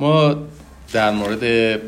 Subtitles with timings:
[0.00, 0.36] ما
[0.92, 1.44] در مورد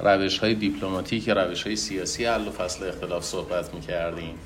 [0.00, 4.38] روش های دیپلماتیک روش های سیاسی حل و فصل اختلاف صحبت می کردیم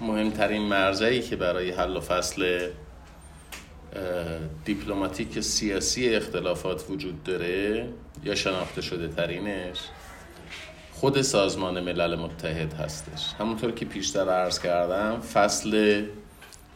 [0.00, 2.68] مهمترین مرزایی که برای حل و فصل
[4.64, 7.88] دیپلماتیک سیاسی اختلافات وجود داره
[8.24, 9.78] یا شناخته شده ترینش
[10.92, 13.34] خود سازمان ملل متحد هستش.
[13.40, 16.02] همونطور که پیشتر عرض کردم فصل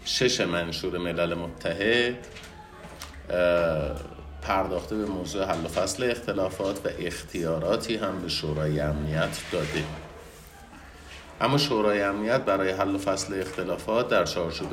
[0.04, 2.26] شش منشور ملل متحد
[4.42, 9.84] پرداخته به موضوع حل و فصل اختلافات و اختیاراتی هم به شورای امنیت داده
[11.40, 14.68] اما شورای امنیت برای حل و فصل اختلافات در چارچوب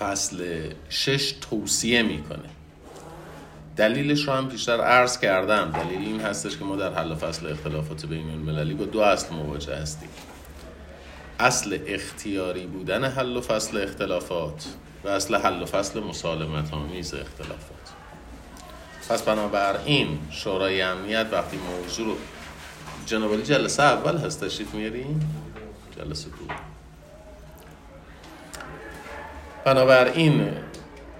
[0.00, 2.48] فصل شش توصیه می‌کنه.
[3.76, 5.70] دلیلش رو هم پیشتر عرض کردم.
[5.70, 9.34] دلیل این هستش که ما در حل و فصل اختلافات بین المللی با دو اصل
[9.34, 10.08] مواجه هستیم.
[11.40, 14.66] اصل اختیاری بودن حل و فصل اختلافات
[15.04, 17.77] و اصل حل و فصل مسالمت آمیز اختلافات.
[19.08, 22.16] پس بنابراین شورای امنیت وقتی موضوع رو
[23.06, 25.20] جنابالی جلسه اول هست تشریف میاریم
[25.98, 26.54] جلسه دو.
[29.64, 30.50] بنابراین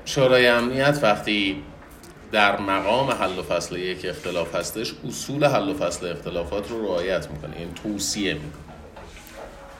[0.04, 1.62] شورای امنیت وقتی
[2.32, 7.30] در مقام حل و فصل یک اختلاف هستش اصول حل و فصل اختلافات رو رعایت
[7.30, 8.67] می‌کنه این یعنی توصیه می‌کنه.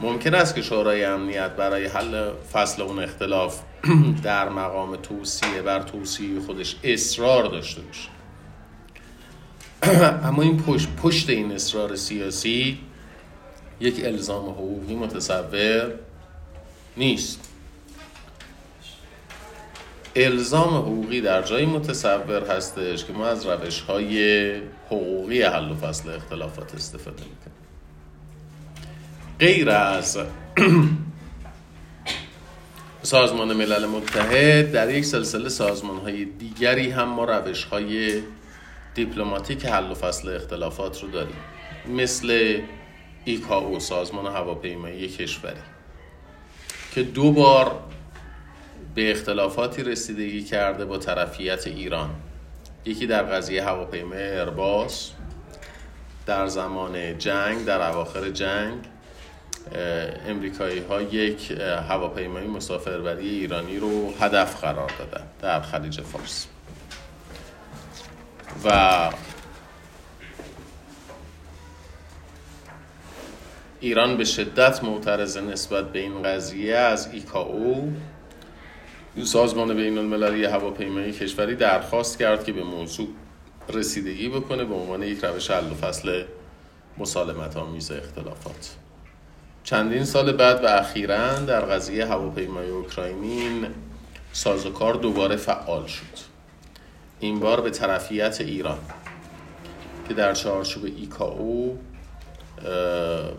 [0.01, 3.61] ممکن است که شورای امنیت برای حل فصل اون اختلاف
[4.23, 8.09] در مقام توصیه بر توصیه خودش اصرار داشته باشه.
[10.29, 12.79] اما این پشت, پشت این اصرار سیاسی
[13.81, 15.93] یک الزام حقوقی متصور
[16.97, 17.41] نیست.
[20.17, 24.53] الزام حقوقی در جایی متصور هستش که ما از روش های
[24.87, 27.58] حقوقی حل و فصل اختلافات استفاده می‌کنیم.
[29.39, 30.19] غیر از
[33.03, 38.23] سازمان ملل متحد در یک سلسله سازمان های دیگری هم ما روش های
[38.95, 41.37] دیپلماتیک حل و فصل اختلافات رو داریم.
[41.89, 42.59] مثل
[43.25, 45.61] ایکاو سازمان هواپیمایی کشوری
[46.95, 47.81] که دو بار
[48.95, 52.11] به اختلافاتی رسیدگی کرده با طرفیت ایران.
[52.85, 55.11] یکی در قضیه هواپیمای ارباس
[56.27, 58.79] در زمان جنگ در اواخر جنگ.
[60.27, 61.51] امریکایی ها یک
[61.89, 66.47] هواپیمای مسافربری ایرانی رو هدف قرار دادن در خلیج فارس.
[68.65, 69.11] و
[73.81, 77.93] ایران به شدت معترض نسبت به این قضیه از ایکاو
[79.25, 83.09] سازمان بین المللی هواپیمایی کشوری درخواست کرد که به موضوع
[83.69, 86.25] رسیدگی بکنه به عنوان یک روش حل و فصل
[86.99, 88.77] مسالمت آمیز اختلافات.
[89.71, 93.67] چندین سال بعد و اخیرا در قضیه هواپیمای اوکراینی
[94.33, 96.19] سازوکار دوباره فعال شد.
[97.21, 98.79] این بار به طرفیت ایران
[100.09, 101.79] که در چارچوب ایکاو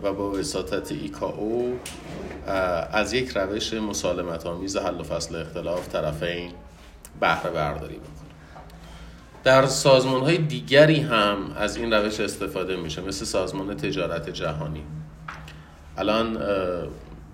[0.02, 1.78] و با وساطت ایکاو
[2.92, 6.52] از یک روش مسالمت آمیز حل و فصل اختلاف طرفین
[7.20, 8.30] بهره برداری بکنه.
[9.44, 14.82] در سازمان های دیگری هم از این روش استفاده میشه مثل سازمان تجارت جهانی.
[16.00, 16.38] الان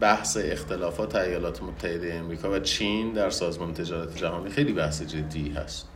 [0.00, 5.88] بحث اختلافات ایالات متحده امریکا و چین در سازمان تجارت جهانی خیلی بحث جدی هست.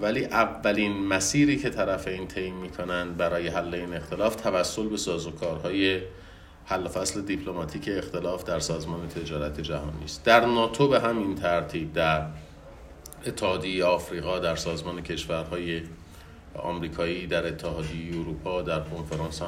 [0.00, 6.00] ولی اولین مسیری که طرفین طی می‌کنند برای حل این اختلاف توسل به سازوکارهای
[6.64, 10.24] حل فصل دیپلماتیک اختلاف در سازمان تجارت جهانی است.
[10.24, 12.26] در ناتو به همین ترتیب در
[13.26, 15.82] اتحادیه آفریقا در سازمان کشورهای
[16.54, 19.42] آمریکایی در اتحادیه اروپا در کنفرانس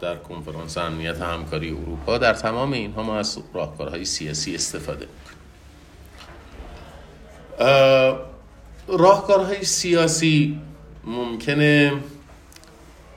[0.00, 2.18] در کنفرانس امنیت همکاری اروپا.
[2.18, 5.08] در تمام اینها ما از راهکارهای سیاسی استفاده
[8.88, 10.60] راهکارهای سیاسی
[11.04, 11.92] ممکنه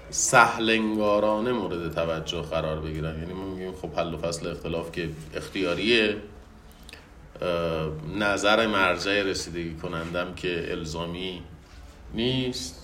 [0.09, 3.19] سهلنگارانه مورد توجه قرار بگیرن.
[3.19, 6.17] یعنی ما میگیم خب حل و فصل اختلاف که اختیاریه.
[8.17, 11.41] نظر مرجع رسیدگی کنندم که الزامی
[12.13, 12.82] نیست.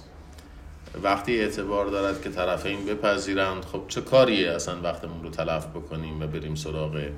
[1.04, 6.28] وقتی اعتبار دارد که طرفین بپذیرند خب چه کاریه اصلا وقتمون رو تلف بکنیم و
[6.28, 7.10] بریم سراغ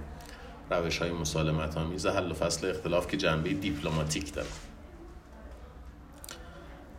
[0.71, 4.47] روش های مسالمت آمیز حل و فصل اختلاف که جنبه دیپلماتیک داره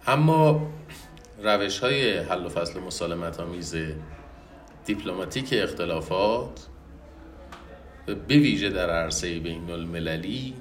[0.06, 0.70] اما
[1.42, 3.76] روش های حل و فصل مسالمت آمیز
[4.84, 6.66] دیپلماتیک اختلافات
[8.06, 10.54] به ویژه در عرصه بین المللی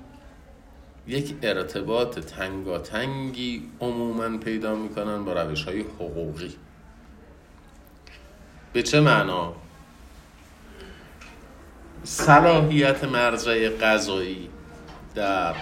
[1.08, 6.56] یک ارتباط تنگاتنگی عموما پیدا می‌کنن با روش های حقوقی.
[8.74, 9.56] به چه معنا؟
[12.04, 14.50] صلاحیت مرجع قضایی
[15.16, 15.56] در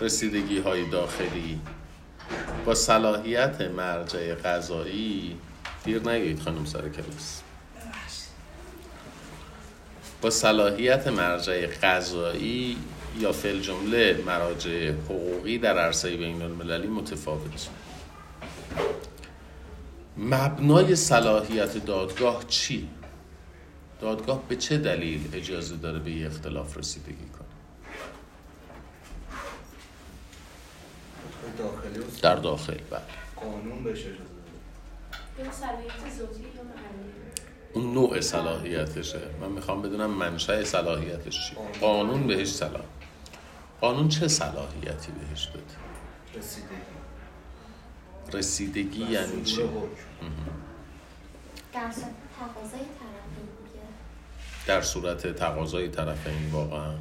[0.00, 1.60] رسیدگی های داخلی.
[2.64, 5.36] با صلاحیت مرجع قضایی
[5.84, 7.42] دیر نگید خانم سر کلاس.
[10.22, 12.78] با صلاحیت مرجع قضایی
[13.18, 17.68] یا فل جمله مراجع حقوقی در عرصه بین المللی متفاوت.
[20.16, 22.88] مبنای صلاحیت دادگاه چی؟
[24.00, 27.48] دادگاه به چه دلیل اجازه داره به یه اختلاف رسیدگی کنه؟
[32.22, 33.00] در داخل بله.
[33.36, 34.32] قانون بهش اجازه
[37.74, 39.20] اون نوع صلاحیتشه.
[39.40, 42.82] من می‌خوام بدونم منشأ صلاحیتش چی؟ قانون بهش صلاح.
[43.82, 45.64] قانون چه صلاحیتی بهش داده
[46.34, 46.68] رسیدگی.
[48.32, 49.56] رسیدگی یعنی چی؟
[51.72, 53.84] در صورت تقاضای طرفین دیگه
[54.66, 56.94] در صورت تقاضای طرفین واقعا.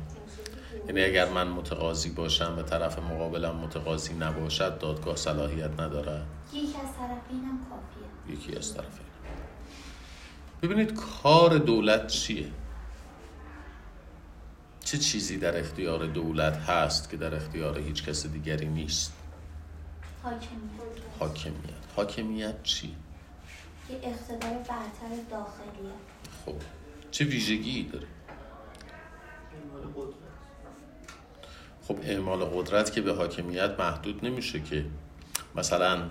[0.87, 6.21] یعنی اگر من متقاضی باشم و طرف مقابلم متقاضی نباشد دادگاه صلاحیت نداره؟
[6.53, 8.37] یکی از طرفین هم کافیه.
[8.37, 9.05] یکی از طرفین.
[10.61, 10.93] ببینید
[11.23, 12.51] کار دولت چیه؟
[14.91, 19.13] چه چیزی در اختیار دولت هست که در اختیار هیچ کس دیگری نیست؟
[20.23, 20.49] حاکمیت.
[21.19, 21.55] حاکمیت.
[21.95, 22.95] حاکمیت چی؟
[23.89, 25.91] یه اقتدار برتر داخلیه
[26.45, 26.55] خب.
[27.11, 28.07] چه ویژگی داره؟
[31.87, 34.85] خب اعمال قدرت که به حاکمیت محدود نمیشه که
[35.55, 36.07] مثلا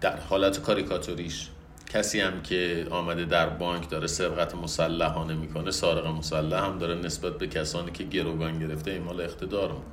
[0.00, 1.50] در حالت کاریکاتوریش
[1.94, 7.38] کسی هم که آمده در بانک داره سرقت مسلحانه می‌کنه سارق مسلح هم داره نسبت
[7.38, 9.84] به کسانی که گروگان گرفته اعمال اقتدار می‌کنه.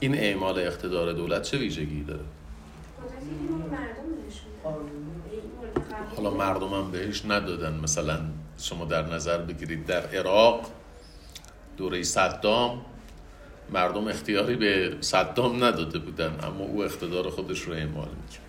[0.00, 2.24] این اعمال اقتدار دولت چه ویژگی داره؟
[6.16, 7.80] حالا مردم هم بهش ندادن.
[7.80, 8.20] مثلا
[8.58, 10.66] شما در نظر بگیرید در عراق
[11.76, 12.84] دوره صدام
[13.72, 18.42] مردم اختیاری به صدام نداده بودن اما او اقتدار خودش رو اعمال می‌کرد.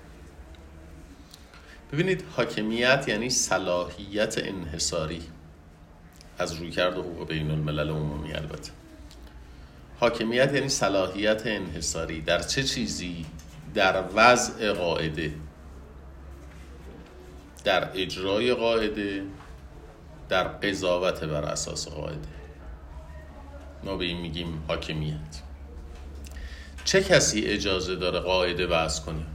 [1.91, 5.21] ببینید حاکمیت یعنی صلاحیت انحصاری.
[6.37, 8.71] از رویکرد حقوق بین الملل عمومی البته.
[9.99, 12.21] حاکمیت یعنی صلاحیت انحصاری.
[12.21, 13.25] در چه چیزی؟
[13.73, 15.33] در وضع قاعده.
[17.63, 19.23] در اجرای قاعده.
[20.29, 22.32] در قضاوت بر اساس قاعده.
[23.85, 25.41] ما به این میگیم حاکمیت.
[26.85, 29.25] چه کسی اجازه داره قاعده وضع کنه؟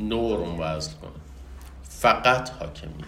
[0.00, 1.10] نورم وضع کنه.
[1.82, 3.06] فقط حاکمیت.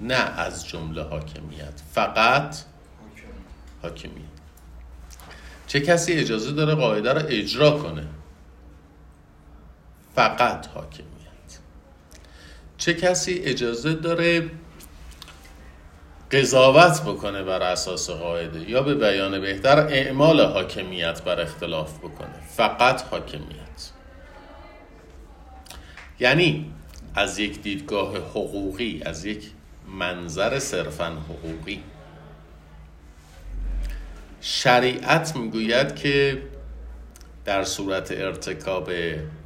[0.00, 1.82] نه از جمله حاکمیت.
[1.92, 2.56] فقط
[3.82, 4.24] حاکمیت.
[5.66, 8.06] چه کسی اجازه داره قاعده رو اجرا کنه؟
[10.14, 11.04] فقط حاکمیت.
[12.78, 14.50] چه کسی اجازه داره
[16.34, 22.40] قضاوت بکنه بر اساس قاعده یا به بیان بهتر اعمال حاکمیت بر اختلاف بکنه.
[22.56, 23.90] فقط حاکمیت.
[26.20, 26.72] یعنی
[27.14, 29.50] از یک دیدگاه حقوقی از یک
[29.98, 31.82] منظر صرفا حقوقی.
[34.40, 36.42] شریعت می‌گوید که
[37.44, 38.90] در صورت ارتکاب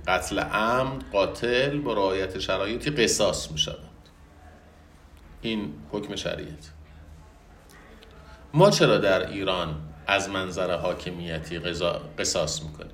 [0.06, 3.78] قتل عمد قاتل با رعایت شرایطی قصاص می شود
[5.42, 6.77] این حکم شریعت
[8.54, 11.58] ما چرا در ایران از منظر حاکمیتی.
[12.18, 12.92] قصاص می‌کنیم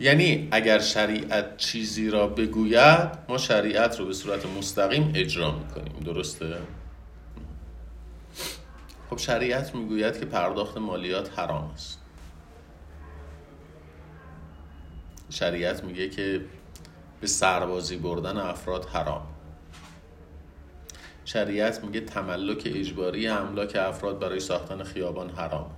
[0.00, 6.58] یعنی اگر شریعت چیزی را بگوید ما شریعت رو به صورت مستقیم اجرا می‌کنیم درسته؟
[9.10, 11.99] خب شریعت می‌گوید که پرداخت مالیات حرام است
[15.30, 16.44] شریعت میگه که
[17.20, 19.26] به سربازی بردن افراد حرام.
[21.24, 25.70] شریعت میگه تملک اجباری املاک افراد برای ساختن خیابان حرام.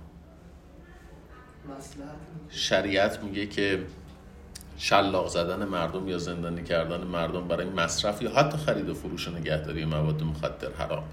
[2.49, 3.85] شریعت میگه که
[4.77, 9.31] شلاق زدن مردم یا زندانی کردن مردم برای مصرف یا حتی خرید و فروش و
[9.31, 11.03] نگهداری مواد مخدر حرام.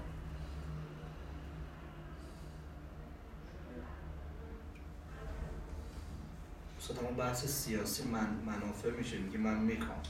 [7.01, 10.01] اون بحث سیاسی من منافع میشه میگه من می‌خوام.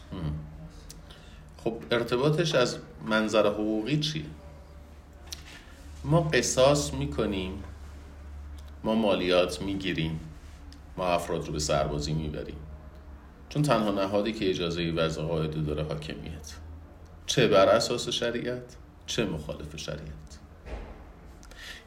[1.64, 4.26] خب ارتباطش از منظر حقوقی چیه؟
[6.04, 7.64] ما قصاص می‌کنیم
[8.84, 10.20] ما مالیات می‌گیریم
[10.98, 12.58] ما افراد رو به سربازی می‌بریم.
[13.50, 16.54] چون تنها نهادی که اجازه وضع قاعده داره حاکمیت.
[17.26, 20.40] چه بر اساس شریعت چه مخالف شریعت.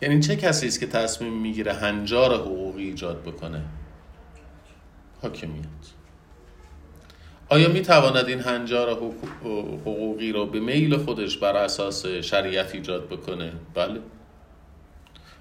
[0.03, 3.65] یعنی چه کسی است که تصمیم می‌گیره هنجار حقوقی ایجاد بکنه؟
[5.25, 5.65] حاکمیت
[7.49, 13.53] آیا می تواند این هنجار حقوقی رو به میل خودش بر اساس شریعت ایجاد بکنه؟
[13.75, 14.01] بله.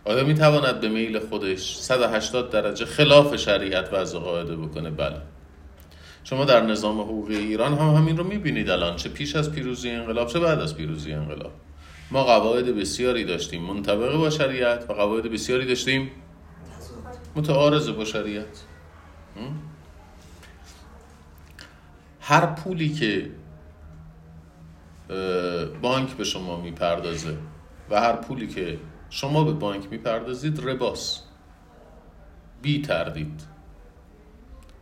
[0.05, 5.21] آیا می تواند به میل خودش 180 درجه خلاف شریعت وضع قاعده بکنه؟ بله.
[6.23, 8.95] شما در نظام حقوقی ایران هم همین رو می‌بینید الان.
[8.95, 11.51] چه پیش از پیروزی انقلاب چه بعد از پیروزی انقلاب.
[12.11, 13.63] ما قواعد بسیاری داشتیم.
[13.63, 16.11] منطبق با شریعت و قواعد بسیاری داشتیم.
[17.35, 18.63] متعارض با شریعت.
[22.25, 23.31] هر پولی که
[25.81, 27.37] بانک به شما می‌پردازه
[27.89, 31.21] و هر پولی که شما به بانک می‌پردازید رباس.
[32.61, 33.41] بی تردید.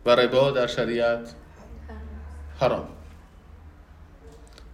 [0.06, 1.34] و ربا در شریعت
[2.60, 2.88] حرام.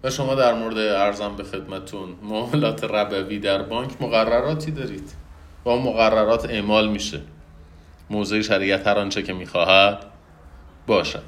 [0.03, 5.13] و شما در مورد ارزم به خدمتون معاملات ربوی در بانک مقرراتی دارید
[5.67, 7.21] و مقررات اعمال میشه.
[8.11, 10.05] موضع شریعت هر آنچه که می‌خواهد
[10.87, 11.23] باشد.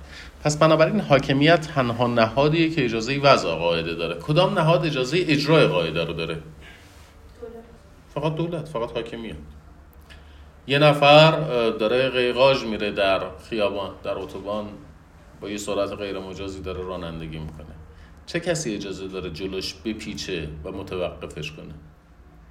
[0.45, 4.21] پس بنابراین حاکمیت تنها نهادیه که اجازه وضع قاعده داره.
[4.21, 6.43] کدام نهاد اجازه اجرای قاعده رو داره؟
[8.15, 9.37] فقط دولت فقط حاکمیت.
[10.67, 11.31] یه نفر
[11.71, 13.21] داره قیقاج میره در
[13.51, 14.69] خیابان در اتوبان
[15.41, 17.67] با یه سرعت غیر مجازی داره رانندگی می‌کنه.
[18.27, 21.75] چه کسی اجازه داره جلوش بپیچه و متوقفش کنه؟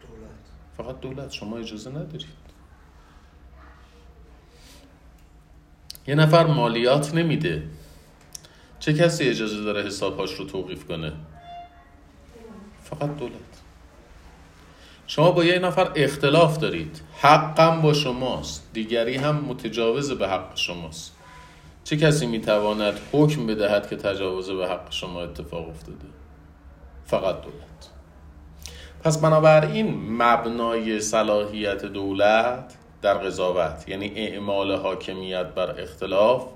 [0.01, 0.39] دولت.
[0.77, 1.31] فقط دولت.
[1.31, 2.49] شما اجازه ندارید.
[6.07, 7.63] یه نفر مالیات نمیده.
[8.79, 11.13] چه کسی اجازه داره حسابهاش رو توقیف کنه؟
[12.83, 13.33] فقط دولت.
[15.07, 17.01] شما با یه نفر اختلاف دارید.
[17.17, 18.69] حقم با شماست.
[18.73, 21.15] دیگری هم متجاوز به حق شماست.
[21.83, 26.05] چه کسی می‌تواند حکم بدهد که تجاوز به حق شما اتفاق افتاده؟
[27.05, 27.89] فقط دولت.
[29.03, 36.47] پس بنابراین مبنای صلاحیت دولت در قضاوت یعنی اعمال حاکمیت بر اختلاف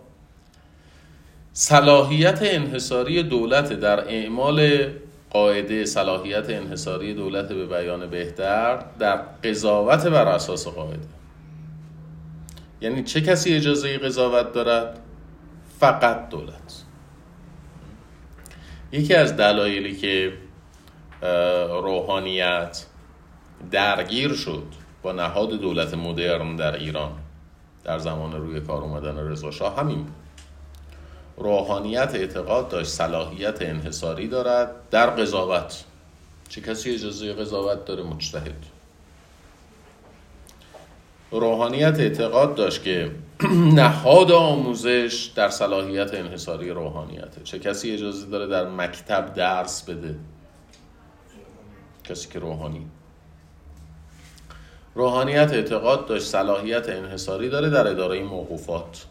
[1.53, 4.87] صلاحیت انحصاری دولت در اعمال
[5.29, 11.07] قاعده صلاحیت انحصاری دولت به بیان بهتر در قضاوت بر اساس قاعده.
[12.81, 14.99] یعنی چه کسی اجازه قضاوت دارد؟
[15.79, 16.83] فقط دولت.
[18.91, 20.33] یکی از دلایلی که
[21.81, 22.85] روحانیت
[23.71, 24.63] درگیر شد
[25.01, 27.11] با نهاد دولت مدرن در ایران
[27.83, 30.22] در زمان روی کار اومدن رضا شاه همین بود.
[31.37, 34.89] روحانیت اعتقاد داشت صلاحیت انحصاری دارد.
[34.91, 35.83] در قضاوت
[36.49, 38.65] چه کسی اجازه قضاوت داره؟ مجتهد.
[41.31, 43.11] روحانیت اعتقاد داشت که
[43.79, 47.41] نهاد آموزش در صلاحیت انحصاری روحانیته.
[47.43, 50.15] چه کسی اجازه داره در مکتب درس بده؟
[52.03, 52.87] کسی که روحانی.
[54.95, 59.05] روحانیت اعتقاد داشت صلاحیت انحصاری داره در اداره موقوفات.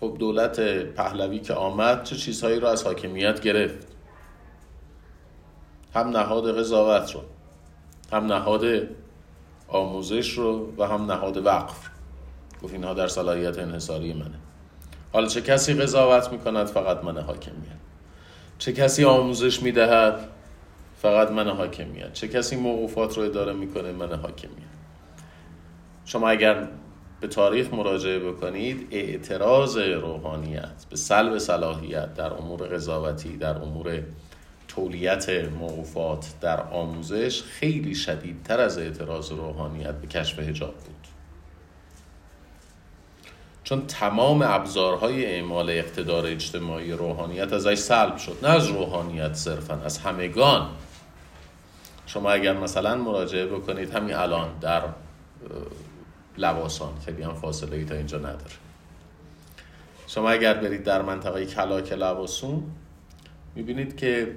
[0.00, 3.86] خب دولت پهلوی که آمد چه چیزهایی رو از حاکمیت گرفت؟
[5.94, 7.20] هم نهاد قضاوت رو
[8.12, 8.64] هم نهاد
[9.68, 11.90] آموزش رو و هم نهاد وقف
[12.62, 14.38] گفت اینها در صلاحیت انحصاری منه.
[15.12, 17.76] حالا چه کسی قضاوت می‌کند؟ فقط من حاکمیت.
[18.58, 20.28] چه کسی آموزش می‌دهد؟
[21.02, 22.12] فقط من حاکمیت.
[22.12, 24.76] چه کسی موقوفات رو اداره می‌کنه؟ من حاکمیت.
[26.04, 26.68] شما اگر
[27.20, 34.02] به تاریخ مراجعه بکنید اعتراض روحانیت به سلب صلاحیت در امور قضاوتی در امور
[34.68, 41.06] تولیت موقوفات در آموزش خیلی شدیدتر از اعتراض روحانیت به کشف هجاب بود.
[43.64, 49.98] چون تمام ابزارهای اعمال اقتدار اجتماعی روحانیت ازش سلب شد نه از روحانیت صرفا از
[49.98, 50.68] همگان.
[52.06, 54.82] شما اگر مثلا مراجعه بکنید همین الان در
[56.38, 58.54] لباسان خیلی هم فاصله ای تا اینجا نداره.
[60.06, 62.62] شما اگر برید در منطقه کلاک لباسون
[63.54, 64.34] می‌بینید که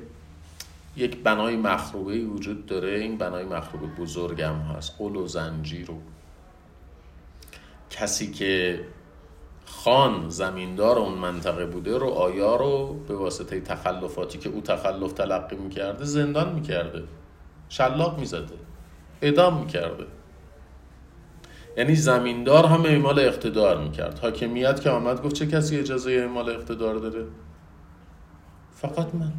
[0.96, 2.89] یک بنای مخروبه وجود داره.
[3.00, 4.96] این بنای مخروبه بزرگم هست.
[4.98, 6.01] قل و زنجیر و
[7.89, 8.79] کسی که
[9.65, 15.56] خان زمیندار اون منطقه بوده رو آیا رو به واسطه تخلفاتی که او تخلف تلقی
[15.56, 17.03] می‌کرده زندان می‌کرده.
[17.70, 18.56] شلاق می‌زده.
[19.22, 20.06] ادام می‌کرده.
[21.78, 24.20] یعنی زمیندار هم اعمال اقتدار می‌کرد.
[24.20, 27.26] حاکمیت که آمد گفت چه کسی اجازه اعمال اقتدار داره؟
[28.76, 29.32] فقط من.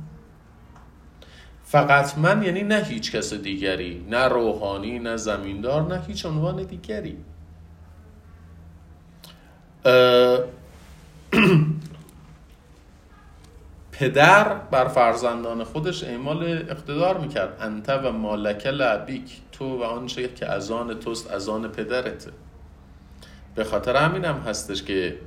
[1.64, 7.16] فقط من یعنی نه هیچ کس دیگری نه روحانی نه زمیندار نه هیچ عنوان دیگری.
[13.92, 17.56] پدر بر فرزندان خودش اعمال اقتدار می‌کرد.
[17.60, 22.30] انت و مالک لعبیک تو و آنچه که از آن توست از آن پدرته
[23.54, 25.18] به خاطر همینم هم هستش که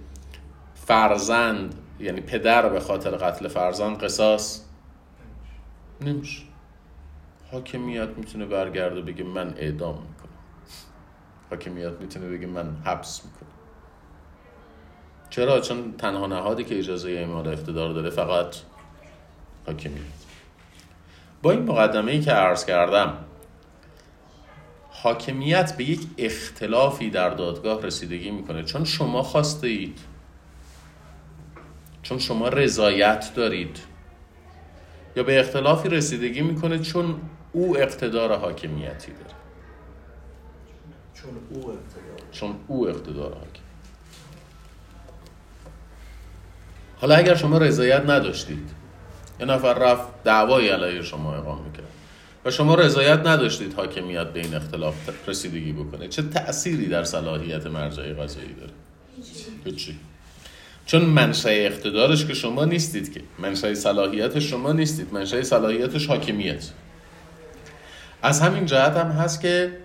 [0.75, 4.61] فرزند یعنی پدر به خاطر قتل فرزند قصاص.
[6.01, 6.43] نمیشه.
[7.51, 10.37] حاکمیت می‌تونه برگرده بگه من اعدام می‌کنم.
[11.49, 13.49] حاکمیت می‌تونه بگه من حبس می‌کنم.
[15.29, 18.55] چرا؟ چون تنها نهادی که اجازه اعمال اقتدار داره فقط
[19.67, 20.01] حاکمیت.
[21.41, 23.22] با این مقدمه ای که عرض کردم
[25.03, 28.63] حاکمیت به یک اختلافی در دادگاه رسیدگی می‌کنه.
[28.63, 29.99] چون شما خواسته اید
[32.03, 33.79] چون شما رضایت دارید.
[35.15, 37.15] یا به اختلافی رسیدگی می‌کنه چون
[37.51, 39.35] او اقتدار حاکمیتی داره.
[41.13, 42.29] چون او اقتدار.
[42.31, 43.63] چون او اقتدار حاکم.
[47.01, 48.69] حالا اگر شما رضایت نداشتید
[49.39, 51.92] یه نفر رفت دعوایی علیه شما اقام می‌کرد.
[52.45, 54.95] و شما رضایت نداشتید حاکمیت به این اختلاف
[55.27, 56.07] رسیدگی بکنه.
[56.07, 58.71] چه تأثیری در صلاحیت مرجع قضایی داره؟
[59.65, 59.99] هیچی.
[60.85, 63.21] چون منشأ اقتدارش که شما نیستید که.
[63.39, 65.13] منشأ صلاحیتش شما نیستید.
[65.13, 66.69] منشأ صلاحیتش حاکمیت.
[68.21, 69.77] از همین جهت هم هست که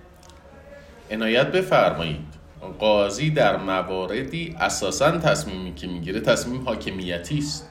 [1.10, 2.38] عنایت بفرمایید.
[2.78, 7.68] قاضی در مواردی اساسا تصمیمی که می‌گیره تصمیم حاکمیتی است.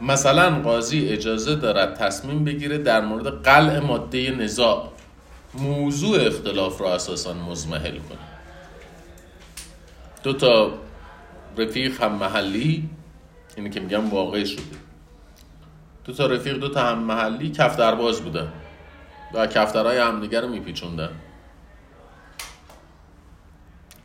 [0.00, 4.92] مثلا قاضی اجازه دارد تصمیم بگیره در مورد قلع ماده نزاع
[5.54, 8.18] موضوع اختلاف را اساسا مزمحل کنه.
[10.22, 10.72] دو تا
[11.58, 12.88] رفیق هم محلی
[13.56, 14.62] اینی که میگم واقع شده.
[16.04, 18.52] دو تا رفیق دو تا هم محلی کفترباز بودن
[19.34, 21.10] و کفترهای همدیگه رو میپیچوندن.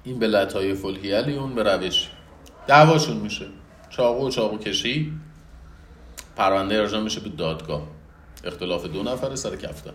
[0.04, 2.10] این به لطایف الهیلی اون به روش
[2.68, 3.46] دعواشون میشه.
[3.90, 5.14] چاقو و چاقو کشی.
[6.40, 7.88] پرونده ارجاع میشه به دادگاه.
[8.44, 9.92] اختلاف دو نفره سر کفتر.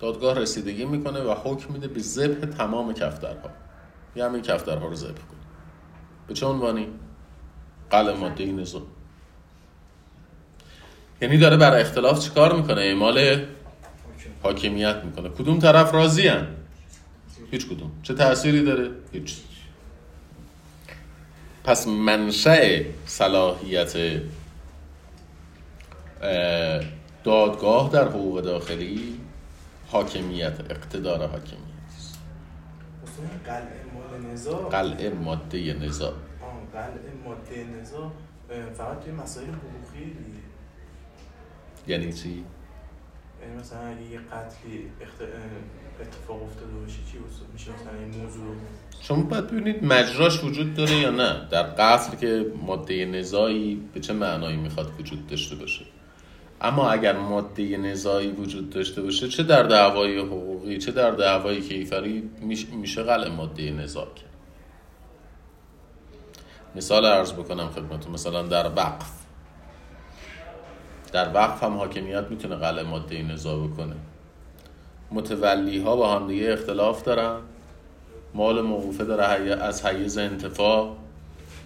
[0.00, 3.50] دادگاه رسیدگی می‌کنه و حکم میده به ذبح تمام کفترها.
[4.16, 5.40] یه همین کفترها رو ذبح کنه.
[6.28, 6.88] به چه عنوانی؟
[7.90, 8.82] قلع ماده نزا
[11.22, 13.46] یعنی داره برای اختلاف چیکار می‌کنه؟ اعمال
[14.42, 15.28] حاکمیت می‌کنه.
[15.28, 16.46] کدوم طرف راضی هن؟
[17.50, 17.90] هیچ کدوم.
[18.02, 19.36] چه تأثیری داره؟ هیچ.
[21.64, 23.96] پس منشأ صلاحیت
[27.24, 29.20] دادگاه در حقوق داخلی
[29.86, 31.66] حاکمیت اقتدار حاکمیت.
[33.02, 36.14] است قلع ماده نزا قلع ماده نزا
[36.72, 38.12] قلع ماده نزا
[38.74, 40.16] فقط توی مسائل حقوقی
[41.86, 42.44] یعنی چی؟
[43.42, 44.90] یعنی مثلا اگه یه قتلی.
[46.00, 47.18] اتفاق افتاده باشه چی
[47.52, 48.54] میشه مثلا این موضوع
[49.00, 51.48] شما باید ببینید مجراش وجود داره یا نه.
[51.50, 55.84] در قتل که ماده نزایی به چه معنایی می‌خواد وجود داشته باشه؟
[56.60, 62.30] اما اگر ماده نزایی وجود داشته باشه چه در دعوای حقوقی چه در دعوای کیفری
[62.72, 64.26] میشه قلع ماده نزا کرد؟
[66.76, 69.10] مثال عرض بکنم خدمتون مثلا در وقف.
[71.12, 73.96] در وقف هم حاکمیت می‌تونه قلع ماده نزا بکنه.
[75.10, 77.40] متولی ها با هم دیگه اختلاف دارن.
[78.34, 80.96] مال موقوفه داره از حیز انتفاع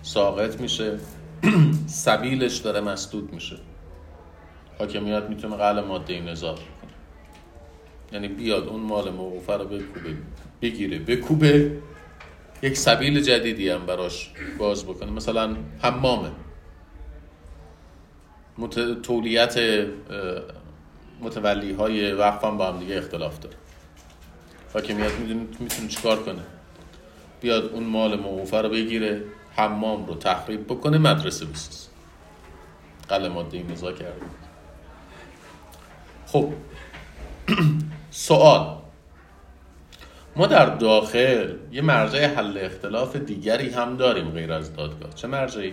[0.02, 0.98] ساقط میشه.
[1.86, 3.56] سبیلش داره مسدود میشه.
[4.80, 6.64] حاکمیت می‌تونه قلع ماده نزاع کنه
[8.12, 10.16] یعنی بیاد اون مال موقوفه رو بکوبه
[10.62, 11.72] بگیره بکوبه.
[12.62, 15.10] یک سبیل جدیدی هم براش باز بکنه.
[15.10, 16.30] مثلا حمامه.
[18.58, 19.02] مت...
[19.02, 19.86] تولیت
[21.20, 23.56] متولی های وقف هم با هم دیگه اختلاف داره.
[24.74, 25.12] حاکمیت
[25.60, 26.42] می‌تونه چیکار کنه؟
[27.40, 29.24] بیاد اون مال موقوفه رو بگیره
[29.56, 31.88] حمام رو تخریب بکنه مدرسه بساز
[33.08, 34.26] قلع ماده نزاع کرده.
[36.32, 36.52] خب
[38.10, 38.76] سوال
[40.36, 45.72] ما در داخل یه مرجع حل اختلاف دیگری هم داریم غیر از دادگاه چه مرجعی؟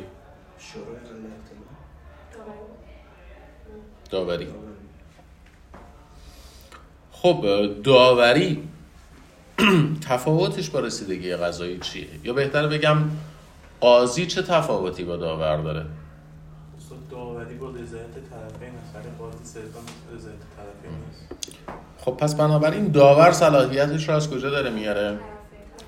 [4.09, 4.47] داوری
[7.11, 7.45] خب
[7.83, 8.67] داوری
[10.09, 12.97] تفاوتش با رسیدگی قضایی چیه؟ یا بهتر بگم
[13.81, 15.85] قاضی چه تفاوتی با داور داره؟
[17.11, 18.73] داوری با رضایت طرفین
[19.19, 19.59] قاضی
[21.97, 25.19] خب پس بنابراین داور صلاحیتش رو از کجا داره میاره؟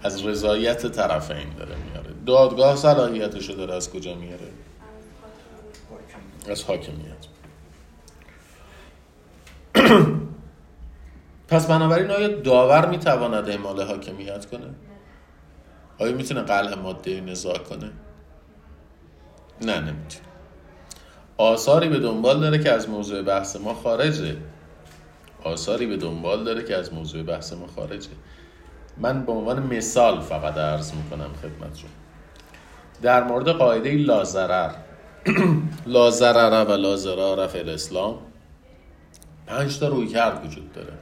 [0.03, 4.47] از رضایت طرفین داره میاره دادگاه صلاحیتش رو داره از کجا میاره؟
[6.49, 7.25] از حاکمیت
[11.49, 14.69] پس بنابراین آیا داور می‌تواند اعمال حاکمیت کنه؟
[15.99, 17.91] آیا می‌تونه قلع ماده نزاع کنه؟
[19.61, 20.25] نه نمی‌تونه
[21.37, 24.37] آثاری به دنبال داره که از موضوع بحث ما خارجه
[25.43, 28.09] آثاری به دنبال داره که از موضوع بحث ما خارجه.
[28.97, 31.89] من به عنوان مثال فقط عرض می‌کنم خدمتتون.
[33.01, 34.71] در مورد قاعده لازرر
[35.85, 38.19] لازرر و لازرار فی الاسلام
[39.47, 40.93] پنج تا روی کرد وجود داره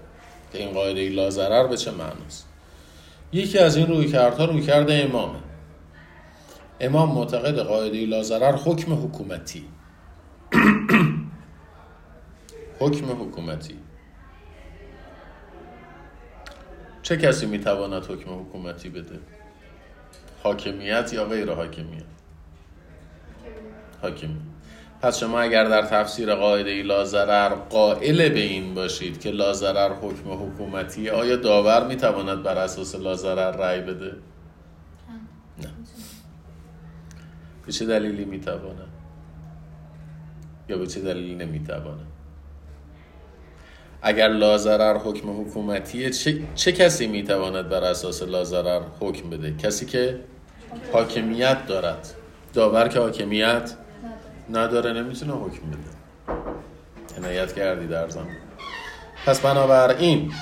[0.54, 2.48] که این قاعده لازرر به چه معناست.
[3.32, 5.40] یکی از این روی کردها روی کرده امامه.
[6.80, 9.66] امام معتقد قاعده لازرر حکم حکومتی.
[12.80, 13.76] حکم حکومتی.
[17.08, 19.20] چه کسی می‌تواند حکم حکومتی بده؟
[20.44, 22.04] حاکمیت یا غیر حاکمیت؟
[24.02, 24.38] حاکمیت
[25.02, 31.10] پس شما اگر در تفسیر قاعده لازرر قائل به این باشید که لازرر حکم حکومتی
[31.10, 34.12] آیا داور می‌تواند بر اساس لازرر رأی بده؟
[35.64, 35.70] نه.
[37.66, 38.90] به چه دلیلی می‌تواند؟
[40.70, 42.07] یا به چه دلیلی نمی‌تواند؟
[44.02, 50.20] اگر لازرر حکم حکومتیه چه, چه کسی می‌تواند بر اساس لازرر حکم بده؟ کسی که
[50.94, 52.14] حاکمیت دارد.
[52.54, 53.74] داور که حاکمیت
[54.50, 55.98] نداره نمی‌تونه حکم بده.
[57.18, 58.28] عنایت کردی در زمان
[59.26, 60.34] پس بنابراین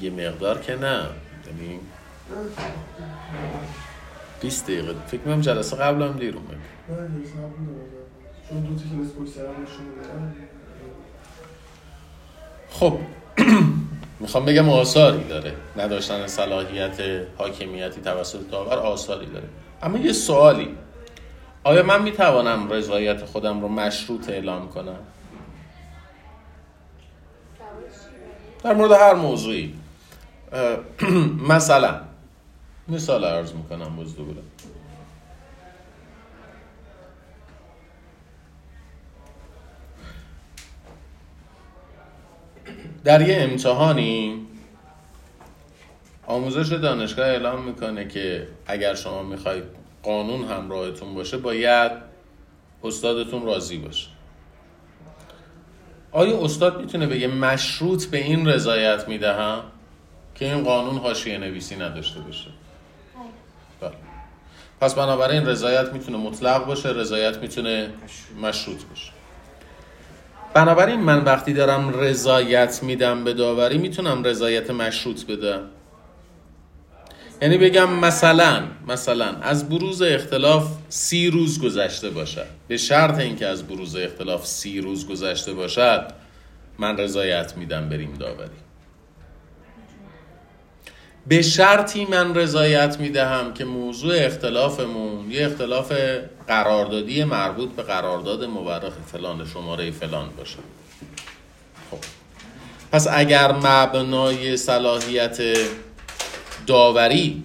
[0.00, 1.06] یه مقدار که نه.
[1.46, 1.80] یعنی
[4.42, 4.94] 20 دقیقه.
[5.06, 6.56] فکر می‌کنم جلسه قبل هم دیر اومد
[8.48, 8.66] چون
[12.70, 12.98] خب.
[14.20, 15.52] می‌خوام بگم آثاری داره.
[15.76, 17.00] نداشتن صلاحیت
[17.38, 19.48] حاکمیتی توسط داور آثاری داره.
[19.82, 20.76] اما یه سوالی.
[21.64, 24.98] آیا من می‌توانم رضایت خودم رو مشروط اعلام کنم؟
[28.64, 29.74] در مورد هر موضوعی.
[31.48, 32.00] مثلا
[32.88, 34.42] مثال عرض می‌کنم بزدو بودم
[43.04, 44.46] در یه امتحانی
[46.26, 49.64] آموزش دانشگاه اعلام می‌کنه که اگر شما می‌خواید
[50.02, 51.92] قانون همراهتون باشه باید
[52.84, 54.08] استادتون راضی باشه
[56.12, 59.62] آیا استاد می‌تونه بگه مشروط به این رضایت می‌دهم
[60.34, 62.50] که این قانون حاشیه نویسی نداشته باشه.
[64.82, 67.90] پس بنابراین رضایت می‌تونه مطلق باشه رضایت می‌تونه
[68.42, 69.12] مشروط باشه.
[70.54, 75.60] بنابراین من وقتی دارم رضایت میدم به داوری می‌تونم رضایت مشروط بدم.
[77.42, 82.46] یعنی بگم مثلا مثلا از بروز اختلاف سی روز گذشته باشد.
[82.68, 86.12] به شرط اینکه از بروز اختلاف سی روز گذشته باشد
[86.78, 88.50] من رضایت میدم بریم داوری.
[91.26, 95.92] به شرطی من رضایت می‌دهم که موضوع اختلافمون یه اختلاف
[96.48, 100.58] قراردادی مربوط به قرارداد مورخ فلان شماره فلان باشه.
[101.90, 101.98] خب.
[102.92, 105.38] پس اگر مبنای صلاحیت
[106.66, 107.44] داوری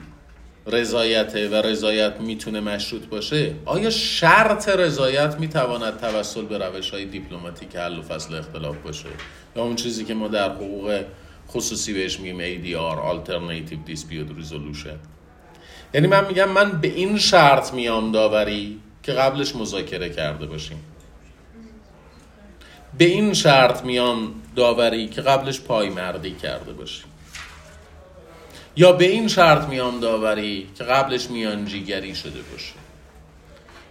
[0.67, 7.75] رضایت و رضایت می‌تونه مشروط باشه آیا شرط رضایت می‌تواند توسل به روش های دیپلماتیک
[7.75, 9.09] حل و فصل اختلاف باشه؟
[9.55, 11.03] یا اون چیزی که ما در حقوق
[11.49, 14.97] خصوصی بهش میگیم ADR Alternative Dispute Resolution.
[15.93, 20.83] یعنی من میگم من به این شرط میام داوری که قبلش مذاکره کرده باشیم.
[22.97, 27.05] به این شرط میام داوری که قبلش پایمردی کرده باشیم.
[28.75, 32.73] یا به این شرط میام داوری که قبلش میانجیگری شده باشه.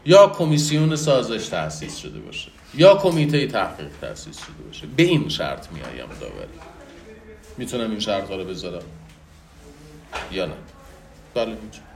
[0.05, 2.49] یا کمیسیون سازش تأسیس شده باشه.
[2.75, 4.87] یا کمیته تحقیق تأسیس شده باشه.
[4.97, 6.66] به این شرط میایم داوری.
[7.59, 8.83] می‌تونم این شرط رو بذارم.
[10.33, 10.55] یا نه.
[11.35, 11.87] بله می‌تونم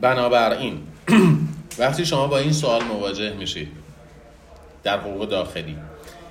[0.00, 0.82] بنابراین
[1.78, 3.68] وقتی شما با این سوال مواجه میشید
[4.82, 5.76] در حقوق داخلی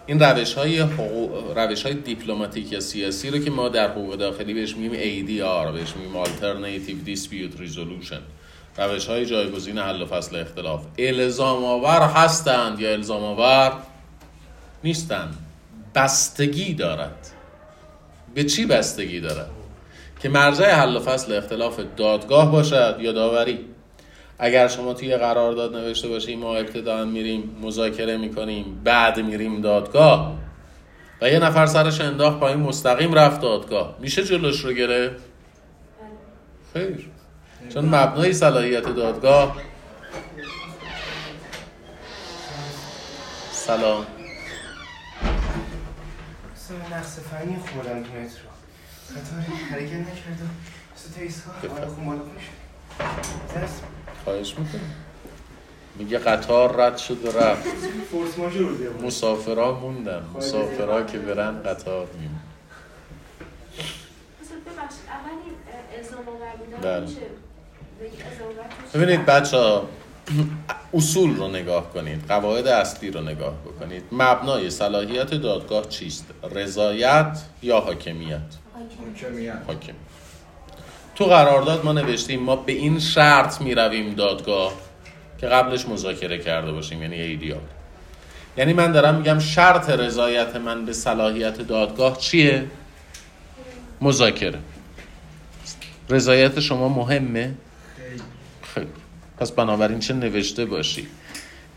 [0.08, 1.58] این روش های, حقوق...
[1.58, 5.94] روش های دیپلماتیک یا سیاسی رو که ما در حقوق داخلی بهش میگیم ADR بهش
[5.96, 8.22] میگیم Alternative Dispute Resolution.
[8.78, 10.82] روش های جایگزین حل و فصل اختلاف.
[10.98, 13.74] الزام آور هستند یا الزام آور
[14.84, 15.36] نیستند.
[15.96, 17.28] بستگی دارد.
[18.34, 19.50] به چی بستگی دارد؟
[20.20, 23.66] که مرجع حل و فصل اختلاف دادگاه باشد یا داوری؟
[24.40, 30.40] اگر شما توی قرارداد نوشته باشیم ما ابتدا میریم مذاکره می‌کنیم بعد میریم دادگاه.
[31.22, 33.96] و یه نفر سرش انداخت پایین مستقیم رفت دادگاه.
[34.00, 35.24] میشه جلوش رو گرفت؟
[36.74, 37.10] خیر.
[37.74, 39.58] چون مبنای صلاحیت دادگاه.
[43.52, 44.06] سلام.
[46.66, 48.50] مثل نقص فنی خوردم تو مترو.
[49.10, 49.40] قطار
[49.72, 50.50] حرکت نکردم.
[50.96, 52.22] مثل تا ایستگاه آره خون بالا
[53.56, 53.84] دست
[54.24, 54.82] خواهش می‌کنم.
[55.96, 57.68] میگه قطار رد شد و رفت.
[58.12, 59.06] فورس ماژور بوده.
[59.08, 60.26] مسافرا موندن.
[60.36, 62.40] مسافرا که برن قطار میمون
[64.66, 67.08] ببخشید اول این اه، الزام آور بودن بله.
[68.94, 69.90] ببینید بچه ها
[70.94, 74.04] اصول رو نگاه کنید قواعد اصلی رو نگاه بکنید.
[74.12, 78.40] مبنای صلاحیت دادگاه چیست؟ رضایت یا حاکمیت؟
[78.74, 79.58] حاکم حاکمیت.
[79.68, 79.94] حاکم.
[81.16, 84.74] تو قرارداد ما نوشتیم ما به این شرط می رویم دادگاه
[85.38, 87.62] که قبلش مذاکره کرده باشیم یعنی ایدیال.
[88.58, 92.66] یعنی من دارم میگم شرط رضایت من به صلاحیت دادگاه چیه؟
[94.02, 94.60] مذاکره.
[96.10, 97.54] رضایت شما مهمه؟
[98.74, 98.88] خیلی.
[99.38, 101.08] پس بنابراین چه نوشته باشی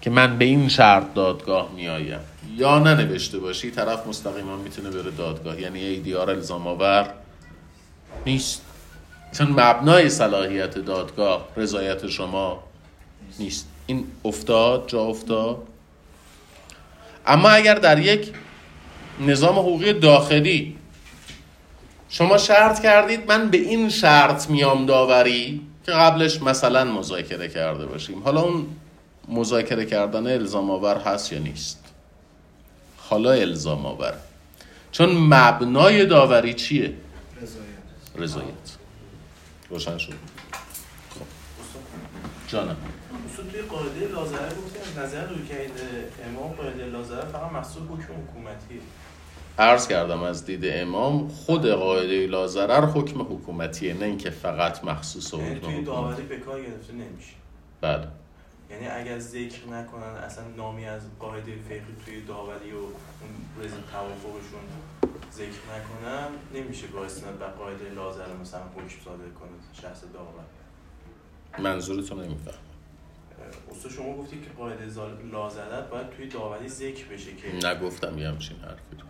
[0.01, 2.21] که من به این شرط دادگاه میآیم؟
[2.57, 5.61] یا ننوشته باشی طرف مستقیما می‌تونه بره دادگاه.
[5.61, 7.14] یعنی ایدیار الزام آور
[8.27, 8.62] نیست.
[9.33, 12.62] چون مبنای صلاحیت دادگاه رضایت شما
[13.38, 13.68] نیست.
[13.87, 15.57] این افتاد جا افتاد.
[17.27, 18.33] اما اگر در یک
[19.21, 20.77] نظام حقوقی داخلی
[22.09, 28.22] شما شرط کردید من به این شرط میام داوری که قبلش مثلا مذاکره کرده باشیم.
[28.22, 28.66] حالا اون
[29.29, 31.85] مذاکره کردن الزام آور هست یا نیست؟
[32.96, 34.14] حالا الزام آور
[34.92, 36.94] چون مبنای داوری چیه؟
[37.42, 37.64] رضایت.
[38.16, 38.68] رضایت.
[39.70, 40.12] روشن شد.
[41.11, 41.27] خب.
[42.48, 42.77] جانم.
[43.53, 45.70] توی قاعده لازره گفتیم نظر رویکرد
[46.27, 48.81] امام قاعده لازره فقط محصول حکم حکومتیه.
[49.59, 55.44] عرض کردم از دید امام خود قاعده لازرر حکم حکومتیه نه اینکه فقط مخصوص یعنی
[55.44, 57.35] حکم توی حکومتی داوری به کار گرفته نمیشه.
[57.81, 58.09] بله.
[58.71, 64.61] یعنی اگر ذکر نکنن اصلا نامی از قاعده فقهی توی داوری و اون رز توافقشون
[65.33, 70.44] ذکر نکنن نمیشه با استناد به قاعده لازره مثلا حکم صادر کنه شخص داور
[71.59, 72.55] منظورتون نمیفهم
[73.71, 74.85] اصلا شما گفتی که قاعده
[75.33, 79.08] لازرت باید توی داوری ذکر بشه که نگفتم یه همچین حرفی رو.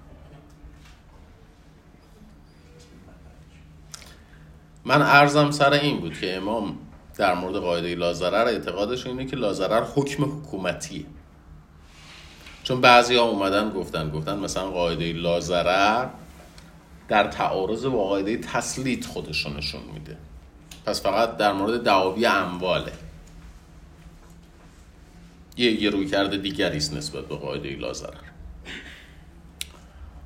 [4.84, 6.78] من ارزم سر این بود که امام
[7.16, 11.04] در مورد قاعده لازرر اعتقادش اینه که لازرر حکم حکومتیه.
[12.62, 16.08] چون بعضی ها اومدن گفتن گفتن مثلا قاعده لازرر
[17.08, 20.16] در تعارض با قاعده تسلیط خودشو نشون میده.
[20.86, 22.92] پس فقط در مورد دعاوی امواله.
[25.56, 28.28] یه یه روی کرده دیگری است نسبت به قاعده لازرر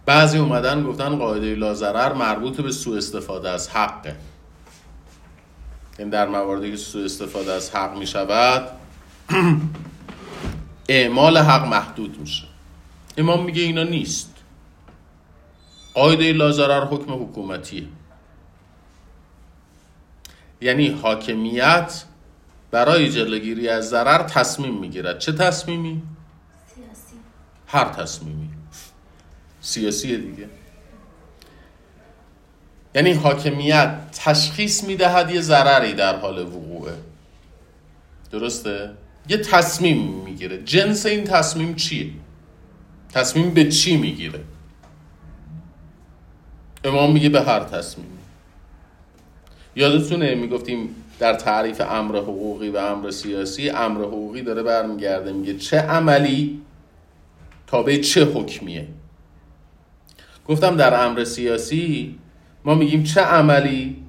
[0.06, 4.16] بعضی اومدن گفتن قاعده لازرر مربوط به سوء استفاده از حقه.
[5.98, 8.68] این در مواردی که سوء استفاده از حق می شود
[10.88, 12.44] اعمال حق محدود میشه.
[13.16, 14.34] امام میگه اینا نیست.
[15.94, 17.84] قاعده لازرر حکم حکومتیه.
[20.60, 22.04] یعنی حاکمیت
[22.70, 25.18] برای جلوگیری از ضرر تصمیم می‌گیرد.
[25.18, 26.02] چه تصمیمی؟
[26.74, 27.16] سیاسی.
[27.66, 28.48] هر تصمیمی.
[29.60, 30.48] سیاسی دیگه.
[32.94, 36.92] یعنی حاکمیت تشخیص می‌دهد یه ضرری در حال وقوعه
[38.30, 38.90] درسته؟
[39.28, 42.10] یه تصمیم می‌گیره جنس این تصمیم چیه؟
[43.14, 44.40] تصمیم به چی می‌گیره؟
[46.84, 48.10] امام میگه به هر تصمیمی
[49.76, 55.78] یادتونه می‌گفتیم در تعریف امر حقوقی و امر سیاسی امر حقوقی داره برمیگرده میگه چه
[55.78, 56.60] عملی
[57.66, 58.88] تابع چه حکمیه
[60.48, 62.18] گفتم در امر سیاسی
[62.64, 64.02] ما میگیم چه عملی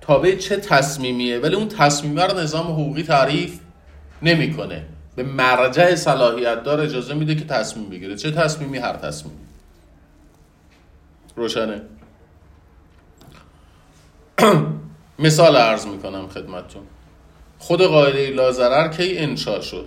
[0.00, 3.60] تابع چه تصمیمیه ولی اون تصمیمه رو نظام حقوقی تعریف
[4.22, 4.86] نمی‌کنه.
[5.16, 8.16] به مرجع صلاحیت دار اجازه میده که تصمیم بگیره.
[8.16, 9.38] چه تصمیمی؟ هر تصمیمی.
[11.36, 11.82] روشنه.
[15.18, 16.82] مثال عرض می‌کنم خدمتتون.
[17.58, 19.86] خود قاعده لازرر کی انشا شد؟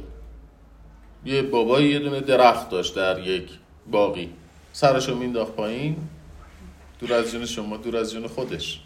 [1.26, 3.50] یه بابایی یه دونه درخت داشت در یک
[3.92, 4.30] باقی.
[4.74, 5.96] سرشو مینداخت پایین.
[7.02, 8.80] دور از جون شما دور از جون خودش.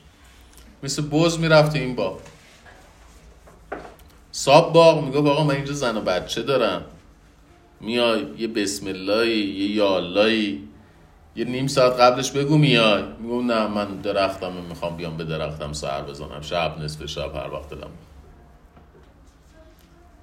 [0.84, 2.20] مثل بز می‌رفت این باغ.
[4.32, 6.86] صاب باغ می‌گفت آقا من اینجا زن و بچه دارم.
[7.82, 10.64] میای یه بسم اللهی یه یاللهی
[11.36, 13.04] یه نیم ساعت قبلش بگو میای.
[13.20, 16.42] میگو نه من درختم می‌خوام بیام به درختم سر بزنم.
[16.42, 17.90] شب نصف شب هر وقت دلم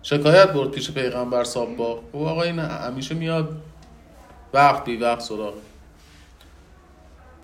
[0.03, 3.61] شکایت برد پیش پیغمبر صاحب با او آقا این همیشه میاد.
[4.55, 5.55] وقت بی وقت سراغ.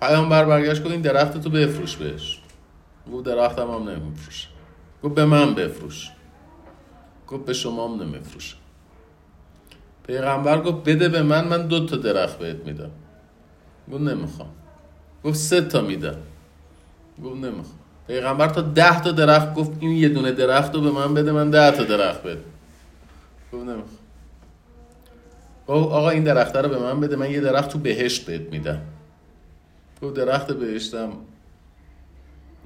[0.00, 2.42] پیامبر برگشت گفت این درخت تو بفروش بهش.
[3.12, 4.48] گفت درختم هم نمیفروش
[5.02, 6.10] گفت به من بفروش.
[7.28, 8.56] گفت به شما هم نمیفروش
[10.06, 12.90] پیغمبر گفت بده به من من دو تا درخت بهت میدم.
[13.92, 14.48] گفت نمی‌خوام.
[15.24, 16.16] گفت سه تا میدم.
[17.24, 17.78] گفت نمی‌خوام.
[18.06, 21.50] پیغمبر تا ده تا درخت گفت این یه دونه درخت رو به من بده من
[21.50, 22.40] ده تا درخت بده
[23.52, 23.98] گفت نمی‌خوام.
[25.68, 28.80] گفت آقا این درخته رو به من بده من یه درخت تو بهشت بهت میدم.
[30.02, 31.12] گفت درخت بهشتم.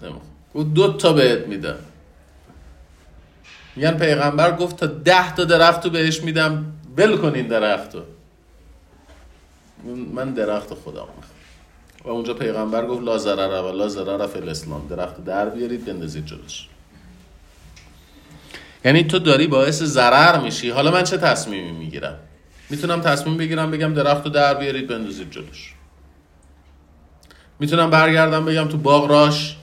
[0.03, 0.23] نمی‌خوام.
[0.55, 1.79] گفت دو تا بهت میدم.
[3.77, 8.03] میگن پیغمبر گفت تا ده تا درخت تو بهش میدم ول کن این درخت رو
[10.15, 11.17] من درخت خودم می‌خوام.
[12.05, 14.87] و اونجا پیغمبر گفت لا ضرر و لا ضرر فی الاسلام.
[14.89, 16.69] درخت در بیارید بندازید جلوش.
[18.85, 20.71] یعنی تو داری باعث ضرر میشی.
[20.71, 22.19] حالا من چه تصمیمی می‌گیرم؟
[22.71, 25.75] می‌تونم تصمیم بگیرم بگم درخت رو در بیارید بندازید جلوش.
[27.63, 29.57] می‌تونم برگردم بگم تو باغ راش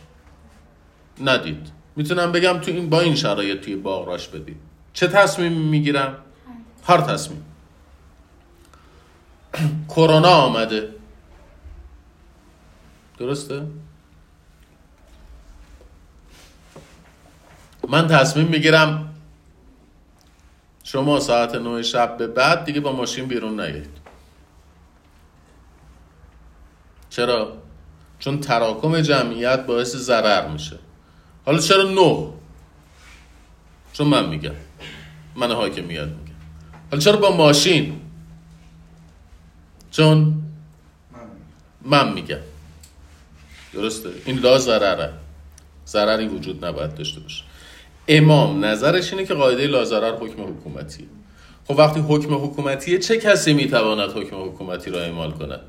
[1.21, 1.67] ندید.
[1.95, 4.57] می‌تونم بگم تو این با این شرایط توی باغ راش بدید.
[4.93, 6.17] چه تصمیمی می‌گیرم؟
[6.83, 7.45] هر تصمیم.
[9.95, 10.89] کرونا آمده.
[13.17, 13.67] درسته؟
[17.89, 19.15] من تصمیم می‌گیرم
[20.83, 23.97] شما ساعت 9 شب به بعد دیگه با ماشین بیرون نیایید.
[27.09, 27.58] چرا؟
[28.19, 30.79] چون تراکم جمعیت باعث ضرر میشه.
[31.45, 32.27] حالا چرا نه؟
[33.93, 34.55] چون من میگم.
[35.35, 36.35] من حاکمیت میگم.
[36.91, 38.01] حالا چرا با ماشین؟
[39.91, 40.43] چون
[41.81, 42.37] من میگم.
[43.73, 45.13] درسته؟ این لا ضرره.
[45.87, 47.43] ضرری وجود نباید داشته باشه.
[48.07, 51.07] امام نظرش اینه که قاعده لا ضرر حکم حکومتیه.
[51.67, 55.61] خب وقتی حکم حکومتیه چه کسی می‌تواند حکم حکومتی را اعمال کند؟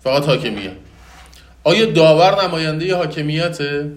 [0.00, 0.76] فقط حاکمیت.
[1.64, 3.92] آیا داور نماینده حاکمیته؟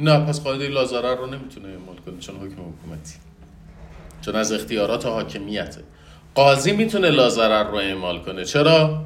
[0.00, 3.14] نه پس قاعده لا ضرر رو نمی‌تونه اعمال کنه چون حکم حکومتی.
[4.22, 5.80] چون از اختیارات حاکمیته.
[6.34, 8.44] قاضی می‌تونه لا ضرر رو اعمال کنه.
[8.44, 9.04] چرا؟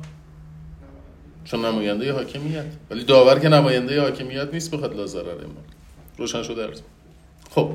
[1.44, 2.64] چون نماینده حاکمیت.
[2.90, 5.64] ولی داور که نماینده حاکمیت نیست بخواد لا ضرر اعمال.
[6.18, 6.80] روشن شده عرض.
[7.50, 7.70] خب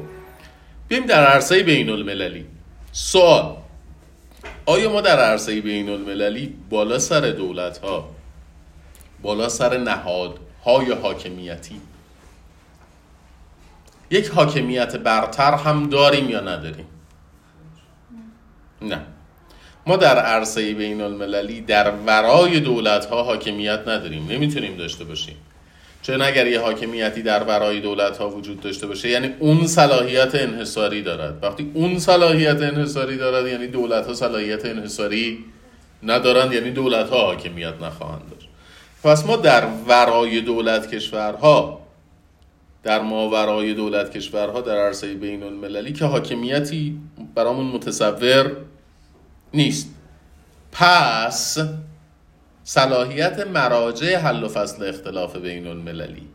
[0.87, 2.45] بیایم در عرصه بین المللی
[2.91, 3.55] سوال.
[4.65, 8.09] آیا ما در عرصه بین المللی بالا سر دولت ها
[9.23, 11.81] بالا سر نهادهای حاکمیتی.
[14.09, 16.87] یک حاکمیت برتر هم داریم یا نداریم؟
[18.81, 19.01] نه.
[19.87, 24.27] ما در عرصه بین المللی در ورای دولت ها حاکمیت نداریم.
[24.29, 25.35] نمی‌تونیم داشته باشیم.
[26.01, 31.01] چون اگر یه حاکمیتی در ورای دولت ها وجود داشته باشه یعنی اون صلاحیت انحصاری
[31.01, 31.43] دارد.
[31.43, 35.45] وقتی اون صلاحیت انحصاری دارد یعنی دولت ها صلاحیت انحصاری
[36.03, 38.49] ندارند یعنی دولت ها حاکمیت نخواهند داشت.
[39.03, 41.79] پس ما در ورای دولت کشورها
[42.83, 46.99] در ماورای دولت کشورها در عرصه بین المللی که حاکمیتی
[47.35, 48.51] برامون متصور
[49.53, 49.95] نیست.
[50.71, 51.57] پس
[52.63, 56.27] صلاحیت مراجع حل و فصل اختلاف بین المللی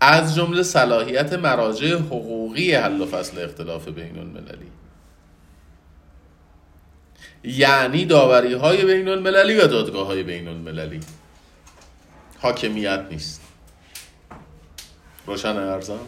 [0.00, 4.68] از جمله صلاحیت مراجع حقوقی حل و فصل اختلاف بین المللی
[7.44, 11.00] یعنی داوری های بین المللی و دادگاه های بین المللی
[12.38, 13.40] حاکمیت نیست.
[15.26, 15.98] روشن ارزم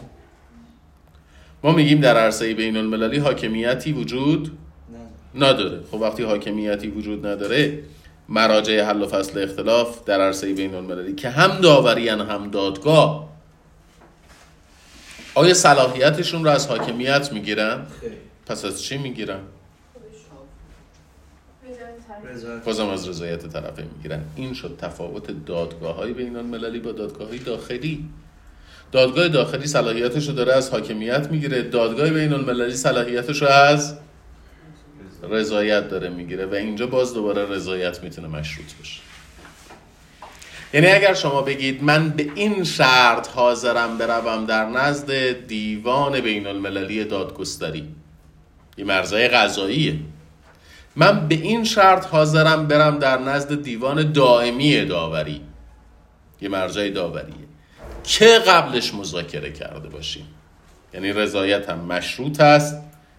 [1.63, 4.57] ما میگیم در عرصه بین المللی حاکمیتی وجود
[5.35, 5.79] نداره.
[5.91, 7.83] خب وقتی حاکمیتی وجود نداره
[8.29, 13.31] مراجع حل و فصل اختلاف در عرصه بین المللی که هم داوریان هم دادگاه
[15.33, 17.85] آیا صلاحیتشون رو از حاکمیت می‌گیرن؟
[18.45, 19.39] پس از چی می‌گیرن؟
[22.65, 24.21] بازم از رضایت طرفین می‌گیرن.
[24.35, 28.09] این شد تفاوت دادگاه های بین المللی با دادگاه های داخلی.
[28.91, 31.61] دادگاه داخلی صلاحیتش رو داره از حاکمیت می‌گیره.
[31.61, 33.97] دادگاه بین المللی صلاحیتش رو از
[35.29, 39.01] رضایت داره می‌گیره و اینجا باز دوباره رضایت می‌تونه مشروط بشه
[40.73, 47.03] یعنی اگر شما بگید من به این شرط حاضرم بروم در نزد دیوان بین المللی
[47.03, 47.87] دادگستری.
[48.77, 49.95] یه مرزای قضاییه
[50.95, 55.41] من به این شرط حاضرم برم در نزد دیوان دائمی داوری.
[56.41, 57.47] یه مرجع داوریه.
[58.03, 60.27] که قبلش مذاکره کرده باشیم؟
[60.93, 62.75] یعنی رضایت هم مشروط است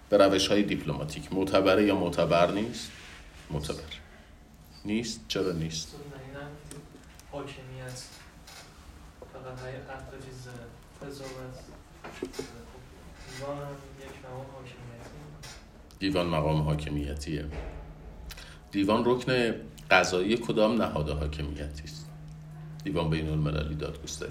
[0.08, 1.32] به روش های دیپلماتیک.
[1.32, 2.90] معتبره یا معتبر نیست؟
[3.50, 4.02] معتبر.
[4.84, 5.94] نیست؟ چرا نیست؟
[7.32, 8.02] حاکمیت
[9.32, 10.48] فقط های حق چیز
[11.02, 11.58] قضاوت
[13.28, 15.18] دیوان هم یک مقام حاکمیتی
[16.03, 17.44] دیوان مقام حاکمیتیه.
[18.70, 19.55] دیوان رکن
[19.90, 22.07] قضایی کدام نهاد حاکمیتی است؟
[22.84, 24.28] دیوان بین المللی دادگستری.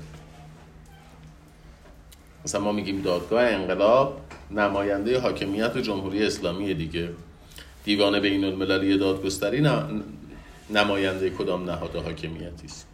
[2.45, 7.09] مثلا ما میگیم دادگاه انقلاب نماینده حاکمیت جمهوری اسلامی دیگه.
[7.84, 9.67] دیوان بین المللی دادگستری
[10.69, 12.90] نماینده کدام نهاد حاکمیتی است؟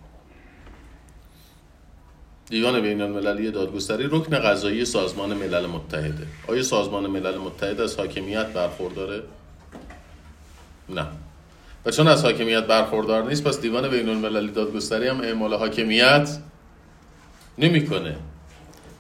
[2.49, 6.27] دیوان بین المللی دادگستری رکن قضایی سازمان ملل متحده.
[6.47, 9.23] آیا سازمان ملل متحد از حاکمیت برخورداره؟
[10.89, 11.05] نه.
[11.85, 16.37] و چون از حاکمیت برخوردار نیست پس دیوان بین المللی دادگستری هم اعمال حاکمیت
[17.57, 18.15] نمی‌کنه.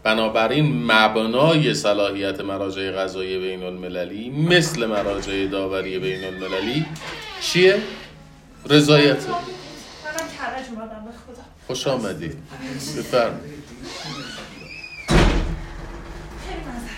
[0.03, 6.85] بنابراین مبنای صلاحیت مراجع قضایی بین المللی مثل مراجع داوری بین المللی
[7.41, 7.81] چیه؟
[8.69, 9.17] رضایت.
[11.67, 12.37] خوش آمدید
[12.97, 13.39] بفرم.
[16.47, 16.97] خیلی نظر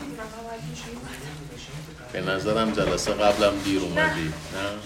[0.00, 4.30] می‌دونم اول پیش اومد به نظرم جلسه قبلم دیر اومدی نه؟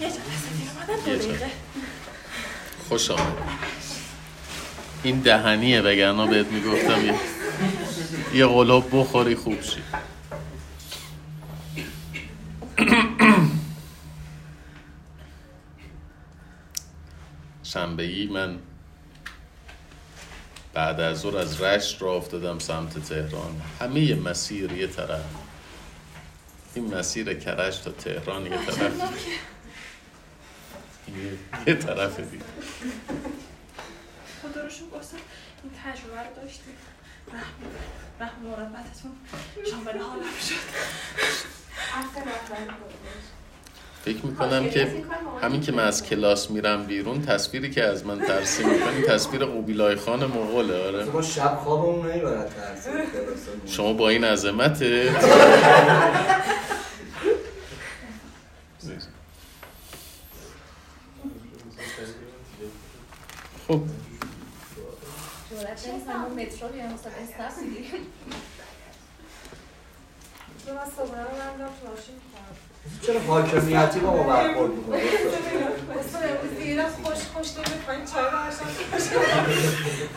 [0.01, 0.19] یه جلسه
[0.57, 1.51] دیر اومدم دقیقه.
[2.89, 3.37] خوش آمد
[5.03, 7.13] این دهنیه وگرنه بهت می‌گفتم یه
[8.33, 9.81] یه قلاب بخوری خوب شی.
[17.67, 18.59] شنبه ای من
[20.73, 23.61] بعد از ظهر از رشت را افتادم سمت تهران.
[23.81, 25.21] همه مسیر یه طرف.
[26.75, 28.93] این مسیر کرج تا تهران یه طرف.
[31.07, 31.37] یه-
[31.67, 32.43] یه طرف دیگه.
[34.43, 34.83] خدا رو شکر
[35.63, 36.73] این تجربه رو داشتیم.
[37.33, 37.43] رحم
[38.19, 39.11] رحم و مربتتون
[39.71, 40.55] شامل حالم شد.
[44.05, 45.03] فکر می‌کنم که
[45.41, 49.95] همین که من از کلاس میرم بیرون تصویری که از من ترسیم می‌کنی تصویر قوبیلای
[49.95, 51.03] خان مغوله آره.
[51.05, 52.93] ما شب خوابمون نمی‌برد ترسیم
[53.65, 54.83] شما با این عظمت.
[63.67, 63.81] خب.
[66.37, 66.67] مترو
[73.01, 75.01] چرا حاکمیتی با ما برخورد می‌کنه؟
[77.03, 77.47] خوش خوش
[77.87, 78.23] پایین چای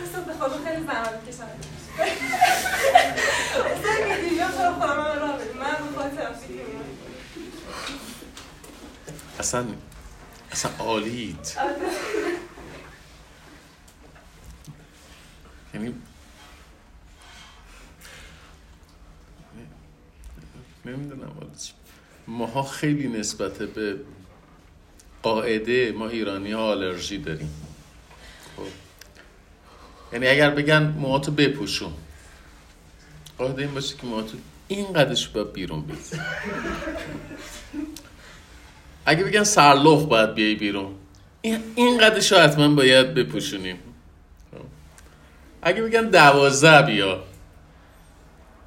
[0.03, 1.49] اصلا به خدا خیلی زحمت می‌کشم
[4.49, 4.73] اصلا
[5.37, 5.77] بدیم من
[6.17, 6.85] ترافیک میام
[9.39, 9.65] اصلا
[10.53, 11.57] اصلا عالید
[15.75, 15.95] یعنی
[20.85, 21.73] نمی‌دونم حالا چی.
[22.27, 23.97] ماها خیلی نسبت به
[25.23, 27.51] قاعده ما ایرانی ها آلرژی داریم.
[28.57, 28.63] خب.
[30.13, 31.93] یعنی اگر بگن موهاتو بپوشون.
[33.39, 34.37] قاعده این باشه که موهاتو
[34.69, 36.27] این قدش باید بیرون بزن
[39.07, 40.95] اگه بگن سرلوخ باید بیای بیرون
[41.75, 43.77] این قدش رو حتما باید بپوشونیم.
[44.53, 44.65] خب.
[45.63, 47.23] اگه بگن دوازده بیا.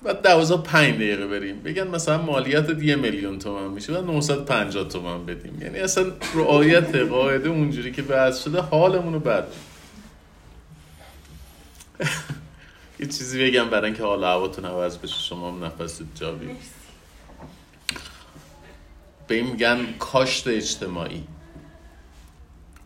[0.04, 1.60] بعد پنج دقیقه بریم.
[1.60, 5.62] بگن مثلا مالیت یه میلیون تومن میشه و 950 تومن بدیم.
[5.62, 9.48] یعنی اصلا رعایت قاعده اونجوری که بحث شده حالمون رو بد
[13.00, 16.36] یه چیزی بگم برای اینکه حال هواتون عوض بشه شما هم نفست جا.
[19.28, 21.24] به این میگن کاشت اجتماعی.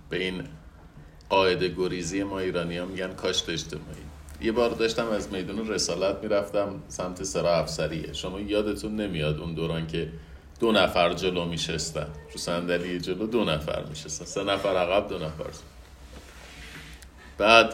[0.09, 0.43] به این
[1.30, 4.07] قاعده گریزی ما ایرانی ها میگن کاشت اجتماعی.
[4.41, 8.13] یه بار داشتم از میدون رسالت می‌رفتم سمت سرا افسریه.
[8.13, 10.09] شما یادتون نمیاد اون دوران که
[10.59, 12.07] دو نفر جلو میشستن.
[12.31, 14.25] رو صندلی جلو دو نفر میشستن.
[14.25, 15.45] سه نفر عقب دو نفر
[17.38, 17.73] بعد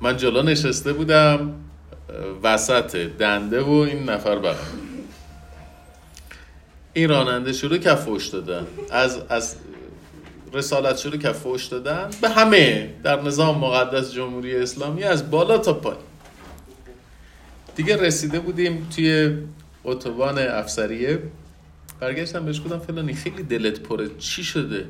[0.00, 1.54] من جلو نشسته بودم
[2.42, 4.54] وسط دنده و این نفر بغل.
[6.92, 8.66] این راننده شروع که فوش دادن.
[8.90, 9.56] از از
[10.52, 15.72] رسالت شروع که فوش دادن به همه در نظام مقدس جمهوری اسلامی از بالا تا
[15.72, 16.00] پایین.
[17.76, 19.38] دیگه رسیده بودیم توی
[19.84, 21.18] اتوبان افسریه.
[22.00, 24.10] برگشتم بهش گفتم فلانی خیلی دلت پره.
[24.18, 24.86] چی شده؟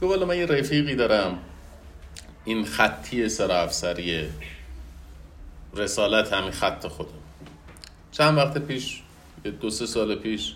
[0.00, 1.38] گفت والا من یه رفیقی دارم.
[2.44, 4.28] این خطی سر افسریه.
[5.74, 7.10] رسالت همین خط خودم.
[8.12, 9.02] چند وقت پیش
[9.60, 10.54] دو سه سال پیش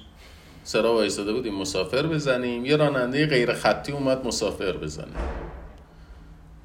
[0.68, 2.64] سرا وایستاده بودیم مسافر بزنیم.
[2.64, 5.06] یه راننده غیر خطی اومد مسافر بزنه.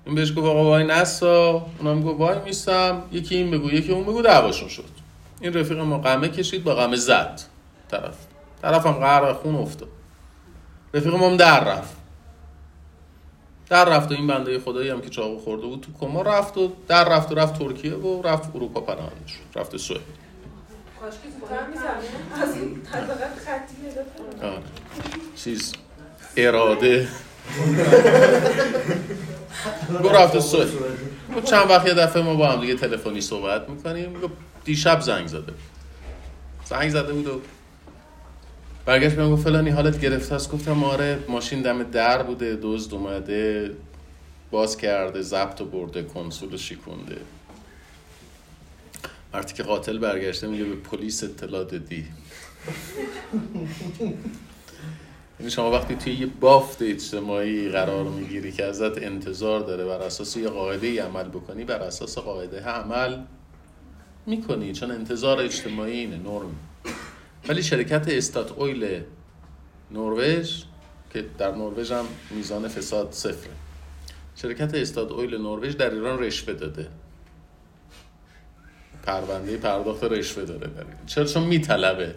[0.05, 1.65] این بهش گفت آقا وای نسا.
[1.79, 4.83] اونم گفت وای میستم یکی این بگو یکی اون بگو دعواشون شد.
[5.41, 7.41] این رفیق ما قمه کشید با قمه زد.
[7.91, 8.15] طرف.
[8.61, 9.89] طرفم غرق خون افتاد.
[10.93, 11.97] رفیق ما هم در رفت.
[13.69, 16.71] در رفت و این بنده خدایی هم که چاقو خورده بود تو کما رفت و
[16.87, 19.59] در رفت و رفت ترکیه و رفت اروپا پناهنده شد.
[19.59, 20.01] رفت سوئد.
[21.11, 22.43] زودتر می‌زنه.
[22.43, 22.81] از این
[23.45, 24.53] خطی پیدا.
[25.35, 25.73] چیز
[26.37, 27.07] اراده.
[30.01, 30.67] گو رفته سوئد.
[31.37, 34.21] و چند وقت یه دفعه ما با هم دیگه تلفنی صحبت می‌کنیم.
[34.21, 34.33] گفت
[34.65, 35.53] دیشب زنگ زده.
[36.65, 37.41] زنگ زده بود و
[38.85, 40.51] برگشت بهم گفت فلانی حالت گرفته است.
[40.51, 43.71] گفتم آره ماشین دم در بوده دزد اومده
[44.51, 47.17] باز کرده ضبط و برده کنسول و شیکونده
[49.33, 52.05] وقتی که قاتل برگشته میگه به پلیس اطلاع دادی.
[55.39, 60.37] یعنی شما وقتی توی یه بافت اجتماعی قرار می‌گیری که ازت انتظار داره بر اساس
[60.37, 63.17] یه قاعده ای عمل بکنی بر اساس قاعده عمل
[64.25, 64.73] می‌کنی.
[64.73, 66.55] چون انتظار اجتماعی اینه نرم.
[67.47, 69.01] ولی شرکت استات اویل
[69.91, 70.63] نروژ
[71.13, 73.51] که در نروژ هم میزان فساد صفره.
[74.35, 76.87] شرکت استاد اویل نروژ در ایران رشوه داده.
[79.03, 80.69] پرونده پرداخت رشوه داره.
[81.07, 82.15] چرا؟ چون میطلبه.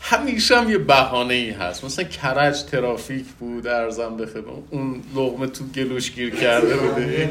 [0.00, 1.84] همیشه هم یه بهانه ای هست.
[1.84, 7.30] مثلا کرج ترافیک بود ارزم بخدم اون لغمه تو گلوش گیر کرده بوده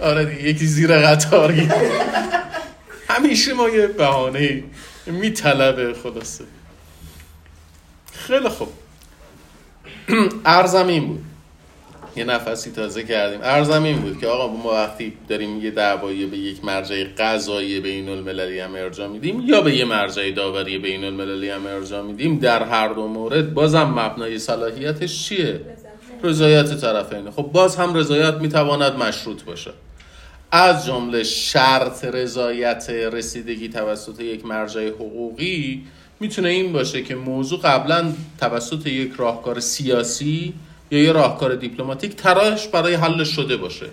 [0.00, 1.72] آره دیگه یکی زیر قطار گیر.
[3.08, 4.64] همیشه ما یه بهانه
[5.06, 6.44] میطلبه خلاصه.
[8.12, 8.68] خیلی خوب.
[10.44, 11.24] ارزم این بود.
[12.16, 13.40] یه نفسی تازه کردیم.
[13.42, 18.08] ارزم این بود که آقا ما وقتی داریم یه دعوایی به یک مرجع قضایی بین
[18.08, 22.62] المللی هم ارجاع میدیم یا به یه مرجع داوری بین المللی هم ارجاع میدیم در
[22.62, 25.60] هر دو مورد بازم مبنای صلاحیتش چیه؟
[26.22, 26.80] رضایت.
[26.80, 29.70] طرفین خب باز هم رضایت می‌تواند مشروط باشه.
[30.50, 35.82] از جمله شرط رضایت رسیدگی توسط یک مرجع حقوقی
[36.20, 40.54] می‌تونه این باشه که موضوع قبلا توسط یک راهکار سیاسی
[40.94, 43.86] یا یه راهکار دیپلماتیک تراش برای حل شده باشه.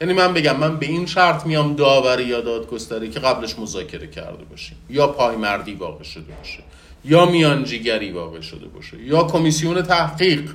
[0.00, 4.44] یعنی من بگم من به این شرط میام داوری یا دادگستری که قبلش مذاکره کرده
[4.44, 4.76] باشیم.
[4.90, 6.62] یا پایمردی واقع شده باشه.
[7.04, 9.02] یا میانجیگری واقع شده باشه.
[9.02, 10.50] یا کمیسیون تحقیق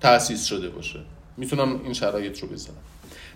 [0.00, 1.00] تأسیس شده باشه.
[1.36, 2.74] می‌تونم این شرایط رو بزنم.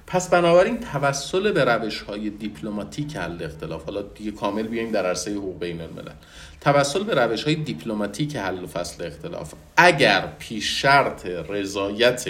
[0.07, 3.85] پس بنابراین توسل به روش های دیپلماتیک حل اختلاف.
[3.85, 6.13] حالا دیگه کامل بیایم در عرصه حقوق بین الملل.
[6.61, 9.55] توسل به روش های دیپلماتیک حل و فصل اختلاف.
[9.77, 12.29] اگر پیش شرط رضایت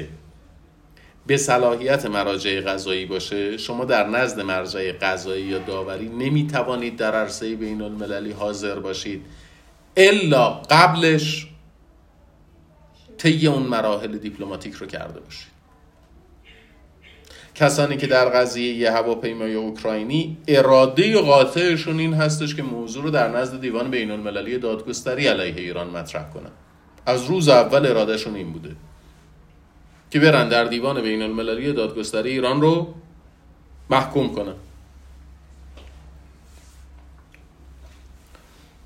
[1.26, 7.56] به صلاحیت مراجع قضایی باشه شما در نزد مرجع قضایی یا داوری نمی‌توانید در عرصه
[7.56, 9.26] بین المللی حاضر باشید.
[9.96, 11.46] الا قبلش
[13.18, 15.53] طی اون مراحل دیپلماتیک رو کرده باشید.
[17.54, 23.28] کسانی که در قضیه یه هواپیمای اوکراینی اراده قاطعشون این هستش که موضوع رو در
[23.28, 26.50] نزد دیوان بین المللی دادگستری علیه ایران مطرح کنن.
[27.06, 28.76] از روز اول ارادهشون این بوده
[30.10, 32.94] که برن در دیوان بین المللی دادگستری ایران رو
[33.90, 34.54] محکوم کنن.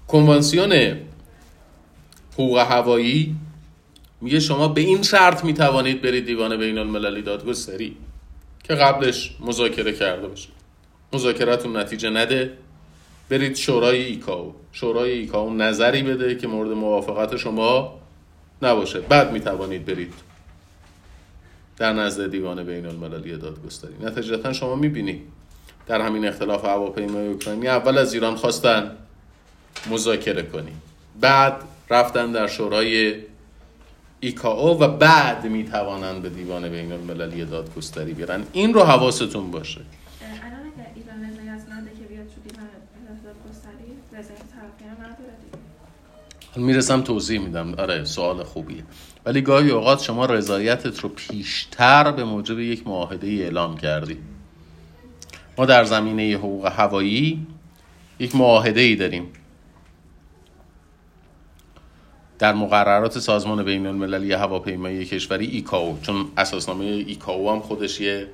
[0.09, 0.73] کنوانسیون
[2.33, 3.37] حقوق هوایی
[4.21, 7.97] میگه شما به این شرط می‌توانید برید دیوان بین المللی دادگستری.
[8.69, 10.53] که قبلش مذاکره کرده باشید
[11.13, 12.53] مذاکرتون نتیجه نده.
[13.29, 14.55] برید شورای ایکاو.
[14.73, 18.01] شورای ایکاو نظری بده که مورد موافقت شما
[18.63, 19.01] نباشه.
[19.01, 20.15] بعد می‌توانید برید.
[21.77, 23.95] در نزد دیوان بین المللی دادگستری.
[24.03, 25.23] نتیجتا شما می‌بینید.
[25.87, 28.97] در همین اختلاف هواپیمای اوکراینی اول از ایران خواستن
[29.91, 30.73] مذاکره کنی.
[31.21, 31.55] بعد
[31.91, 33.15] رفتن در شورای
[34.21, 38.45] ایکاو و بعد می‌توانند به دیوان بین المللی دادگستری بیارن.
[38.53, 39.81] این رو حواستون باشه.
[46.57, 47.75] می‌رسم توضیح میدم.
[47.75, 48.85] آره سوال خوبیه.
[49.27, 54.17] ولی گاهی اوقات شما رضایتت رو پیشتر به موجب یک معاهده اعلام کردی.
[55.59, 57.47] ما در زمینه حقوق هوایی
[58.19, 59.27] یک معاهده ای داریم.
[62.39, 68.29] در مقررات سازمان بین المللی هواپیمایی کشوری ایکاو چون اساسنامه ایکاو هم خودش یه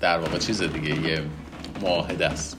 [0.00, 1.22] در واقع چیز دیگه یه
[1.82, 2.56] معاهده است.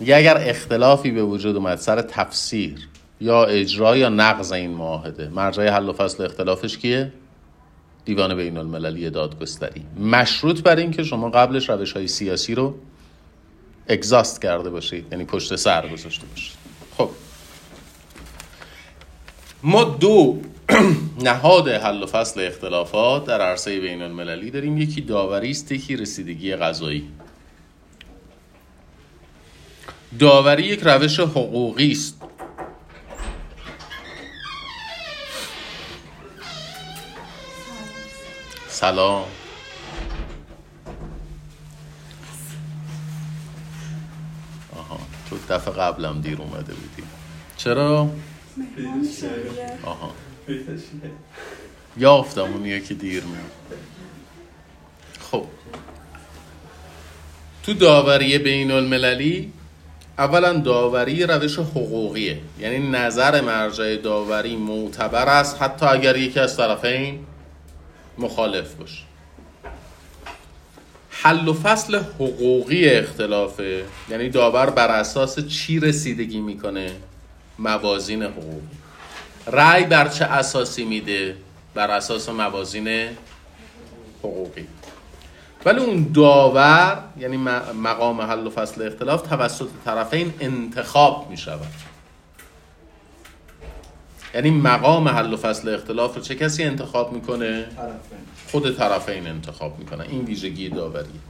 [0.00, 2.88] میگه اگر اختلافی به وجود اومد سر تفسیر
[3.20, 7.12] یا اجرا یا نقض این معاهده مرجع حل و فصل اختلافش کیه؟
[8.04, 9.82] دیوان بین المللی دادگستری.
[10.00, 12.74] مشروط بر این که شما قبلش روش های سیاسی رو
[13.88, 16.56] اگزاست کرده باشید یعنی پشت سر گذاشته باشید.
[16.98, 17.10] خب
[19.66, 20.42] ما دو
[21.24, 24.78] نهاد حل و فصل اختلافات در عرصه بین المللی داریم.
[24.78, 27.08] یکی داوری است یکی رسیدگی قضایی
[30.18, 32.22] داوری یک روش حقوقی است.
[38.68, 39.24] سلام.
[44.76, 44.98] آها
[45.30, 47.02] تو دفعه قبلم دیر اومده بودی.
[47.56, 48.10] چرا؟
[49.84, 50.12] آها.
[51.96, 53.78] یافتم اونیه که دیر میاد.
[55.20, 55.46] خب.
[57.62, 59.52] تو داوری بین المللی
[60.18, 62.38] اولا داوری روش حقوقیه.
[62.60, 67.26] یعنی نظر مرجع داوری معتبر است حتی اگر یکی از طرفین
[68.18, 69.02] مخالف باشه.
[71.10, 73.84] حل و فصل حقوقی اختلافه.
[74.10, 76.90] یعنی داور بر اساس چی رسیدگی می‌کنه؟
[77.58, 78.68] موازین حقوقی
[79.46, 81.36] رأی بر چه اساسی میده؟
[81.74, 83.08] بر اساس موازین
[84.18, 84.66] حقوقی.
[85.64, 87.36] ولی اون داور یعنی
[87.82, 91.72] مقام حل و فصل اختلاف توسط طرفین انتخاب می شود
[94.34, 97.66] یعنی مقام حل و فصل اختلاف رو چه کسی انتخاب می‌کنه؟
[98.50, 101.20] خود طرفین انتخاب می‌کنن این ویژگی داوری.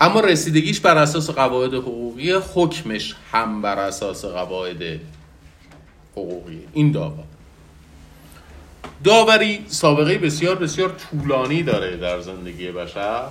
[0.00, 5.00] اما رسیدگیش بر اساس قواعد حقوقی حکمش هم بر اساس قواعد
[6.12, 6.68] حقوقی.
[6.72, 7.24] این داور.
[9.04, 13.24] داوری سابقه بسیار بسیار طولانی داره در زندگی بشر.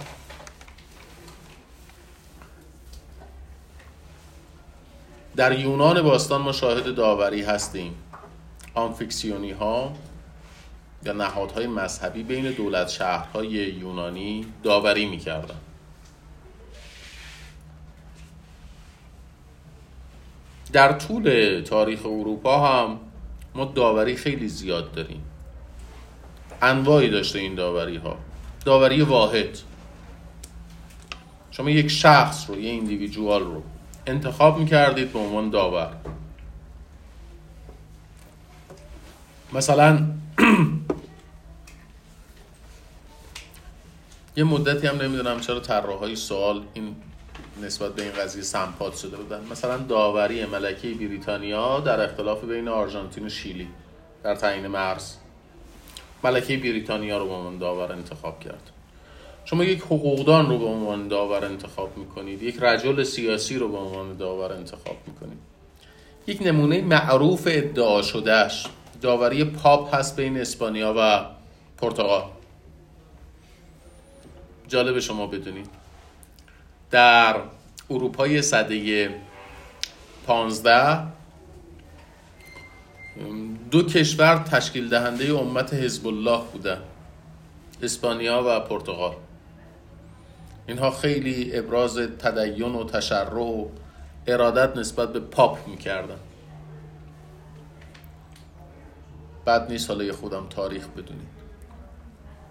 [5.36, 7.96] در یونان باستان ما شاهد داوری هستیم.
[8.74, 9.96] آنفیکسیونی ها
[11.06, 15.56] یا نهادهای مذهبی بین دولت شهرهای یونانی داوری می‌کردن.
[20.74, 23.00] در طول تاریخ اروپا هم
[23.56, 25.24] ما داوری خیلی زیاد داریم.
[26.62, 28.18] انواعی داشته این داوری ها
[28.66, 29.58] داوری واحد.
[31.52, 33.64] شما یک شخص رو یه ایندیویدوال رو
[34.08, 35.94] انتخاب می‌کردید به عنوان داور.
[39.54, 40.08] مثلا
[44.38, 46.96] یه مدتی هم نمی‌دونم چرا طراحهای سوال این
[47.62, 53.26] نسبت به این قضیه سمپات شده بودن مثلا داوری ملکه بریتانیا در اختلاف بین آرژانتین
[53.26, 53.68] و شیلی
[54.24, 55.16] در تعیین مرز.
[56.24, 58.72] ملکه بریتانیا رو به عنوان داور انتخاب کرد.
[59.46, 64.18] شما یک حقوقدان رو به عنوان داور انتخاب می‌کنید یک رجل سیاسی رو به عنوان
[64.18, 65.38] داور انتخاب می‌کنید.
[66.28, 68.66] یک نمونه معروف ادعا شدهش
[69.02, 71.26] داوری پاپ هست بین اسپانیا و
[71.78, 72.24] پرتغال.
[74.68, 75.79] جالب شما بدونید.
[76.92, 77.36] در
[77.90, 79.10] اروپای صده
[80.28, 81.04] پانزده
[83.72, 86.82] دو کشور تشکیل دهنده امت حزب الله بودن
[87.82, 89.16] اسپانیا و پرتغال.
[90.68, 93.66] اینها خیلی ابراز تدین و تشرع و
[94.28, 96.20] ارادت نسبت به پاپ می‌کردن.
[99.46, 101.28] بعد نیست حالا خودم تاریخ بدونید.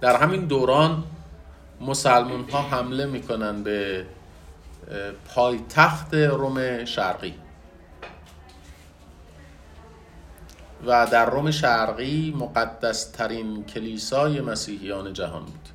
[0.00, 1.04] در همین دوران
[1.80, 4.06] مسلمون ها حمله می‌کنن به
[5.34, 7.34] پایتخت روم شرقی.
[10.86, 15.68] و در روم شرقی مقدس ترین کلیسای مسیحیان جهان بود.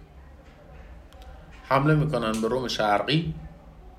[1.63, 3.33] حمله می‌کنن به روم شرقی.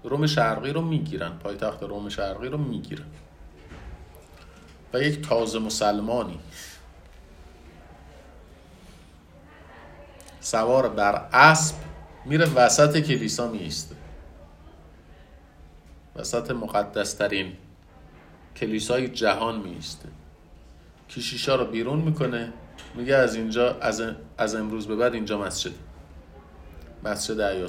[0.03, 1.39] روم شرقی رو می‌گیرن.
[1.39, 3.07] پایتخت روم شرقی رو می‌گیرن.
[4.93, 6.41] و یک تازه مسلمانی.
[10.41, 11.75] سوار بر اسب
[12.25, 14.04] میره وسط کلیسا میسته
[16.17, 17.53] وسط مقدسترین
[18.57, 20.09] کلیسای جهان میسته
[21.11, 22.53] کشیشا رو بیرون می‌کنه
[22.95, 24.03] میگه از اینجا از,
[24.39, 25.73] از امروز به بعد اینجا مسجد.
[27.05, 27.67] مسجد ایا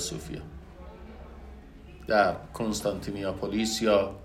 [2.08, 4.16] در کنستانتینیاپولیس یا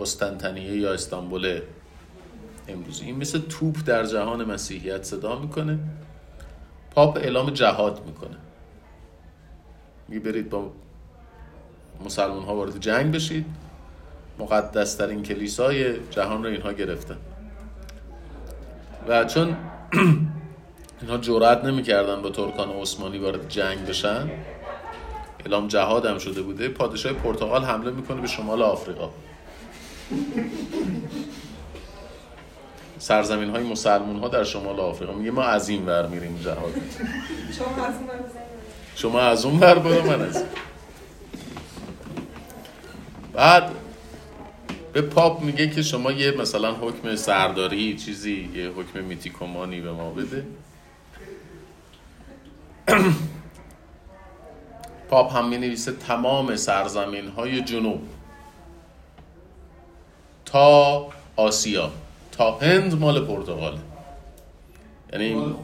[0.00, 1.60] قسطنطنیه یا استانبول
[2.68, 3.04] امروزی.
[3.04, 5.78] این مثل توپ در جهان مسیحیت صدا می‌کنه.
[6.90, 8.36] پاپ اعلام جهاد می‌کنه.
[10.08, 10.72] میگه برید با
[12.04, 13.46] مسلمان ها وارد جنگ بشید.
[14.38, 17.16] مقدس ترین کلیسای جهان رو اینها گرفتن.
[19.08, 19.56] و چون
[21.00, 24.30] اینها جرأت نمی‌کردن با ترکان عثمانی وارد جنگ بشن
[25.40, 26.68] اعلام جهاد هم شده بوده.
[26.68, 29.10] پادشاه پرتغال حمله می‌کنه به شمال آفریقا.
[32.98, 35.12] سرزمین های مسلمون ها در شمال آفریقا.
[35.12, 36.72] میگه ما از این ور میریم جهاد.
[37.58, 38.20] شما از اون ور.
[38.94, 40.46] شما از اون ور برو من از این.
[43.40, 43.70] بعد
[44.92, 50.10] به پاپ میگه که شما یه مثلا حکم سرداری چیزی یه حکم میتیکومانی به ما
[50.10, 50.46] بده.
[55.10, 58.02] پاپ هم می‌نویسه تمام سرزمین های جنوب.
[60.44, 61.90] تا آسیا
[62.32, 63.80] تا هند مال پرتغاله.
[65.10, 65.56] تو؟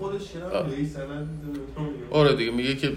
[2.10, 2.92] آره دیگه میگه که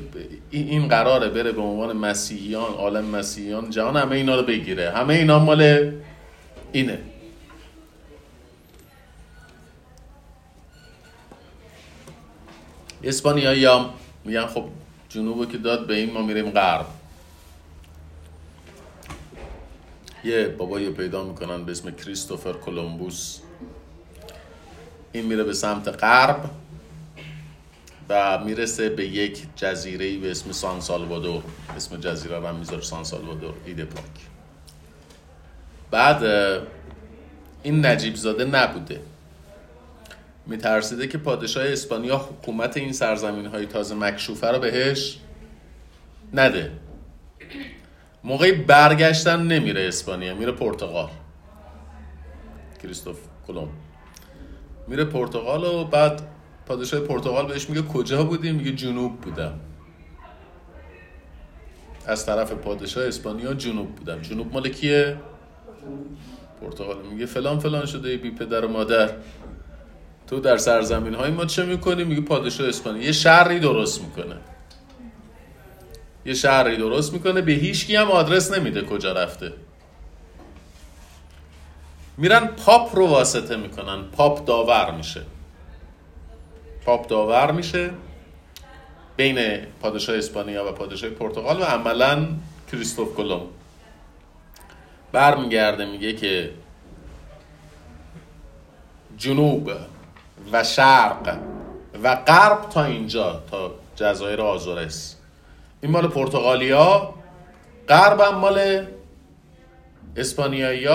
[0.52, 4.92] این قراره بره به عنوان مسیحیان عالم مسیحیان جهان همه اینا رو بگیره.
[4.92, 5.92] همه اینا مال
[6.72, 7.00] اینه.
[13.04, 13.90] اسپانیایی هم
[14.26, 14.66] میگن خب
[15.10, 16.86] جنوبو که داد به این ما میریم غرب.
[20.24, 23.40] یه بابایی پیدا می‌کنن به اسم کریستوفر کولومبوس.
[25.12, 26.50] این میره به سمت غرب
[28.10, 31.44] و می‌رسه به یک جزیره به اسم سان سالوادور.
[31.76, 34.04] اسم جزیره رو هم می‌ذاره سان سالوادور ایده پاک.
[35.92, 36.24] بعد
[37.64, 39.02] این نجیب زاده نبوده.
[40.46, 45.20] میترسیده که پادشاه اسپانیا حکومت این سرزمین های تازه مکشوفه رو بهش
[46.34, 46.72] نده.
[48.24, 51.10] موقعی برگشتن نمیره اسپانیا میره پرتغال.
[52.84, 53.68] کریستوف کلم
[54.90, 56.22] میره پرتغال و بعد
[56.66, 59.60] پادشاه پرتغال بهش میگه کجا بودی؟ میگه جنوب بودم.
[62.08, 64.22] از طرف پادشاه اسپانیا جنوب بودم.
[64.22, 65.18] جنوب مال کیه؟
[66.62, 67.02] پرتغال.
[67.12, 69.10] میگه فلان فلان شده بی پدر و مادر.
[70.28, 73.04] تو در سرزمین های ما چه می‌کنی؟ میگه پادشاه اسپانیا.
[73.04, 74.36] یه شهری درست می‌کنه.
[76.26, 79.54] یه شهری درست می‌کنه به هیچ کی هم آدرس نمیده کجا رفته.
[82.20, 84.04] میرن پاپ رو واسطه می‌کنن.
[84.04, 85.22] پاپ داور میشه.
[86.86, 87.90] پاپ داور میشه
[89.18, 92.28] بین پادشاه اسپانیا و پادشاه پرتغال و عملا
[92.72, 93.42] کریستوف کلم
[95.12, 96.52] برمیگرده میگه که
[99.18, 99.72] جنوب
[100.52, 101.38] و شرق
[102.04, 105.16] و غرب تا اینجا تا جزایر آزورس.
[105.82, 107.14] این مال پرتغالیا
[107.90, 108.86] غرب هم مال
[110.16, 110.88] اسپانیایی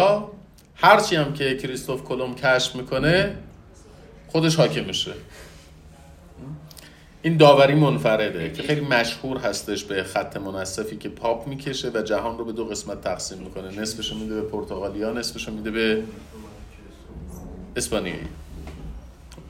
[0.76, 3.36] هرچی هم که کریستوف کلم کشف می‌کنه
[4.28, 5.12] خودش حاکم میشه.
[7.22, 12.38] این داوری منفرده که خیلی مشهور هستش به خط منصفی که پاپ می‌کشه و جهان
[12.38, 13.80] رو به دو قسمت تقسیم می‌کنه.
[13.80, 16.02] نصفش میده به پرتغالیا نصفش میده به
[17.76, 18.28] اسپانیایی.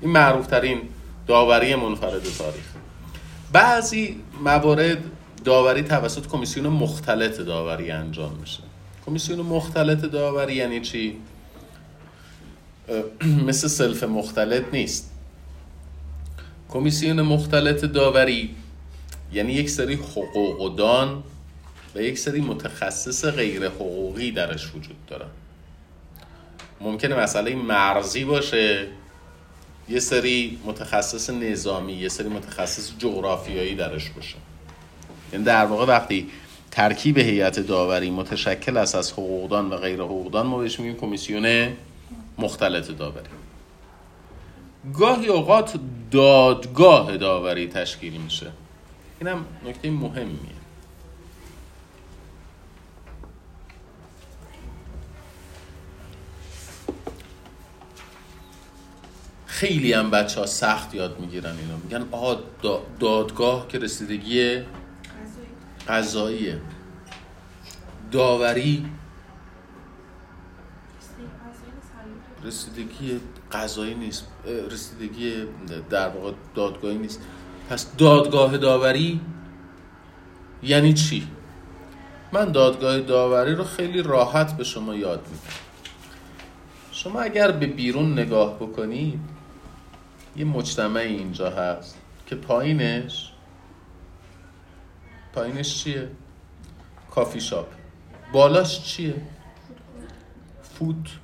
[0.01, 0.81] این معروف ترین
[1.27, 2.65] داوری منفرد تاریخ.
[3.53, 4.99] بعضی موارد
[5.45, 8.61] داوری توسط کمیسیون مختلط داوری انجام میشه.
[9.07, 11.17] کمیسیون مختلط داوری یعنی چی؟
[13.49, 15.11] مثل سلف مختلط نیست.
[16.69, 18.55] کمیسیون مختلط داوری
[19.33, 21.23] یعنی یک سری حقوقدان
[21.95, 25.29] و یک سری متخصص غیر حقوقی درش وجود دارن
[26.81, 28.87] ممکنه مسئله مرزی باشه
[29.89, 34.37] یه سری متخصص نظامی یه سری متخصص جغرافیایی درش باشه.
[35.33, 36.31] یعنی در واقع وقتی
[36.75, 41.73] ترکیب هیئت داوری متشکل است از حقوقدان و غیر حقوقدان ما بهش میگیم کمیسیون
[42.39, 43.29] مختلط داوری.
[44.95, 45.75] گاهی اوقات
[46.11, 48.51] دادگاه داوری تشکیل میشه.
[49.21, 50.55] اینم نکته مهمیه.
[59.47, 61.77] خیلی هم بچه ها سخت یاد می‌گیرن اینو.
[61.85, 64.61] میگن آها دا- دادگاه که رسیدگی
[65.89, 66.61] قضاییه.
[68.13, 68.87] داوری.
[72.45, 73.21] رسیدگی
[73.53, 74.27] قضایی نیست.
[74.71, 75.45] رسیدگی
[75.91, 77.21] در واقع دادگاهی نیست.
[77.71, 79.21] پس دادگاه داوری
[80.63, 81.29] یعنی چی؟
[82.33, 85.57] من دادگاه داوری رو خیلی راحت به شما یاد میدم.
[86.93, 89.21] شما اگر به بیرون نگاه بکنید
[90.37, 93.33] یه مجتمعی اینجا هست که پایینش
[95.35, 96.09] پایینش چیه؟
[97.11, 97.67] کافی شاپ.
[98.33, 99.15] بالاش چیه؟
[100.63, 101.19] فوت.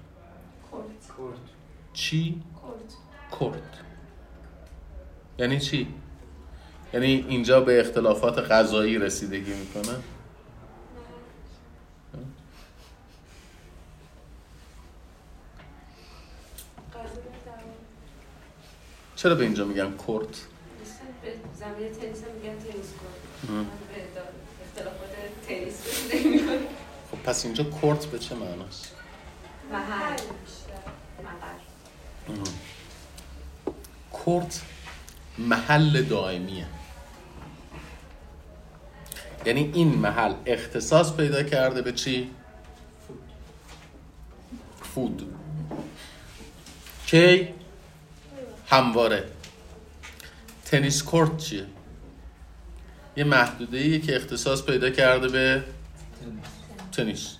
[1.92, 2.42] چی؟
[3.40, 3.62] کرد
[5.38, 5.94] یعنی چی؟
[6.94, 9.96] یعنی اینجا به اختلافات غذایی رسیدگی می‌کنه؟
[19.16, 19.90] چرا به اینجا میگن
[21.22, 23.54] به زمین تنیس میگن تنیس کورت ام.
[23.56, 23.70] من به
[24.14, 24.34] داد-
[24.80, 25.10] اختلافات
[25.48, 25.74] تنیس.
[27.10, 28.94] خب پس اینجا کورت به چه معناست؟
[29.72, 30.16] محل.
[34.12, 34.62] کورت
[35.38, 36.66] محل دائمیه.
[39.46, 42.30] یعنی این محل اختصاص پیدا کرده به چی؟
[44.94, 45.34] فود.
[47.06, 47.48] کی؟
[48.66, 49.28] همواره.
[50.64, 51.66] تنیس کورت چیه؟
[53.16, 55.64] یه محدوده ایه که اختصاص پیدا کرده به
[56.92, 57.36] تنیس.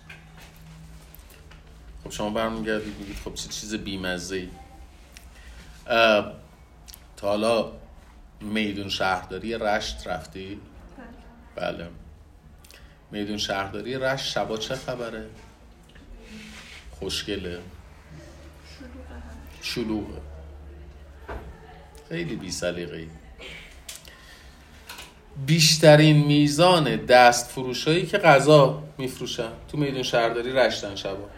[2.05, 4.49] خب شما برمیگردید میگید خب چه چیز بیمزه ای.
[7.17, 7.73] تا حالا
[8.41, 10.61] میدون شهرداری رشت رفتی؟
[11.57, 11.89] بله.
[13.11, 15.27] میدون شهرداری رشت شبا چه خبره؟
[16.91, 17.61] خوشگله.
[19.63, 20.21] شلوغه
[22.09, 23.09] خیلی بی سلیقه‌ای.
[25.47, 31.29] بیشترین میزان دست فروشایی که غذا میفروشن تو میدون شهرداری رشتن شبا.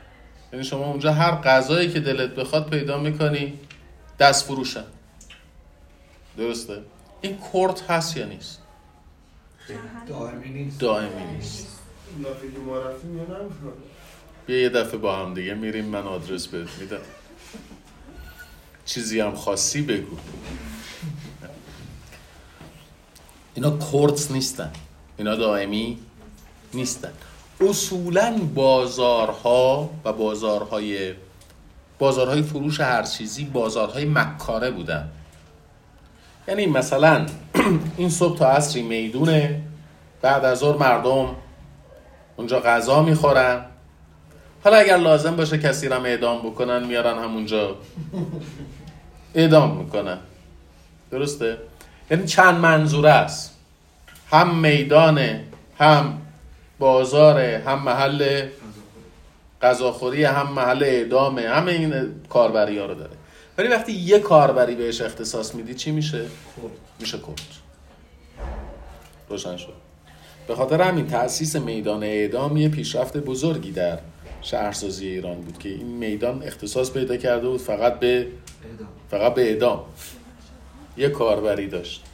[0.53, 3.59] یعنی شما اونجا هر غذایی که دلت بخواد پیدا می‌کنی
[4.19, 4.85] دست فروشن
[6.37, 6.79] درسته؟
[7.21, 8.63] این کورت هست یا نیست؟
[10.09, 10.81] دائمی نیست.
[10.81, 11.79] دائمی نیست.
[14.47, 16.97] بیا یه دفعه با هم دیگه میریم من آدرس بهت میدم.
[18.85, 20.17] چیزی هم خاصی بگو.
[23.55, 24.71] اینا کورتس نیستن.
[25.17, 25.99] اینا دائمی
[26.75, 27.13] نیستن.
[27.61, 31.15] اصولا بازارها و بازارهای
[31.99, 35.09] بازارهای فروش هر چیزی بازارهای مکاره بودن.
[36.49, 37.27] یعنی مثلا
[37.97, 39.63] این صبح تا عصری می‌دونه.
[40.23, 41.29] بعد از ظهر مردم
[42.37, 43.65] اونجا غذا می‌خورن.
[44.65, 47.77] حالا اگر لازم باشه کسی رو اعدام بکنن میارن همونجا.
[49.35, 50.19] اعدام می‌کنن.
[51.11, 51.59] درسته؟
[52.11, 53.57] یعنی چند منظوره است؟
[54.31, 55.45] هم میدانه
[55.79, 56.19] هم
[56.79, 58.49] بازاره هم محل
[59.63, 61.95] غذاخوری هم محل اعدامه همه این
[62.29, 63.17] کاربری ها رو داره.
[63.59, 66.25] ولی وقتی یه کاربری بهش اختصاص میدی چی میشه؟
[67.01, 67.41] میشه کرد
[69.29, 69.73] روشن شد.
[70.47, 73.99] به خاطر همین تأسیس میدان اعدام یه پیشرفت بزرگی در
[74.43, 78.07] شهرسازی ایران بود که این میدان اختصاص پیدا کرده بود فقط به
[78.65, 78.89] اعدام.
[79.11, 79.85] فقط به اعدام.
[80.97, 82.05] یه کاربری داشت.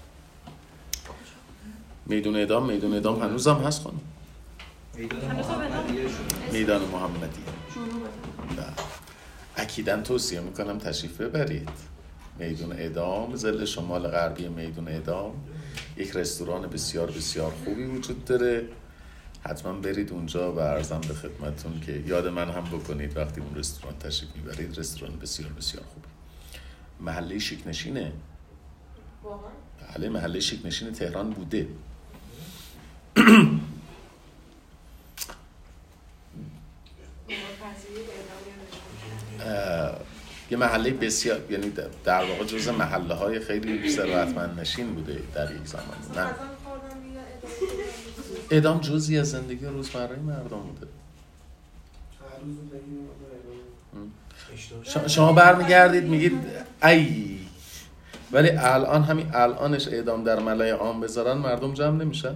[2.06, 4.00] میدون اعدام میدون اعدام هنوزم هست خانم.
[6.52, 7.42] میدان محمدی.
[8.56, 8.66] بله.
[9.56, 11.68] اکیدن توصیه می‌کنم تشریف ببرید.
[12.38, 15.34] میدون اعدام زل شمال غربی میدون اعدام
[15.96, 18.64] یک رستوران بسیار بسیار خوبی وجود داره.
[19.40, 23.98] حتما برید اونجا و ارزم به خدمتون که یاد من هم بکنید وقتی اون رستوران
[23.98, 24.78] تشریف می‌برید.
[24.78, 26.08] رستوران بسیار بسیار خوبی.
[27.00, 28.12] محله شیکنشینه.
[29.24, 29.50] واقعا
[29.96, 31.66] بله محله شیکنشین تهران بوده.
[40.50, 41.70] یه محله بسیار یعنی
[42.04, 45.84] در- واقع جز محله های خیلی ثروتمند نشین بوده در یک زمان.
[46.12, 46.30] بدن.
[48.50, 50.86] اعدام جزی از زندگی روزمره مردم بوده.
[55.08, 56.32] شما برمیگردید میگید
[56.82, 57.38] ای
[58.32, 62.34] ولی الان همین الانش اعدام در ملای عام بذارن مردم جمع نمیشن؟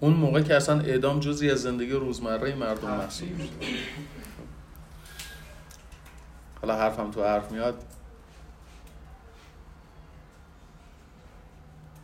[0.00, 3.50] اون موقع که اصلا اعدام جزی از زندگی روزمره مردم محسوب میشه.
[6.60, 7.82] حالا حرفم تو حرف میاد.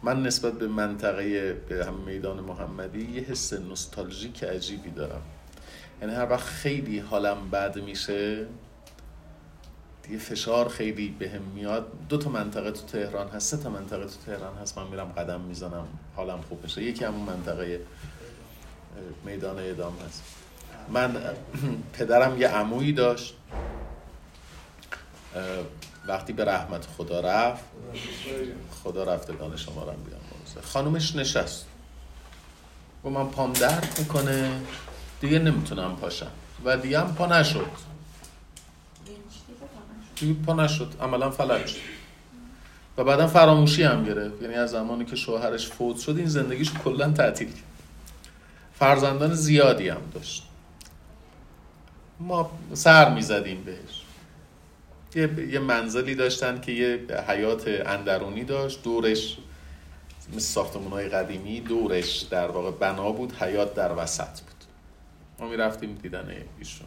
[0.02, 5.22] من نسبت به منطقه به هم میدان محمدی یه حس نوستالژیک عجیبی دارم.
[6.02, 8.46] یعنی هر وقت خیلی حالم بد میشه
[10.09, 11.86] دیگه فشار خیلی بهم میاد.
[12.09, 14.78] دو تا منطقه تو تهران هست سه تا منطقه تو تهران هست.
[14.78, 15.86] من میرم قدم می‌زنم
[16.16, 17.80] حالم خوب میشه یکی همون منطقه
[19.24, 20.22] میدان اعدام هست.
[20.88, 21.16] من
[21.98, 23.34] پدرم یه عمویی داشت.
[26.06, 27.64] وقتی به رحمت خدا رفت
[28.84, 31.66] خدا رفتگان شما رو بیامرزه خانومش نشست.
[33.04, 34.61] و من پام درد می‌کنه.
[35.20, 36.30] دیگه نمی‌تونم پاشم.
[36.64, 37.66] و دیگه هم پا نشد.
[40.21, 40.95] دیگه پا نشد.
[41.01, 41.79] عملا فلج شد.
[42.97, 44.43] و بعدا فراموشی هم گرفت.
[44.43, 47.62] یعنی از زمانی که شوهرش فوت شد این زندگیش کلا تعطیل کرد.
[48.79, 50.45] فرزندان زیادی هم داشت.
[52.21, 54.03] ما سر می‌زدیم بهش.
[55.14, 58.83] یه, یه منزلی داشتن که یه حیات اندرونی داشت.
[58.83, 59.39] دورش
[60.29, 64.64] مثل ساختمون های قدیمی دورش در واقع بنا بود حیات در وسط بود.
[65.39, 66.87] ما می‌رفتیم دیدن ایشون.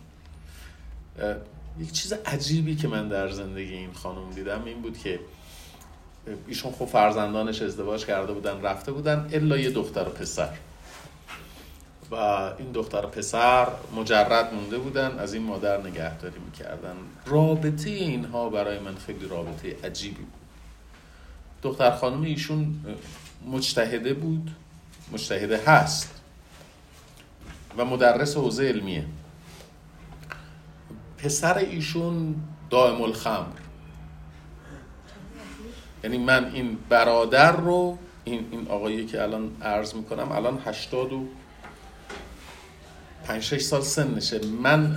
[1.79, 5.19] یک چیز عجیبی که من در زندگی این خانم دیدم این بود که
[6.47, 10.49] ایشون خب فرزندانش ازدواج کرده بودن رفته بودن الا یه دختر و پسر.
[12.11, 16.95] و این دختر و پسر مجرد مونده بودن از این مادر نگهداری می‌کردن.
[17.25, 20.33] رابطه اینها برای من خیلی رابطه عجیبی بود.
[21.61, 22.75] دختر خانم ایشون
[23.47, 24.51] مجتهده بود
[25.11, 26.21] مجتهده هست
[27.77, 29.05] و مدرس حوزه علمیه.
[31.23, 32.35] پسر ایشون
[32.69, 33.59] دائم الخمر
[36.03, 41.25] یعنی من این برادر رو این, این آقایی که الان عرض می‌کنم الان هشتاد و
[43.23, 44.45] پنج شش سال سنشه.
[44.45, 44.95] من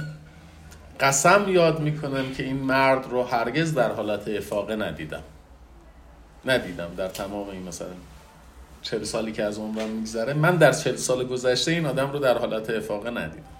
[1.01, 5.23] قسم یاد می‌کنم که این مرد رو هرگز در حالت افاقه ندیدم.
[6.45, 7.89] ندیدم در تمام این مثلا
[8.83, 10.35] چهل سالی که از عمرم میگذره.
[10.35, 13.54] من در چهل سال گذشته این آدم رو در حالت افاقه ندیدم.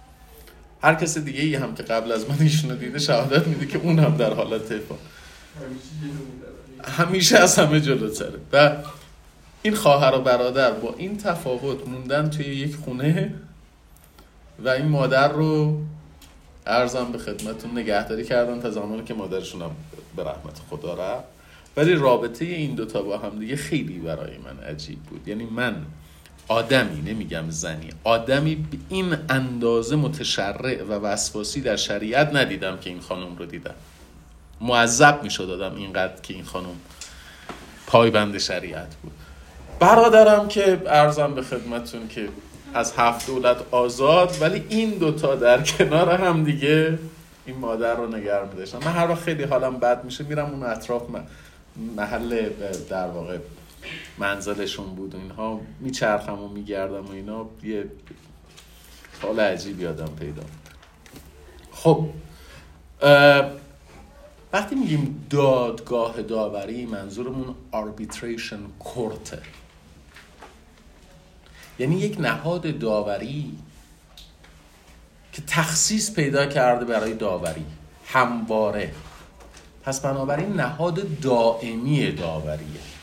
[0.85, 3.99] هر کس دیگه ای هم که قبل از من ایشونو دیده شهادت میده که اون
[3.99, 4.99] هم در حالت می‌دارم.
[6.85, 8.39] همیشه از همه جلوتره.
[8.53, 8.77] و
[9.63, 13.35] این خواهر و برادر با این تفاوت موندن توی یک خونه
[14.65, 15.81] و این مادر رو
[16.67, 19.71] ارزم به خدمتون نگهداری کردن تا زمانی که مادرشون هم
[20.17, 21.25] به رحمت خدا رفت.
[21.77, 25.29] ولی رابطه این دوتا با هم دیگه خیلی برای من عجیب بود.
[25.29, 25.77] یعنی من
[26.49, 27.91] آدمی نمیگم زنی.
[28.05, 33.75] آدمی به این اندازه متشرع و وسواسی در شریعت ندیدم که این خانم رو دیدم.
[34.61, 36.77] معذب می شد آدم اینقدر که این خانم
[37.87, 39.13] پایبند شریعت بود.
[39.81, 42.29] برادرم که ارزم به خدمتون که
[42.75, 46.99] از هفت دولت آزاد ولی این دوتا در کنار هم دیگه
[47.47, 50.63] این مادر رو نگر می داشتم من هر وقت خیلی حالم بد میشه میرم اون
[50.63, 51.03] اطراف
[51.97, 52.49] محل
[52.91, 53.39] در واقع
[54.19, 57.47] منزلشون بود و اینها میچرخم و میگردم و اینا.
[57.63, 57.85] یه
[59.23, 60.43] حال عجیبی آدم پیدا
[61.73, 62.09] خب
[64.53, 69.37] وقتی میگیم دادگاه داوری منظورمون arbitration court.
[71.79, 73.59] یعنی یک نهاد داوری
[75.33, 77.65] که تخصیص پیدا کرده برای داوری
[78.07, 78.95] همواره.
[79.83, 82.94] پس بنابراین نهاد دائمی داوریه.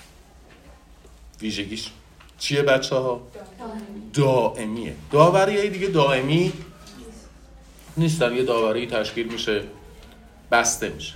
[1.42, 1.90] ویژگیش
[2.40, 3.22] چیه بچه ها؟
[4.14, 4.96] دائمیه.
[5.12, 6.54] داوری های دیگه دائمی
[7.98, 9.64] نیستن یه داوری تشکیل میشه
[10.52, 11.14] بسته میشه.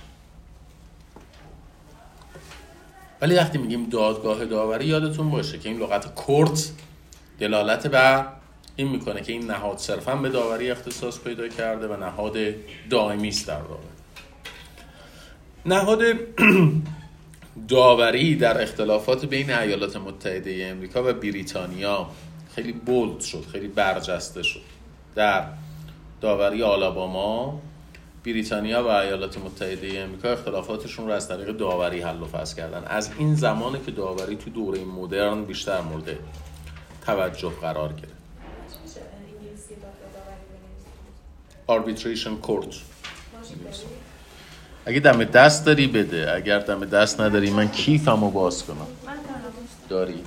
[3.20, 6.72] ولی وقتی میگیم دادگاه داوری یادتون باشه که این لغت کورت
[7.40, 8.26] دلالت بر
[8.76, 12.36] این می‌کنه که این نهاد صرفا به داوری اختصاص پیدا کرده و نهاد
[12.90, 13.82] دائمی است در واقع.
[15.66, 16.02] نهاد
[17.68, 22.06] داوری در اختلافات بین ایالات متحده امریکا و بریتانیا
[22.54, 24.60] خیلی بولد شد خیلی برجسته شد.
[25.14, 25.44] در
[26.20, 27.60] داوری آلاباما
[28.24, 32.84] بریتانیا و ایالات متحده امریکا اختلافاتشون رو از طریق داوری حل و فصل کردن.
[32.84, 36.18] از این زمانه که داوری تو دوره مدرن بیشتر مورد
[37.06, 38.16] توجه قرار گرفت.
[41.68, 42.74] arbitration court؟
[44.86, 46.34] اگه دم دست داری بده.
[46.34, 48.86] اگر دم دست نداری من کیفم رو باز کنم.
[49.88, 50.24] داری؟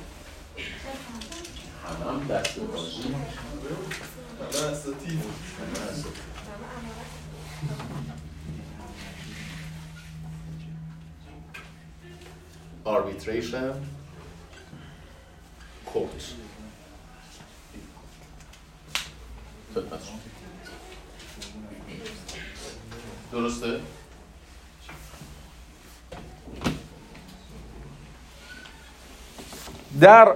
[12.86, 13.76] Arbitration.
[15.94, 16.24] Court.
[23.32, 23.80] درسته؟
[30.02, 30.36] در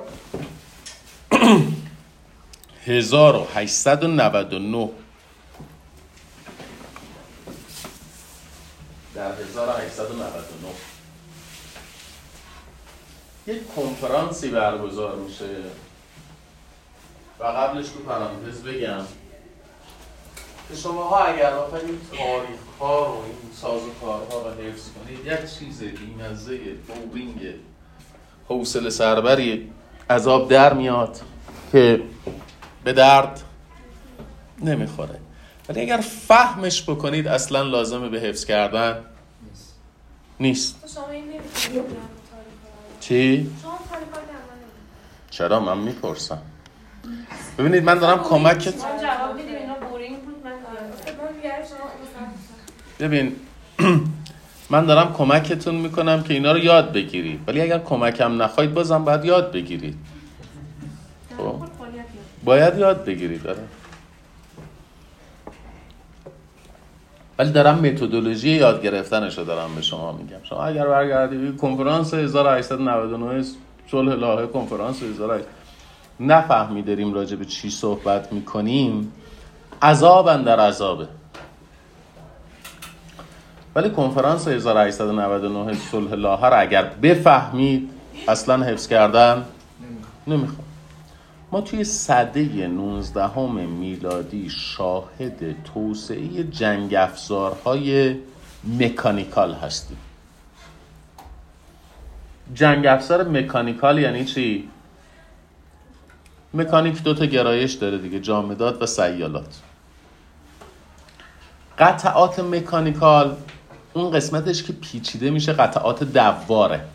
[2.86, 4.90] 1899
[9.16, 10.74] در 1899
[13.48, 15.46] یک کنفرانسی برگزار میشه.
[17.40, 19.06] و قبلش تو پرانتز بگم
[20.70, 25.26] که شماها اگر بخواید این تاریخ ها رو این ساز و کارها رو حفظ کنید
[25.26, 27.40] یک چیز بیمزه بورینگ
[28.50, 29.72] حوصله سربری
[30.10, 31.22] عذاب در میاد
[31.72, 32.02] که
[32.84, 33.42] به درد
[34.62, 35.20] نمی‌خوره.
[35.70, 38.98] ولی اگر فهمش بکنید اصلا لازمه به حفظ کردن
[40.40, 40.82] نیست.
[40.82, 41.98] تو شما این نمی‌تونی
[43.00, 43.52] چی؟
[45.30, 46.42] چرا؟ من می‌پرسم.
[47.58, 52.28] ببینید من دارم کمکت ما جواب میدیم اینا بورینگ بود من ما میگه شما مثلا
[53.00, 53.36] ببین
[54.74, 57.40] من دارم کمکتون می‌کنم که اینا رو یاد بگیرید.
[57.48, 59.96] ولی اگر کمکم نخواهید بازم باید یاد بگیرید.
[61.38, 61.56] خب؟
[62.44, 63.64] باید یاد بگیرید داره
[67.40, 70.44] ولی دارم متدولوژی یاد گرفتنش رو دارم به شما میگم.
[70.44, 73.44] شما اگر برگردید کنفرانس 1899
[73.92, 75.46] صلح لاهه کنفرانس 1800
[76.20, 79.14] نفهمی داریم راجع به چی صحبت می‌کنیم.
[79.82, 81.08] عذابن در عذابه.
[83.76, 87.90] ولی کنفرانس 1899 صلح لاهه رو اگر بفهمید
[88.28, 89.46] اصلا حفظ کردن
[90.28, 90.64] نمی‌خواد
[91.52, 98.16] ما توی صده 19 میلادی شاهد توسعه جنگ افزارهای
[98.80, 99.98] مکانیکال هستیم.
[102.54, 104.70] جنگ افزار مکانیکال یعنی چی؟
[106.54, 109.62] مکانیک دوتا گرایش داره دیگه جامدات و سیالات.
[111.80, 113.36] قطعات مکانیکال
[113.94, 116.86] اون قسمتش که پیچیده میشه قطعات دواره.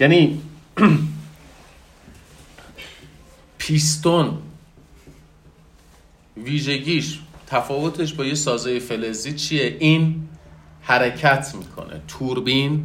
[0.00, 0.40] یعنی
[3.58, 4.38] پیستون
[6.36, 10.28] ویژگیش تفاوتش با یه سازه فلزی چیه؟ این
[10.82, 12.00] حرکت می‌کنه.
[12.08, 12.84] توربین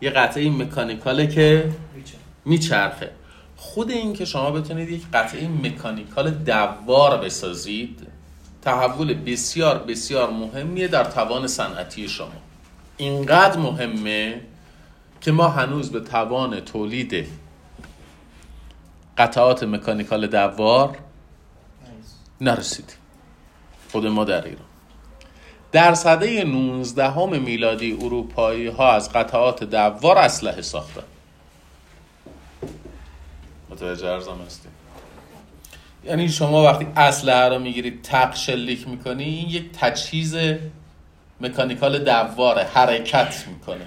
[0.00, 1.70] یه قطعه مکانیکاله که
[2.44, 3.10] میچرخه.
[3.56, 8.07] خود این که شما بتونید یک قطعه مکانیکال دوار بسازید
[8.62, 12.32] تحول بسیار بسیار مهمیه در توان صنعتی شما.
[12.96, 14.40] اینقدر مهمه
[15.20, 17.28] که ما هنوز به توان تولید
[19.18, 20.98] قطعات مکانیکال دوار
[22.40, 22.96] نرسیدیم.
[23.92, 24.64] خود ما در ایران.
[25.72, 31.02] در سده 19 همه میلادی اروپایی ها از قطعات دوار اسلحه ساختن.
[33.70, 34.72] متوجه ارزم هستیم
[36.08, 40.36] یعنی شما وقتی اسلحه رو می‌گیرید تق شلیک می‌کنی این یک تجهیز
[41.40, 43.86] مکانیکال دواره حرکت می‌کنه.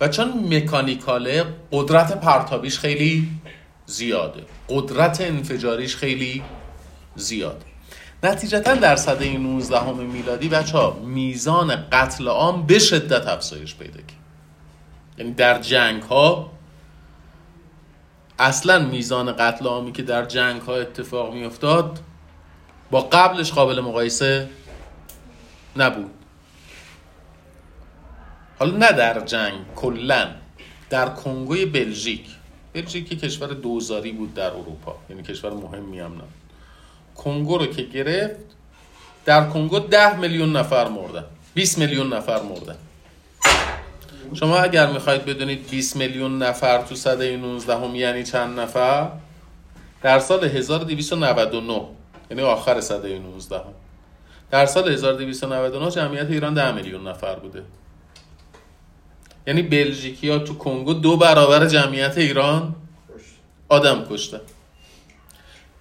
[0.00, 3.28] و چون مکانیکاله قدرت پرتابیش خیلی
[3.86, 6.42] زیاده قدرت انفجاریش خیلی
[7.16, 7.64] زیاده.
[8.22, 13.96] نتیجتا در سده 19 همه میلادی بچه ها میزان قتل عام به شدت افزایش پیدا
[14.00, 14.24] کرد.
[15.18, 16.50] یعنی در جنگ ها
[18.38, 22.00] اصلا میزان قتل عامی که در جنگ ها اتفاق می افتاد
[22.90, 24.48] با قبلش قابل مقایسه
[25.76, 26.10] نبود.
[28.58, 30.28] حالا نه در جنگ کلا
[30.90, 32.26] در کنگوی بلژیک.
[32.72, 36.28] بلژیک کشور دوزاری بود در اروپا یعنی کشور مهمی هم نبود.
[37.16, 38.40] کنگو رو که گرفت
[39.24, 41.24] در کنگو ده میلیون نفر مردن
[41.54, 42.76] 20 میلیون نفر مردن.
[44.32, 49.08] شما اگر می‌خواید بدونید 20 میلیون نفر تو سده 19 هم یعنی چند نفر
[50.02, 51.82] در سال 1299
[52.30, 53.64] یعنی آخر سده 19 هم.
[54.50, 57.62] در سال 1299 جمعیت ایران 10 میلیون نفر بوده
[59.46, 62.74] یعنی بلژیکی ها تو کنگو دو برابر جمعیت ایران
[63.68, 64.40] آدم کشته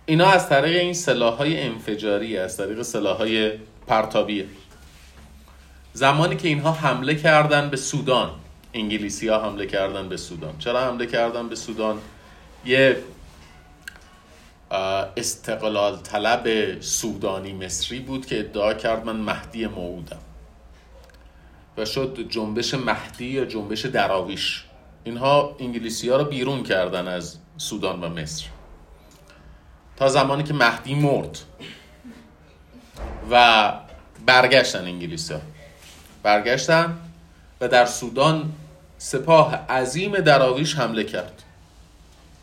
[0.05, 3.51] اینا از طریق این سلاح های انفجاری از طریق سلاح های
[3.87, 4.45] پرتابیه
[5.93, 8.29] زمانی که اینها حمله کردن به سودان.
[8.73, 10.57] انگلیسی ها حمله کردن به سودان.
[10.59, 11.99] چرا حمله کردن به سودان؟
[12.65, 12.97] یه
[15.17, 20.19] استقلال طلب سودانی مصری بود که ادعا کرد من مهدی موعودم.
[21.77, 24.63] و شد جنبش مهدی یا جنبش دراویش.
[25.03, 28.45] اینها انگلیسی ها رو بیرون کردن از سودان و مصر.
[29.97, 31.37] تا زمانی که مهدی مرد
[33.31, 33.73] و
[34.25, 35.39] برگشتن انگلیس ها
[36.23, 36.97] برگشتن
[37.61, 38.51] و در سودان
[38.97, 41.43] سپاه عظیم دراویش حمله کرد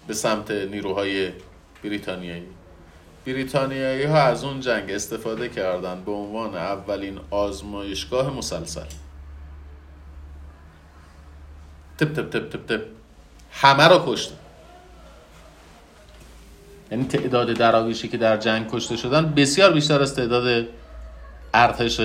[0.07, 1.31] به سمت نیروهای
[1.85, 2.47] بریتانیایی.
[3.27, 8.87] بریتانیایی ها از اون جنگ استفاده کردن به عنوان اولین آزمایشگاه مسلسل.
[11.99, 12.83] تپ تپ تپ تپ تپ.
[13.53, 14.35] همه رو کشتن.
[16.91, 20.67] یعنی تعداد دراویشی که در جنگ کشته شدن بسیار بیشتر از تعداد
[21.55, 22.01] ارتش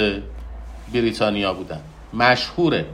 [0.93, 1.81] بریتانیا بودن.
[2.13, 2.86] مشهوره.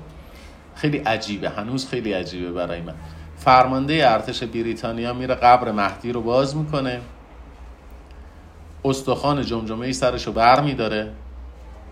[0.76, 1.50] خیلی عجیبه.
[1.50, 2.94] هنوز خیلی عجیبه برای من.
[3.38, 7.02] فرمانده ارتش بریتانیا میره قبر مهدی رو باز می‌کنه.
[8.86, 11.12] استخوان جمجمه ای سرش رو بر میداره.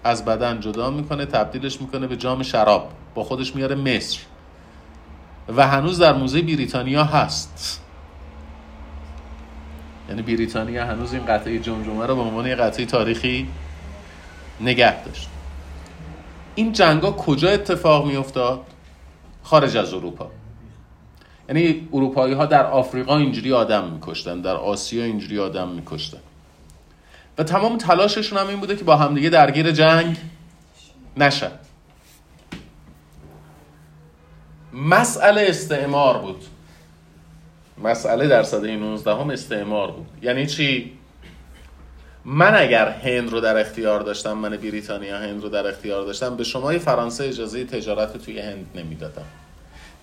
[0.03, 2.91] از بدن جدا می‌کنه تبدیلش می‌کنه به جام شراب.
[3.15, 4.19] با خودش میاره مصر.
[5.55, 7.81] و هنوز در موزه بریتانیا هست.
[10.09, 13.47] یعنی بریتانیا هنوز این قطعه جمجمه رو به عنوان یه قطعه تاریخی
[14.61, 15.29] نگه داشت.
[16.55, 18.61] این جنگا کجا اتفاق می افتاد؟
[19.43, 20.31] خارج از اروپا.
[21.49, 26.17] یعنی اروپایی ها در آفریقا اینجوری آدم میکشتن در آسیا اینجوری آدم میکشتن.
[27.37, 30.17] و تمام تلاششون هم این بوده که با همدیگه درگیر جنگ
[31.17, 31.51] نشن.
[34.73, 36.43] مسئله استعمار بود.
[37.83, 40.07] مسئله در سده 19 هم استعمار بود.
[40.21, 40.98] یعنی چی؟
[42.25, 46.43] من اگر هند رو در اختیار داشتم من بریتانیا هند رو در اختیار داشتم به
[46.43, 49.25] شما فرانسه اجازه تجارت توی هند نمی‌دادم.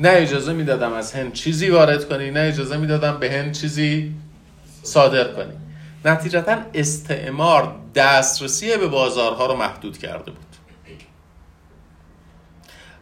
[0.01, 4.15] نه اجازه می‌دادم از هند چیزی وارد کنی نه اجازه می‌دادم به هند چیزی
[4.83, 5.53] صادر کنی.
[6.05, 10.47] نتیجتا استعمار دسترسی به بازارها رو محدود کرده بود.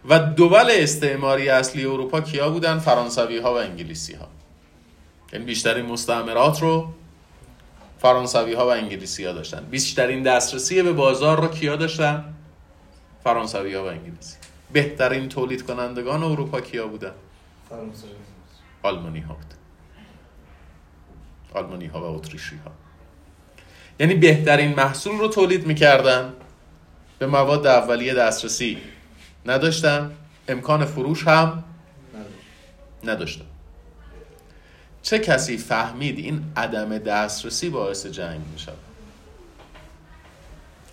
[0.08, 4.28] و دول استعماری اصلی اروپا کیا بودن؟ فرانسوی ها و انگلیسی ها
[5.32, 6.88] یعنی بیشترین مستعمرات رو
[8.04, 9.64] فرانسوی ها و انگلیسی ها داشتن.
[9.64, 12.34] بیشترین دسترسی به بازار رو کیا داشتن؟
[13.24, 14.36] فرانسوی ها و انگلیسی.
[14.72, 17.12] بهترین تولید کنندگان اروپا کیا بودن؟
[18.82, 19.56] آلمانی ها بودن
[21.54, 22.70] آلمانی ها و اتریشی ها
[24.00, 26.32] یعنی بهترین محصول رو تولید می‌کردن
[27.18, 28.78] به مواد اولیه دسترسی
[29.46, 30.12] نداشتن
[30.48, 31.64] امکان فروش هم
[33.04, 33.53] نداشتن.
[35.04, 38.78] چه کسی فهمید این عدم دسترسی باعث جنگ می شود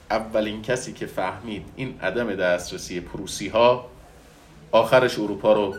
[0.10, 3.90] اولین کسی که فهمید این عدم دسترسی پروسی ها
[4.72, 5.76] آخرش اروپا رو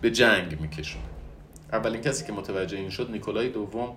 [0.00, 1.02] به جنگ میکشون
[1.72, 3.96] اولین کسی که متوجه این شد نیکولای دوم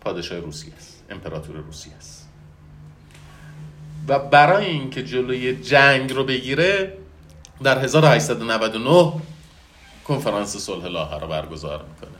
[0.00, 2.28] پادشاه روسیه است امپراتور روسیه است.
[4.08, 6.98] و برای اینکه جلوی جنگ رو بگیره
[7.62, 9.12] در 1899
[10.04, 12.15] کنفرانس صلح لاهه رو برگزار می‌کنه.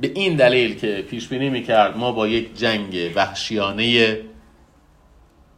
[0.00, 4.20] به این دلیل که پیش بینی می‌کرد ما با یک جنگ وحشیانه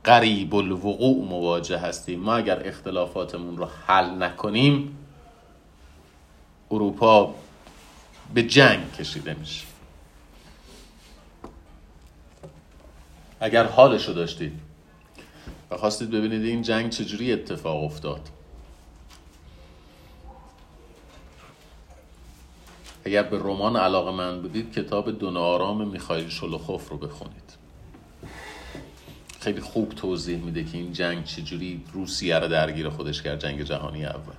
[0.05, 2.21] قریب الوقوع مواجه هستیم.
[2.21, 4.99] ما اگر اختلافاتمون رو حل نکنیم
[6.71, 7.35] اروپا
[8.35, 9.65] به جنگ کشیده میشه.
[13.41, 14.53] اگر حالش رو داشتید
[15.71, 18.21] و خواستید ببینید این جنگ چجوری اتفاق افتاد.
[23.05, 27.53] اگر به رمان علاقه من بودید کتاب دون آرام میخایل شلوخوف رو بخونید.
[29.41, 34.05] خیلی خوب توضیح میده که این جنگ چجوری روسیه رو درگیر خودش کرد جنگ جهانی
[34.05, 34.35] اول.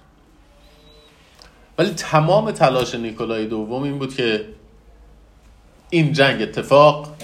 [1.78, 4.46] ولی تمام تلاش نیکولای دوم این بود که
[5.90, 7.16] این جنگ اتفاق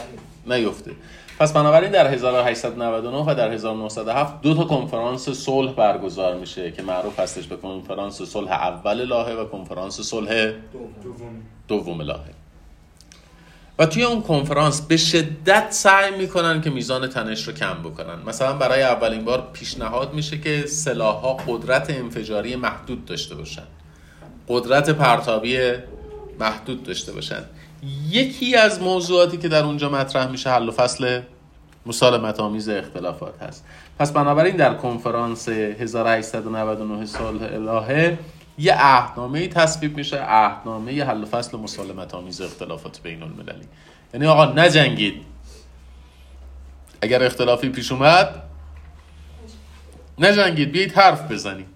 [0.47, 0.91] نیفته.
[1.39, 7.19] پس بنابراین در 1899 و در 1907 دو تا کنفرانس صلح برگزار میشه که معروف
[7.19, 10.53] هستش به کنفرانس صلح اول لاهه و کنفرانس صلح
[11.67, 12.29] دوم لاهه.
[13.79, 18.19] و توی اون کنفرانس به شدت سعی می‌کنن که میزان تنش رو کم بکنن.
[18.25, 23.67] مثلا برای اولین بار پیشنهاد میشه که سلاحها قدرت انفجاری محدود داشته باشن.
[24.47, 25.57] قدرت پرتابی
[26.39, 27.43] محدود داشته باشن.
[28.09, 31.21] یکی از موضوعاتی که در اونجا مطرح میشه حل و فصل
[31.85, 33.65] مسالمت آمیز اختلافات هست.
[33.99, 38.19] پس بنابراین در کنفرانس 1899 سال الهه
[38.57, 43.65] یه عهدنامه تصویب میشه عهدنامه حل و فصل مسالمت آمیز اختلافات بین المللی.
[44.13, 45.21] یعنی آقا نجنگید.
[47.01, 48.43] اگر اختلافی پیش اومد
[50.19, 50.71] نجنگید.
[50.71, 51.67] بیایید حرف بزنید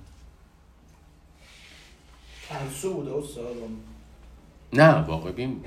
[4.73, 5.63] نه واقع بین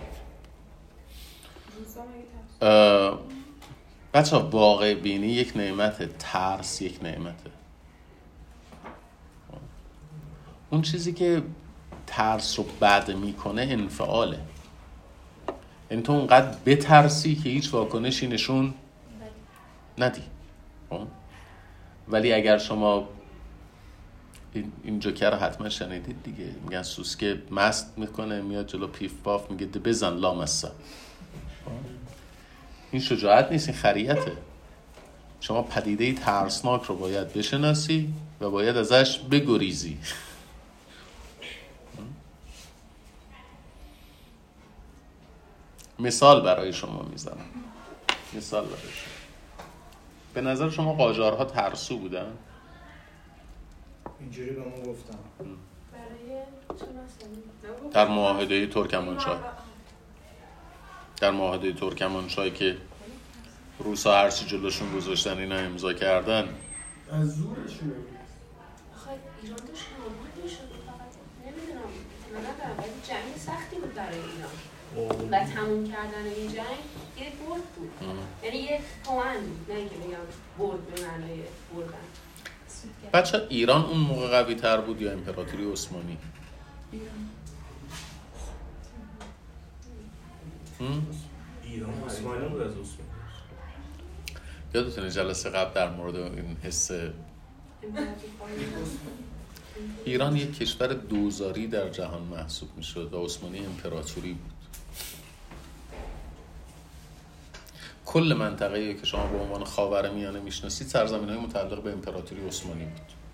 [4.15, 7.51] بچه واقع بینی یک نعمت ترس یک نعمته.
[10.71, 11.43] اون چیزی که
[12.07, 14.39] ترس رو بد می‌کنه انفعاله.
[15.91, 18.75] این تو اونقدر بترسی که هیچ واکنشی نشون
[19.99, 20.23] ندی.
[20.91, 21.07] خب؟
[22.09, 23.09] ولی اگر شما
[24.85, 26.55] این جوکر رو حتما شنیدید دیگه.
[26.65, 30.73] میگن سوسکه مست می‌کنه میاد جلو پیف باف میگه ده بزن لامسا
[32.97, 34.33] این شجاعت نیست این خریته.
[35.41, 39.99] شما پدیده ترسناک رو باید بشناسی و باید ازش بگریزی.
[45.99, 47.45] مثال برای شما می‌زنم.
[48.35, 49.13] مثال برای شما.
[50.35, 52.33] به نظر شما قاجارها ترسو بودن؟
[54.21, 55.19] اینجوری به ما گفتم
[57.93, 59.37] در معاهده ترکمانچای
[61.21, 62.77] در معاهده ترکمانچای که
[63.79, 66.49] روسا هرچی جلوشون گذاشتن اینا امضا کردن.
[67.13, 67.93] از زورشون
[69.43, 70.57] ایران داشت نابود می‌شد.
[70.87, 71.13] فقط
[71.47, 71.91] نمی‌دونم
[72.31, 74.51] ندارم ولی جنگ سختی بود برای ایران.
[75.31, 76.79] و تموم کردن این جنگ
[77.19, 77.91] یه برد بود.
[78.43, 79.75] یعنی یه بود.
[79.75, 80.27] نه که بگم
[80.59, 81.41] برد به معنای
[81.75, 82.07] بردن.
[83.13, 86.19] بچه ایران اون موقع قوی تر بود یا امپراتوری عثمانی؟
[86.93, 87.29] ایران.
[92.07, 92.73] عثمانی بود از
[94.75, 96.91] یادتونه جلسه قبل در مورد این حس
[100.05, 104.53] ایران یک کشور دوزاری در جهان محسوب می شد و عثمانی امپراتوری بود.
[108.07, 112.85] کل منطقه که شما به عنوان خاور میانه می‌شناسید سرزمین های متعلق به امپراتوری عثمانی
[112.85, 113.26] بود.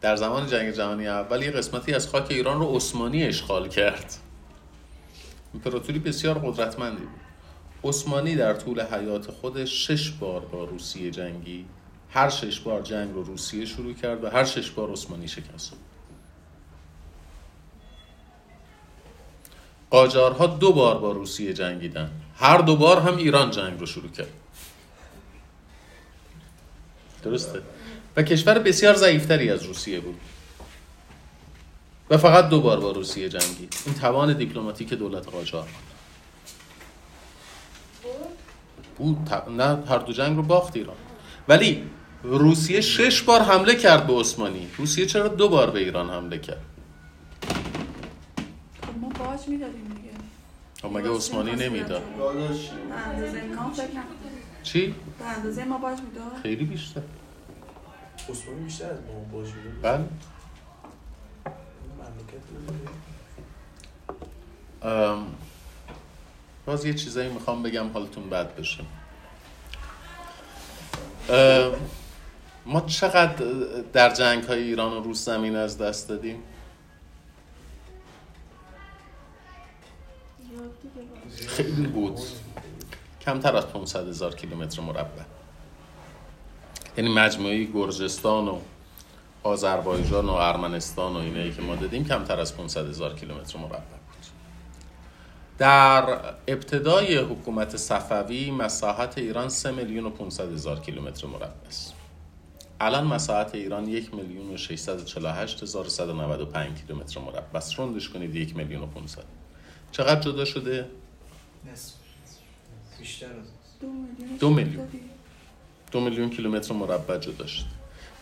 [0.00, 4.14] در زمان جنگ جهانی اول یه قسمتی از خاک ایران رو عثمانی اشغال کرد.
[5.54, 7.20] امپراتوری بسیار قدرتمندی بود.
[7.84, 11.64] عثمانی در طول حیات خودش شش بار با روسیه جنگی
[12.10, 15.72] هر شش بار جنگ رو روسیه شروع کرد و هر شش بار عثمانی شکست.
[19.90, 22.10] قاجارها دو بار با روسیه جنگیدن.
[22.36, 24.32] هر دو بار هم ایران جنگ رو شروع کرد.
[27.22, 27.62] درسته؟
[28.16, 30.20] و کشور بسیار ضعیفتری از روسیه بود.
[32.10, 35.68] و فقط دو بار با روسیه جنگید این توان دیپلماتیک دولت قاجار
[38.98, 39.30] بود.
[39.56, 40.96] نه هر دو جنگ رو باخت ایران.
[41.48, 41.82] ولی
[42.22, 44.68] روسیه شش بار حمله کرد به عثمانی.
[44.76, 46.62] روسیه چرا دو بار به ایران حمله کرد؟
[48.82, 50.10] خب ما باج می‌دادیم دیگه.
[50.82, 52.02] خب مگه عثمانی نمی‌داد.
[54.62, 56.42] چی؟ به اندازه ما باج می‌داد.
[56.42, 57.02] خیلی بیشتر.
[58.30, 59.52] عثمانی بیشتر از ما باشه
[59.82, 60.04] بله.
[64.82, 65.26] ام،
[66.66, 68.84] باز یه چیزایی می‌خوام بگم حالتون بد بشه.
[71.28, 71.72] ام،
[72.66, 73.44] ما چقدر
[73.92, 76.42] در جنگ های ایران و روس زمین از دست دادیم.
[81.46, 82.18] خیلی بود.
[83.20, 85.22] کمتر از 500 هزار کیلومتر مربع.
[86.98, 88.58] یعنی مجموعه گرجستان و
[89.42, 94.26] آذربایجان و ارمنستان و اینایی که ما دادیم کمتر از 500 هزار کیلومتر مربع بود.
[95.58, 101.94] در ابتدای حکومت صفوی مساحت ایران 3 میلیون و 500 هزار کیلومتر مربع است.
[102.80, 107.78] الان مساحت ایران 1 میلیون و 648 هزار و 195 کیلومتر مربع است.
[107.78, 109.24] روندش کنید 1 میلیون و 500
[109.92, 110.88] چقدر جدا شده؟
[111.72, 111.94] نصف.
[112.98, 113.46] بیشتر از
[114.40, 114.88] دو میلیون.
[115.90, 116.30] دو میلیون.
[116.30, 117.66] کیلومتر مربع جدا شده.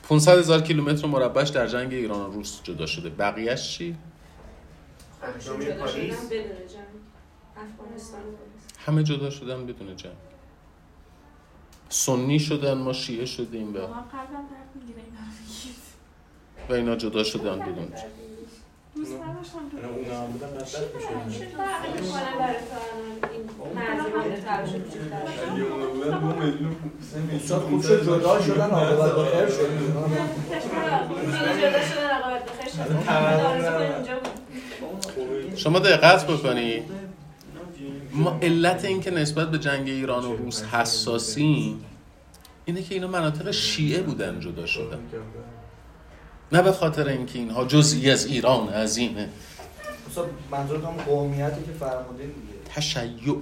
[0.08, 3.08] 500 هزار کیلومتر مربعش در جنگ ایران و روس جدا شده.
[3.08, 3.96] بقیهش چی.
[8.86, 10.12] همه جدا شدن بدون جنگ.
[11.88, 13.78] سنی شدن ما شیعه شدیم و
[16.68, 18.35] و اینا جدا شدن بدون جنگ.
[18.96, 21.28] دوست نداشتم تو یعنی اونا هم بودن بدبخت چه می‌شدن.
[21.56, 23.42] فرقی می‌کنه برای تو الان این
[23.74, 26.76] مرزبان تراش وجود داره اگه اونا بودن دو میلیون
[27.12, 29.70] سه میلیون اصلا خوب شد جدا شدن عاقبت شد
[31.62, 31.96] جدا شد
[35.56, 36.82] شما دقت بکنید
[38.12, 41.84] ما علت این که نسبت به جنگ ایران و روس حساسیم
[42.64, 44.98] اینه که اینا مناطق شیعه بودن جدا شدن.
[46.52, 49.28] نه به خاطر اینکه اینها جزئی از ایران عظیمه
[50.10, 52.54] اصلا منظورت هم قومیتی که فرمودین دیگه.
[52.74, 53.36] تشیع.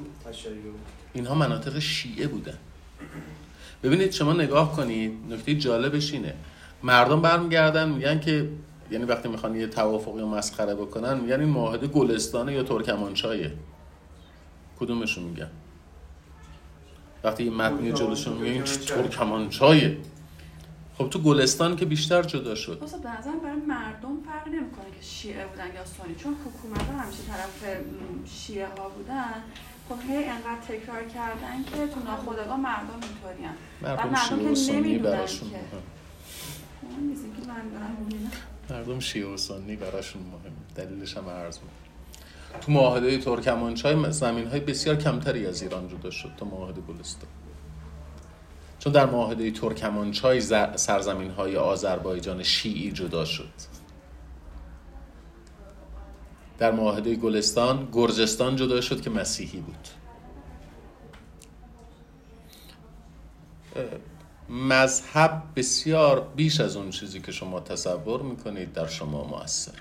[1.12, 2.58] اینها مناطق شیعه بودن.
[3.82, 6.34] ببینید شما نگاه کنید نکته جالبش اینه.
[6.82, 8.48] مردم برمیگردن میگن که
[8.90, 13.52] یعنی وقتی می‌خوان یه توافقی و مسخره بکنن میگن این معاهده گلستانه یا ترکمانچایه
[14.80, 15.50] کدومشون میگن؟
[17.24, 19.96] وقتی یه متنی جلوشون میگن این ترکمانچایه
[20.98, 22.78] خب تو گلستان که بیشتر جدا شد.
[22.80, 26.14] واسه به نظرم برای مردم فرق نمی‌کنه که شیعه بودن یا سنی.
[26.14, 27.76] چون حکومت ها همیشه طرف
[28.26, 29.34] شیعه ها بودن.
[29.88, 33.50] خب هی انقدر تکرار کردن که تو ناخودآگاه مردم اینطورین
[33.82, 35.56] مردم مردم شیعه و سنی نمی‌دونن براشون که.
[37.00, 38.30] می‌بینم
[38.70, 40.52] مردم شیعه و سنی براشون مهم.
[40.76, 41.58] دلیلش هم عرض.
[42.60, 47.28] تو معاهده ترکمانچای زمین های بسیار کمتری از ایران جدا شد تا معاهده گلستان.
[48.84, 50.40] چون در معاهده ترکمانچای
[50.76, 53.50] سرزمین های آذربایجان شیعی جدا شد.
[56.58, 59.88] در معاهده گلستان گرجستان جدا شد که مسیحی بود.
[64.48, 69.72] مذهب بسیار بیش از اون چیزی که شما تصور می‌کنید در شما موثر.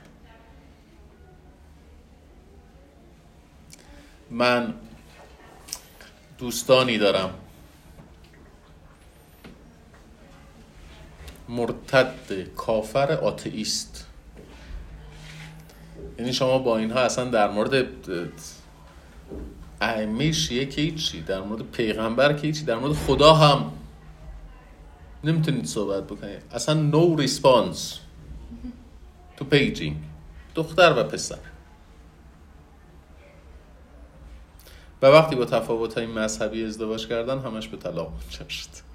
[4.32, 4.74] من
[6.38, 7.43] دوستانی دارم.
[11.50, 12.14] مرتد
[12.56, 14.08] کافر آتئیست.
[16.20, 17.88] یعنی شما با اینها اصلا در مورد
[19.82, 23.72] ائمه شیعه که هیچی در مورد پیغمبر که هیچی در مورد خدا هم
[25.24, 26.42] نمی‌تونید صحبت بکنید.
[26.52, 28.00] اصلا no response
[29.38, 29.98] to paging.
[30.56, 31.38] دختر و پسر.
[35.02, 38.93] و وقتی با تفاوت های مذهبی ازدواج کردن همش به طلاق شد.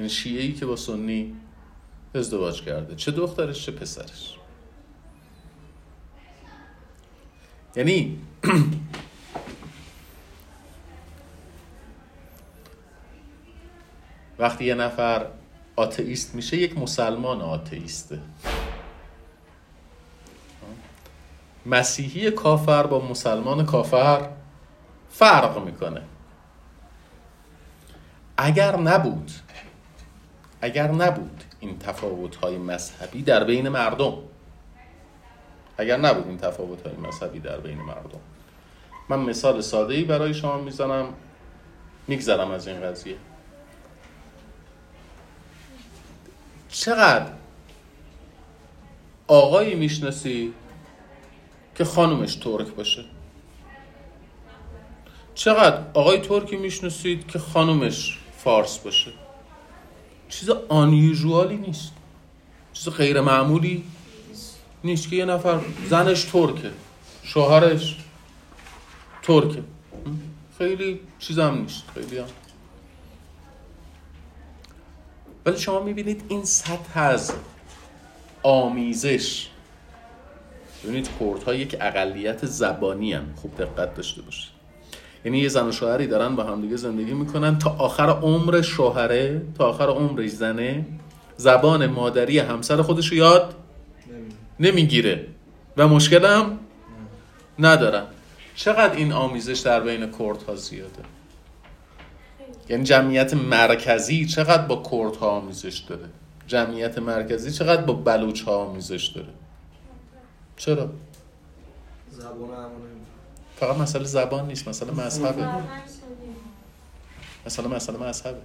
[0.00, 1.36] یعنی شیعه ای که با سنی
[2.14, 2.96] ازدواج کرده.
[2.96, 4.36] چه دخترش چه پسرش.
[7.76, 8.18] یعنی
[14.38, 15.26] وقتی یه نفر
[15.76, 18.20] آتئیست میشه یک مسلمان آتئیسته.
[21.66, 24.28] مسیحی کافر با مسلمان کافر
[25.10, 26.02] فرق می‌کنه.
[28.36, 29.30] اگر نبود
[30.60, 34.14] اگر نبود این تفاوت های مذهبی در بین مردم.
[35.78, 38.20] اگر نبود این تفاوت های مذهبی در بین مردم.
[39.08, 41.14] من مثال ساده ای برای شما می‌زنم.
[42.08, 43.16] میگذرم از این قضیه.
[46.68, 47.32] چقدر
[49.26, 50.54] آقایی می‌شناسی
[51.74, 53.04] که خانومش ترک باشه؟
[55.34, 59.12] چقدر آقای ترکی می‌شناسید که خانومش فارس باشه؟
[60.30, 61.92] چیز آنیوژوالی نیست.
[62.72, 63.84] چیز غیر معمولی
[64.84, 66.70] نیست که یه نفر زنش ترکه
[67.22, 67.96] شوهرش
[69.22, 69.62] ترکه.
[70.58, 72.26] خیلی چیزم نیست خیلی هم.
[75.46, 77.32] ولی شما می‌بینید این سطح از
[78.42, 79.48] آمیزش.
[80.84, 84.59] ببینید کرد ها یک اقلیت زبانی هم خوب دقت داشته باشید.
[85.24, 87.58] یعنی یه زن و شوهری دارن با همدیگه زندگی می‌کنن.
[87.58, 90.86] تا آخر عمر شوهره تا آخر عمرش زنه
[91.36, 93.54] زبان مادری همسر خودش رو یاد
[94.60, 95.26] نمی‌گیره.
[95.76, 96.58] و مشکل هم
[97.58, 98.04] ندارن.
[98.54, 101.02] چقدر این آمیزش در بین کردها زیاده؟
[102.68, 106.04] یعنی جمعیت مرکزی چقدر با کردها آمیزش داره؟
[106.46, 109.28] جمعیت مرکزی چقدر با بلوچ ها آمیزش داره؟
[110.56, 110.90] چرا؟
[112.10, 112.89] زبان همونه.
[113.60, 115.48] فقط مسئله زبان نیست مسئله مذهبه
[117.46, 118.38] مثلا مسئله مذهبه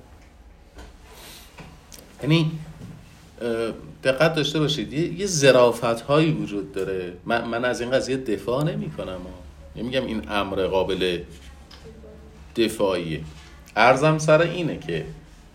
[2.23, 2.51] یعنی
[4.03, 7.13] دقت داشته باشید یه, یه ظرافت هایی وجود داره.
[7.25, 9.19] من, من از این قضیه دفاع نمی کنم
[9.75, 11.19] یعنی میگم این امر قابل
[12.55, 13.21] دفاعیه.
[13.75, 15.05] ارزم سر اینه که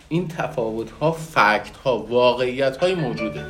[0.08, 3.46] این تفاوت ها فکت ها واقعیت های موجوده.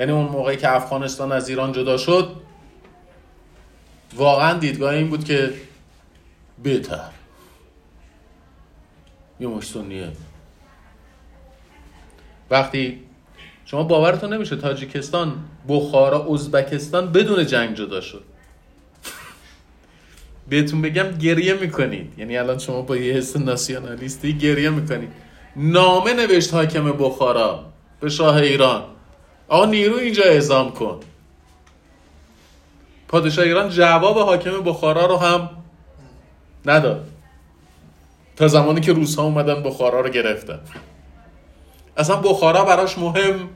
[0.00, 2.45] یعنی اون موقعی که افغانستان از ایران جدا شد
[4.16, 5.52] واقعا دیدگاه این بود که
[6.62, 7.10] بهتر.
[9.40, 10.12] یه مش سنیه
[12.50, 13.02] وقتی
[13.64, 18.24] شما باورتون نمیشه تاجیکستان بخارا ازبکستان بدون جنگ جدا شد.
[20.48, 22.18] بهتون بگم گریه می‌کنید.
[22.18, 25.12] یعنی الان شما با یه حس ناسیونالیستی گریه می‌کنید.
[25.56, 27.64] نامه نوشت حاکم بخارا
[28.00, 28.84] به شاه ایران.
[29.48, 31.00] آقا نیرو اینجا اعزام کن.
[33.08, 35.50] پادشاه ایران جواب حاکم بخارا رو هم
[36.66, 37.06] نداد.
[38.36, 40.60] تا زمانی که روس ها اومدن بخارا رو گرفتن.
[41.96, 43.48] اصلا بخارا براش مهم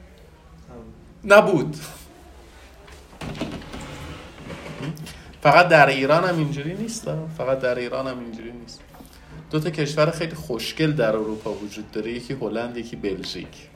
[1.24, 1.76] نبود.
[5.42, 7.08] فقط در ایران هم اینجوری نیست.
[7.38, 8.80] فقط در ایران هم اینجوری نیست.
[9.50, 13.68] دو تا کشور خیلی خوشگل در اروپا وجود داره یکی هلند یکی بلژیک.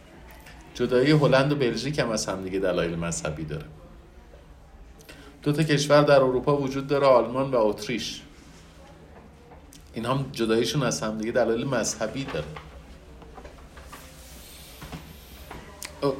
[0.74, 3.64] جدایی هلند و بلژیک هم از همدیگه دلایل مذهبی داره.
[5.44, 8.22] دو تا کشور در اروپا وجود داره آلمان و اتریش.
[9.94, 12.46] این هم جداییشون از همدیگه دلایل مذهبی داره.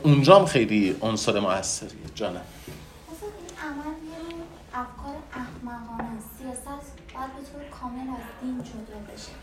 [0.03, 2.41] اونجا هم خیلی عنصر موثریه جانم.
[4.75, 6.29] افکار احمقانه است.
[6.39, 9.35] سیاست باید به طور کامل از دین جدا بشه.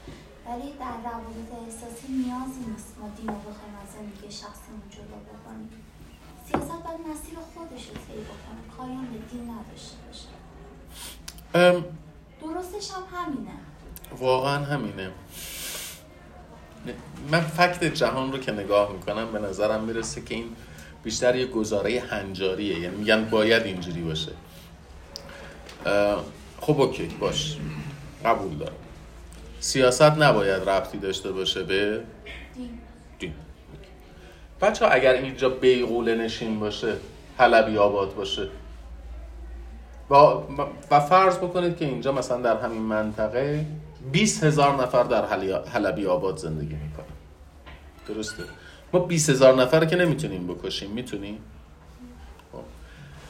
[0.45, 5.69] ولی در روابط احساسی نیازی نیست ما دین رو بخوایم از زندگی شخصیمون جدا بکنیم.
[6.47, 8.61] سیاست باید مسیر خودش رو طی بکنه.
[9.11, 10.27] به دین نداشته باشه.
[11.55, 11.85] ام،
[12.41, 13.51] درستش هم همینه.
[14.19, 15.11] واقعا همینه.
[17.31, 20.55] من فکت جهان رو که نگاه می‌کنم به نظرم می‌رسه که این
[21.03, 22.80] بیشتر یه گزاره هنجاریه.
[22.80, 24.31] یعنی میگن باید اینجوری باشه.
[26.61, 27.57] خب اوکی باش.
[28.26, 28.76] قبول دارم.
[29.59, 32.03] سیاست نباید ربطی داشته باشه به
[32.55, 32.80] دین.
[34.61, 36.93] بچه اگر اینجا بیغوله نشین باشه
[37.38, 38.47] حلبی آباد باشه.
[40.09, 40.15] و,
[40.91, 43.65] و فرض بکنید که اینجا مثلا در همین منطقه
[44.11, 45.25] 20 هزار نفر در
[45.65, 47.05] حلبی آباد زندگی می‌کنن.
[48.07, 48.43] درسته؟
[48.93, 51.38] ما 20 هزار نفر که نمی‌تونیم بکشیم می‌تونیم
[52.51, 52.59] خب.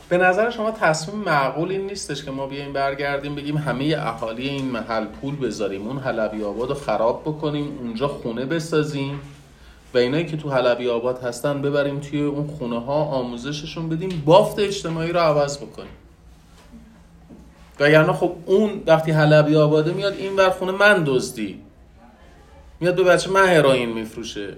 [0.09, 4.65] به نظر شما تصمیم معقول این نیستش که ما بیایم برگردیم بگیم همه اهالی این
[4.65, 9.19] محل پول بذاریم اون حلبی آباد رو خراب بکنیم اونجا خونه بسازیم؟
[9.93, 14.59] و اینایی که تو حلبی آباد هستن ببریم توی اون خونه ها آموزششون بدیم بافت
[14.59, 15.91] اجتماعی رو عوض بکنیم.
[17.79, 21.61] وگرنه خب اون وقتی حلبی آباده میاد این ور خونه من دزدی.
[22.79, 24.53] میاد به بچه من هروئین میفروشه.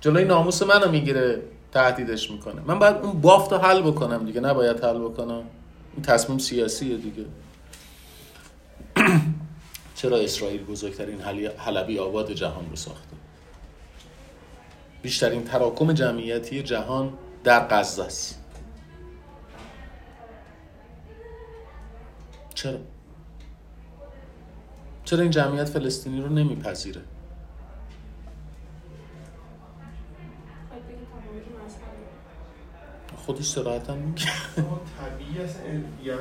[0.00, 1.42] جلوی ناموس منو می‌گیره
[1.72, 2.60] تهدیدش می‌کنه.
[2.66, 5.42] من باید اون بافت رو حل بکنم دیگه نباید حل بکنم.
[5.94, 7.24] این تصمیم سیاسیه دیگه.
[9.96, 11.20] چرا اسرائیل بزرگترین
[11.56, 13.16] حلبی آباد جهان رو ساخته؟
[15.04, 17.12] بیشترین تراکم جمعیتی جهان
[17.44, 18.40] در غزه است
[22.54, 22.78] چرا
[25.04, 27.00] چرا این جمعیت فلسطینی رو نمیپذیره.
[33.16, 33.48] خودش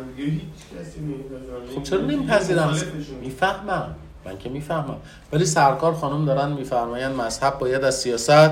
[0.01, 0.41] میگه هیچ
[0.79, 1.75] کسی نمی‌پذیره.
[1.75, 2.75] خب چرا نمیپذیرم.
[3.21, 3.95] می‌فهمم
[4.25, 4.97] من که می‌فهمم.
[5.33, 8.51] ولی سرکار خانم دارن میفرماین مذهب باید از سیاست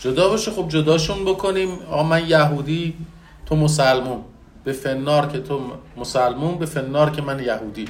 [0.00, 0.50] جدا باشه.
[0.50, 1.78] خب جداشون بکنیم.
[1.90, 2.94] آقا من یهودی
[3.46, 4.20] تو مسلمون.
[4.64, 5.60] به فنار که تو
[5.96, 7.88] مسلمون به فنار که من یهودی.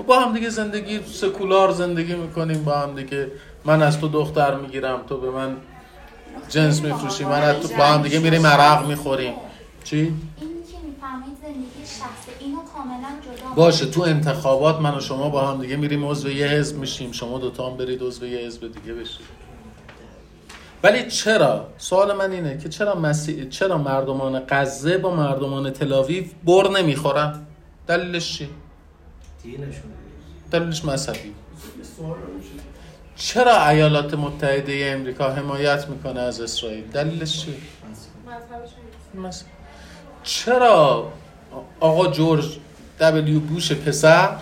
[0.00, 2.64] و با هم دیگه زندگی سکولار زندگی می‌کنیم.
[2.64, 3.32] با هم دیگه
[3.64, 5.56] من از تو دختر می‌گیرم تو به من
[6.48, 9.34] جنس میفروشی من از تو با هم دیگه میریم عرق می‌خوریم.
[9.84, 12.19] چی؟ این که می‌فهمید زندگی شخصی
[13.56, 17.12] باشه تو انتخابات من و شما با هم دیگه میریم عضو یه حزب میشیم.
[17.12, 19.40] شما دوتا هم برید عضو یه حزب دیگه بشید.
[20.82, 23.48] ولی چرا؟ سوال من اینه که چرا مسی...
[23.48, 27.46] چرا مردمان غزه با مردمان تلاویو بر نمی‌خورن؟
[27.86, 28.48] دلیلش چیه
[29.42, 29.90] دینشون.
[30.50, 31.34] دلیلش مذهبی.
[33.16, 37.54] چرا ایالات متحده امریکا حمایت می‌کنه از اسرائیل؟ دلیلش چیه
[38.26, 39.48] مذهبشون مثلا
[40.22, 41.12] چرا؟
[41.80, 42.58] آقا جورج
[43.00, 44.36] دبلیو بوش پسر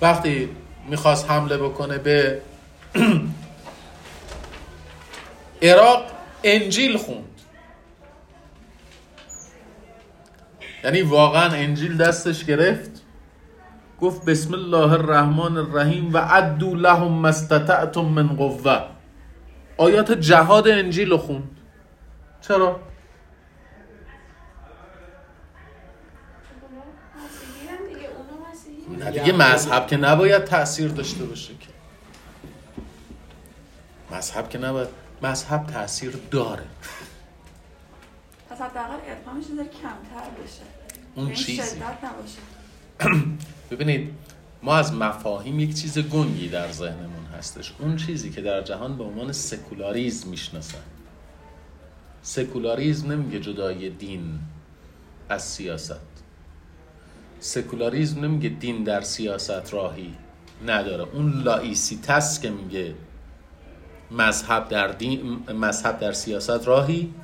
[0.00, 0.48] وقتی
[0.88, 2.42] می‌خواست حمله بکنه به
[5.62, 6.04] عراق
[6.44, 7.24] انجیل خوند.
[10.84, 12.90] یعنی واقعا انجیل دستش گرفت.
[14.00, 18.86] گفت بسم الله الرحمن الرحیم و عدو لهم ما استطعتم من قوه
[19.76, 21.50] آیات جهاد انجیل خوند.
[22.40, 22.80] چرا؟
[27.16, 31.68] مسیحی هم دیگه اونا مسیحی نه دیگه مذهب که نباید تاثیر داشته باشه که.
[34.16, 34.88] مذهب که نباید
[35.22, 36.66] مذهب تاثیر داره.
[38.50, 40.62] پس حداقل ادغامش کمتر بشه.
[41.14, 41.62] اون این چیزی.
[41.62, 43.26] شدت نباشه.
[43.70, 44.14] ببینید
[44.62, 47.72] ما از مفاهیم یک چیز گنگی در ذهنمون هستش.
[47.78, 50.78] اون چیزی که در جهان به عنوان سکولاریزم می‌شناسن.
[52.22, 54.40] سکولاریزم نمیگه جدای دین
[55.28, 56.11] از سیاست.
[57.42, 60.14] سکولاریزم نمیگه دین در سیاست راهی
[60.66, 61.06] نداره.
[61.12, 62.94] اون لائیسیته‌ست که میگه
[64.10, 67.14] مذهب در دین مذهب در سیاست راهی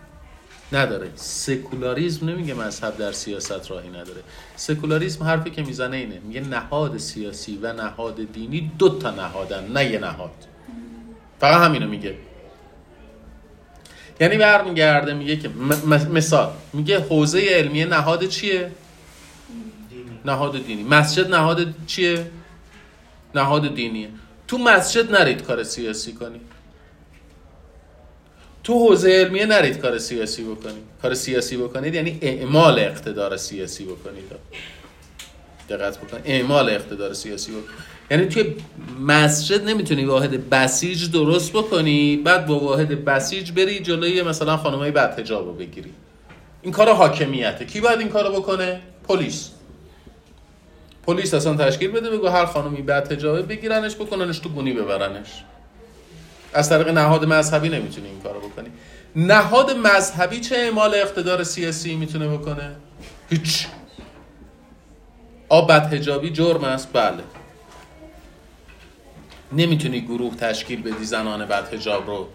[0.73, 1.11] نداره.
[1.15, 4.23] سکولاریزم نمیگه مذهب در سیاست راهی نداره.
[4.57, 6.21] سکولاریزم حرفی که می‌زنه اینه.
[6.25, 10.35] میگه نهاد سیاسی و نهاد دینی دو تا نهادن نه یه نهاد.
[11.41, 12.15] فقط همینو میگه.
[14.21, 15.49] یعنی برمیگرده میگه که
[16.11, 18.71] مثال میگه حوزه علمیه نهاد چیه؟
[20.29, 20.83] نهاد دینی.
[20.83, 22.27] مسجد نهاد چیه؟
[23.35, 24.09] نهاد دینیه
[24.49, 26.41] تو مسجد نرید کار سیاسی کنی.
[28.65, 34.25] تو حوزه علمیه نرید کار سیاسی بکنید کار سیاسی بکنید یعنی اعمال اقتدار سیاسی بکنید.
[35.69, 37.69] دقت بکنید اعمال اقتدار سیاسی بکنید.
[38.11, 38.55] یعنی توی
[39.01, 45.19] مسجد نمی‌تونی واحد بسیج درست بکنی بعد با واحد بسیج بری جلوی مثلا خانمای بعد
[45.19, 45.93] حجاب رو بگیری.
[46.63, 47.65] این کار حاکمیته.
[47.65, 49.51] کی باید این کارو بکنه؟ پلیس.
[51.09, 55.45] پلیس اصلا تشکیل بده بگو هر خانمی بعد حجابه بگیرنش بکننش تو گونی ببرنش.
[56.55, 58.69] از طریق نهاد مذهبی نمی‌تونی این کارو بکنی.
[59.17, 62.77] نهاد مذهبی چه اعمال اقتدار سیاسی می‌تونه بکنه؟
[63.31, 63.67] هیچ.
[65.49, 67.23] آب بدحجابی جرم است بله.
[69.53, 72.29] نمی‌تونی گروه تشکیل بدی زنان بدحجاب رو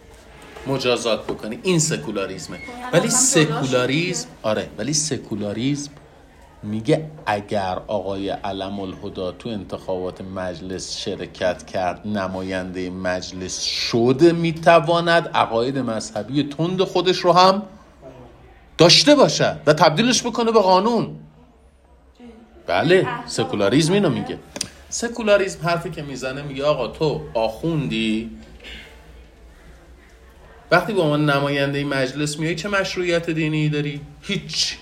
[0.67, 1.59] مجازات بکنی.
[1.63, 2.59] این سکولاریزمه.
[2.93, 5.91] ولی سکولاریزم آره ولی سکولاریزم
[6.63, 15.77] میگه اگر آقای علم الهدی تو انتخابات مجلس شرکت کرد نماینده مجلس شده می‌تواند عقاید
[15.77, 17.63] مذهبی تند خودش رو هم
[18.77, 21.15] داشته باشد و تبدیلش بکنه به قانون.
[22.67, 24.39] بله سکولاریزم اینو میگه.
[24.89, 28.29] سکولاریزم حرفی که می‌زنه میگه آقا تو آخوندی؟
[30.71, 34.77] وقتی به عنوان نماینده مجلس میای چه مشروعیت دینی داری؟ هیچ.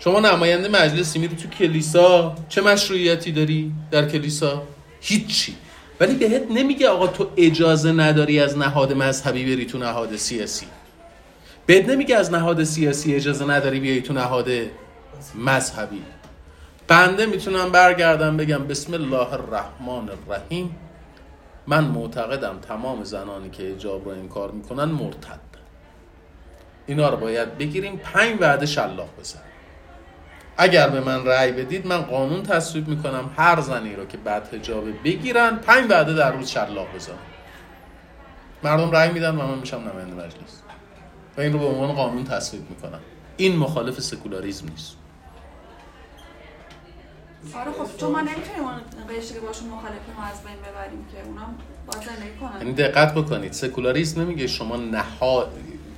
[0.00, 4.62] شما نماینده مجلسی میری تو کلیسا چه مشروعیتی داری در کلیسا؟
[5.00, 5.54] هیچی.
[6.00, 10.66] ولی بهت نمیگه آقا تو اجازه نداری از نهاد مذهبی بری تو نهاد سیاسی.
[11.66, 14.48] بهت نمیگه از نهاد سیاسی اجازه نداری بیای تو نهاد
[15.34, 16.02] مذهبی.
[16.88, 20.76] بنده می‌تونم برگردم بگم بسم الله الرحمن الرحیم.
[21.66, 25.40] من معتقدم تمام زنانی که اجاب رو انکار می‌کنن مرتد.
[26.86, 27.96] اینا رو باید بگیریم.
[27.96, 29.47] پنج وعده شلاق بزن
[30.58, 34.92] اگر به من رأی بدید من قانون تصویب می‌کنم هر زنی رو که بعد حجابه
[34.92, 35.56] بگیرن.
[35.56, 37.16] پنج وعده در روز شلاق بزنن.
[38.62, 40.62] مردم رأی میدن و من میشم نماینده مجلس.
[41.36, 43.00] و این رو به عنوان قانون تصویب می‌کنم.
[43.36, 44.96] این مخالف سکولاریزم نیست.
[47.54, 51.46] آره خب چون ما نمی‌تونیم اون قشری که باشون مخالفیم از بین ببریم که اونا
[51.86, 52.58] باید زندگی کنن.
[52.58, 55.52] یعنی دقت بکنید سکولاریسم نمیگه شما نهاد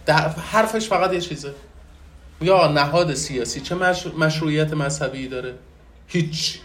[0.07, 1.55] در- حرفش فقط یه چیزه.
[2.49, 4.07] آقا نهاد سیاسی چه مش...
[4.07, 5.55] مشروعیت مذهبی داره؟
[6.07, 6.61] هیچ.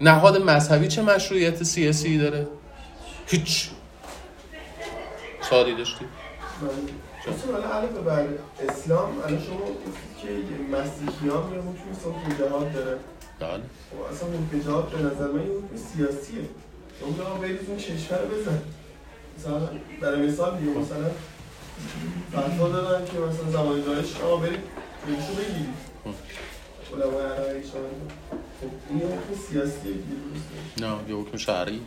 [0.00, 2.46] نهاد مذهبی چه مشروعیت سیاسی داره؟
[3.26, 3.70] هیچ.
[5.40, 6.04] سوالی داشتی؟
[8.04, 8.26] بر
[8.68, 12.98] اسلام الان شما گفتید که مسیحیان یه حکم جهاد داره.
[13.40, 13.62] بله.
[13.90, 14.28] خب اصلا
[14.64, 16.48] جهاد به نظر من حکم سیاسیه.
[17.00, 18.58] شما بگم برید اون کشور رو بزن.
[19.38, 19.68] مثلا
[20.00, 21.10] برای مثال دیگه مثلا
[22.32, 24.60] فتوا دادن که مثلا زمان داعش آقا برید
[25.06, 25.74] خودشو بگیرید
[30.78, 31.80] نه یه حکم شهری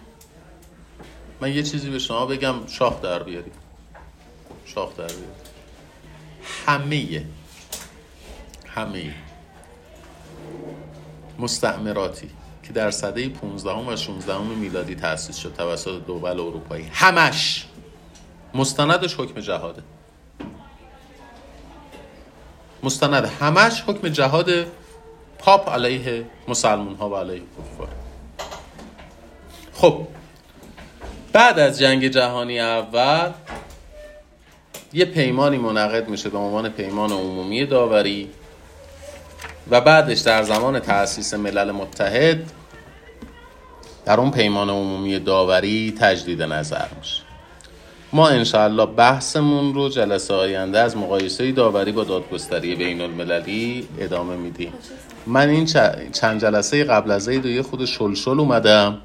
[1.42, 3.52] من یه چیزی به شما بگم شاخ در بیاری
[4.66, 5.22] شاخ در بیاری
[6.66, 7.26] همه
[8.68, 9.14] همه
[11.40, 12.30] مستعمراتی
[12.64, 16.90] که در سده 15 و 16 میلادی تأسیس شد توسط دول اروپایی.
[16.94, 17.66] همش!
[18.53, 19.82] مستندش حکم جهاده.
[22.84, 24.49] مستند همش حکم جهاد
[25.40, 27.88] پاپ علیه مسلمون ها و علیه کفار.
[29.74, 30.07] خب
[31.34, 33.32] بعد از جنگ جهانی اول
[34.94, 38.30] یه پیمانی منعقد میشه به عنوان پیمان عمومی داوری
[39.69, 42.52] و بعدش در زمان تأسیس ملل متحد
[44.06, 47.27] در اون پیمان عمومی داوری تجدید نظر میشه.
[48.14, 54.74] ما انشاءالله بحثمون رو جلسه آینده از مقایسه داوری با دادگستری بین المللی ادامه میدیم.
[55.26, 55.66] من این
[56.12, 58.98] چند جلسه قبل از عید یه خود شلشل اومدم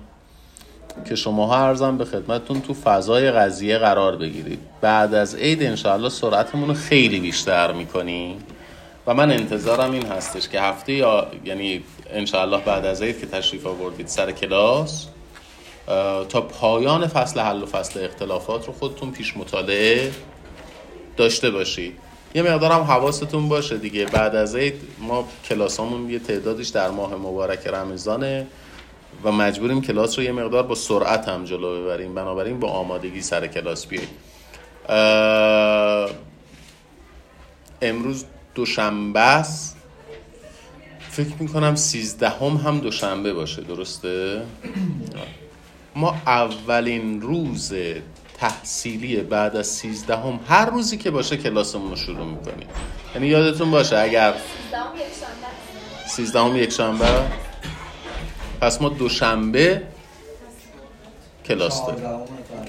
[1.09, 4.59] که شما ارزم به خدمتتون تو فضای قضیه قرار بگیرید.
[4.81, 8.37] بعد از عید انشاءالله سرعتمون رو خیلی بیشتر می‌کنیم.
[9.07, 13.67] و من انتظارم این هستش که هفته یا یعنی انشاءالله بعد از عید که تشریف
[13.67, 15.07] آوردید سر کلاس
[16.29, 20.13] تا پایان فصل حل و فصل اختلافات رو خودتون پیش مطالعه
[21.17, 21.99] داشته باشید.
[22.35, 24.05] یه مقدارم حواستون باشه دیگه.
[24.05, 28.47] بعد از عید ما کلاسامون یه تعدادش در ماه مبارک رمضانه
[29.25, 32.15] و مجبوریم کلاس رو یه مقدار با سرعت هم جلو ببریم.
[32.15, 34.09] بنابراین با آمادگی سر کلاس بیایید
[37.83, 39.77] امروز دوشنبه است.
[41.11, 43.63] فکر می‌کنم سیزدهم هم دوشنبه باشه.
[43.63, 44.43] درسته؟
[45.97, 47.73] ما اولین روز
[48.39, 52.69] تحصیلی بعد از سیزدهم هر روزی که باشه کلاسمون رو شروع می‌کنیم.
[53.15, 54.35] یعنی یادتون باشه اگر
[56.07, 57.07] سیزدهم یک شنبه
[58.61, 59.83] پس ما دوشنبه
[61.45, 62.05] کلاس داریم.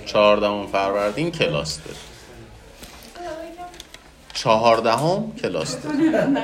[0.05, 1.99] چهاردهم فروردین کلاس داریم.
[4.33, 6.37] چهاردهم کلاس داریم.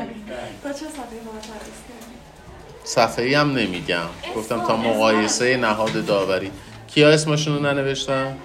[2.83, 4.05] صفحه ای هم نمیگم.
[4.35, 6.51] گفتم تا مقایسه نهاد داوری.
[6.99, 8.37] کیا اسمشون رو ننوشتن؟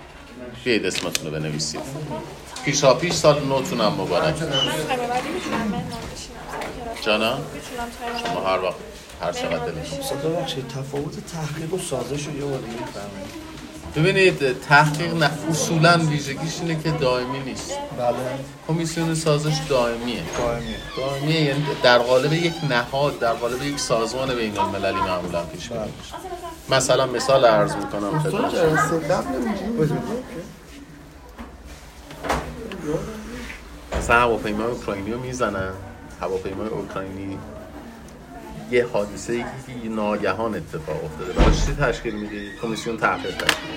[0.65, 1.81] بیاید اسمتون رو بنویسید.
[2.65, 4.35] پیشا پیش سال نوتون هم مبارک.
[7.03, 7.39] جانا
[8.27, 8.77] شما هر وقت
[9.23, 12.61] هر چقدر دلتون تفاوت تحقیق و سازش رو یه بار
[13.97, 17.71] ببینید تحقیق نه اصولا ویژگیش اینه که دائمی نیست.
[17.99, 18.17] بله.
[18.69, 20.23] کمیسیون سازش دائمیه.
[20.39, 20.77] دائمیه.
[20.97, 25.85] دائمیه یعنی در قالب یک نهاد در قالب یک سازمان بین المللی معمولا پیش میره
[26.71, 28.15] مثلا مثال عرض می‌کنم
[33.99, 35.73] مثلا هواپیمای اوکراینی رو می‌زنن.
[36.21, 37.39] هواپیمای اوکراینی
[38.71, 39.45] یه حادثه ای
[39.83, 41.33] که ناگهان اتفاق افتاده.
[41.33, 43.69] براش چی تشکیل میده کمیسیون تحقیق تشکیل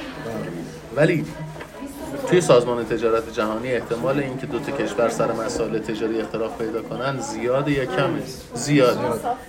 [0.95, 1.25] ولی
[2.29, 7.19] توی سازمان تجارت جهانی احتمال اینکه دو تا کشور سر مسائل تجاری اختلاف پیدا کنن
[7.19, 8.21] زیاد یا کمه؟
[8.53, 8.97] زیاد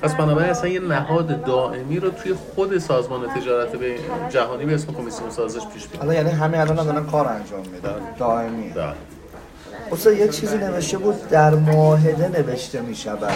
[0.02, 3.68] پس بنابراین اصلا یه نهاد دائمی رو توی خود سازمان تجارت
[4.30, 8.00] جهانی به اسم کمیسیون سازش پیش می‌بره حالا یعنی همه الان دارن کار انجام میدن.
[8.18, 8.68] دائمی.
[8.70, 8.92] بله.
[9.92, 13.32] اصلا یه چیزی نوشته بود در معاهده نوشته می‌شود.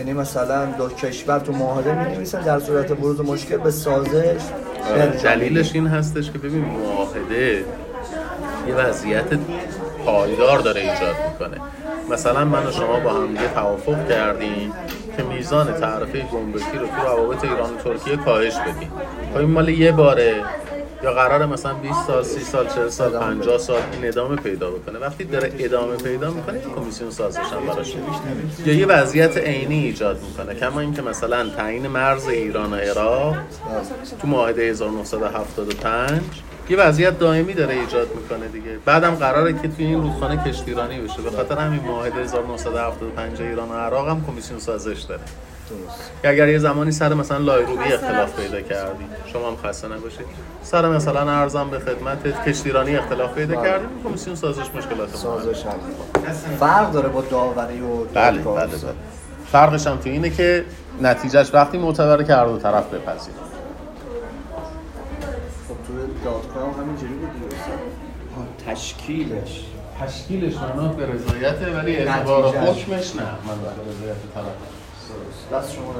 [0.00, 4.40] یعنی مثلا دو کشور تو معاهده می نویسن در صورت بروز مشکل به سازش.
[5.24, 7.64] دلیلش این هستش که ببین معاهده
[8.68, 9.24] یه وضعیت
[10.06, 11.60] پایدار داره ایجاد می‌کنه.
[12.10, 14.72] مثلا من و شما با هم یه توافق کردیم
[15.16, 18.92] که میزان تعرفه گمرکی رو تو روابط ایران و ترکیه کاهش بدیم.
[19.32, 20.34] خب این مال یه باره.
[21.02, 24.98] یا قرار مثلا 20 سال 30 سال 40 سال 50 سال این ادامه پیدا بکنه.
[24.98, 27.94] وقتی داره ادامه پیدا می‌کنه این کمیسیون سازش هم براش.
[28.66, 30.54] یا یه وضعیت عینی ایجاد می‌کنه.
[30.54, 33.36] کما اینکه مثلا تعیین مرز ایران و عراق
[34.22, 36.20] تو معاهده 1975
[36.70, 38.78] یه وضعیت دائمی داره ایجاد می‌کنه دیگه.
[38.84, 41.22] بعدم قراره که توی این رودخانه کشتیرانی بشه.
[41.22, 45.20] به خاطر همین معاهده 1975 ایران و عراق هم کمیسیون سازش داره.
[46.22, 49.04] که اگر یه زمانی سر مثلا لایروبی اختلاف پیدا کردی.
[49.26, 50.26] شما هم خسته نباشید
[50.62, 53.84] سر مثلا ارزم به خدمت کشتیرانی اختلاف پیدا کردی.
[54.04, 55.64] کمیسیون سازش مشکلات سازش
[56.60, 58.92] فرق داره با داوری و بله بله بله.
[59.52, 60.64] فرقش هم تو اینه که
[61.02, 63.36] نتیجهش وقتی معتبر که هر دو طرف بپذیره
[65.68, 65.92] خب تو
[66.24, 67.30] دادگاه هم همینجوری بود
[68.66, 69.64] تشکیلش.
[70.00, 73.22] تشکیلش منوط به رضایته ولی اعتبار حکمش نه.
[73.22, 74.79] منوط به رضایت طرف.
[75.52, 75.92] دست شما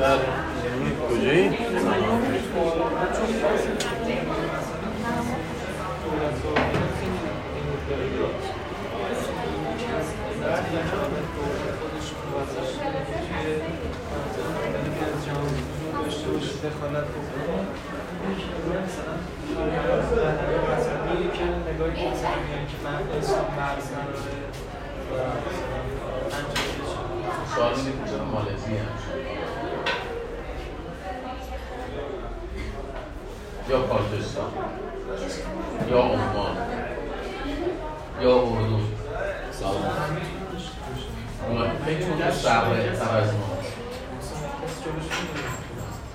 [0.00, 0.18] در
[1.10, 1.48] کجایی؟
[11.78, 13.46] خودش موظف شده که توی
[14.54, 15.54] مدلی که از جهان
[16.38, 17.56] باشه دخالت بکنه
[18.84, 19.14] مثلا
[20.76, 21.44] مذهبی که
[21.74, 24.38] نگاهی که مثلا میگن که من اسلام مرز نداره
[27.54, 28.86] سوال اینه مالزی هم
[33.70, 34.52] یا پاکستان
[35.90, 36.56] یا عمان
[38.22, 38.78] یا اردو
[41.48, 42.30] اونا فکر کنم
[42.98, 43.58] تر از ما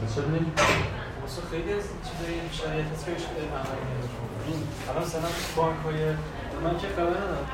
[0.02, 3.68] چرا خیلی از چیزای شرایط هست که میاد
[4.90, 6.00] الان مثلا بانک های
[6.64, 7.48] من که خبر ندارم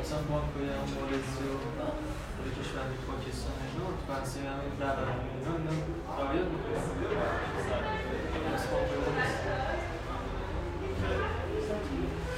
[0.00, 1.54] مثلا بانک های مالزی و
[2.36, 5.74] خود کشور پاکستان اینا تو بحث همین برقراری اینا اینا
[6.18, 6.48] رعایت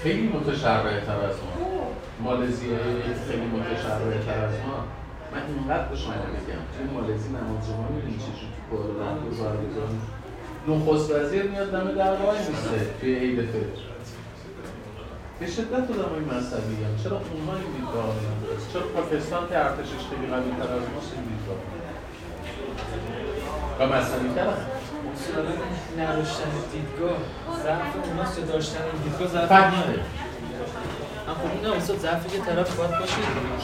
[0.03, 1.87] خیلی متشرعه تر از ما.
[2.21, 2.69] مالزی
[3.29, 5.02] خیلی متشرعه تر از ما.
[5.33, 10.13] من اینقدر به شما میگم توی مالزی نماز جمعه می‌دونی چجوری تو کوالالامپور برگزار میشه
[10.69, 13.83] نخست وزیر میاد دم در وای میسته توی عید فطر
[15.41, 20.51] به شدت آدمای مذهبی هم چرا اونها این نداره چرا پاکستان که ارتشش خیلی قوی
[20.59, 21.83] تر از ماست این نداره؟
[23.79, 24.57] و مذهبی تر هم.
[25.99, 27.19] نداشتن دیدگاه.
[27.63, 29.53] ضعف اوناست یا داشتن دیدگاه ضعف
[31.27, 33.13] من خب این استاد ضعفی که طرف باید باشه.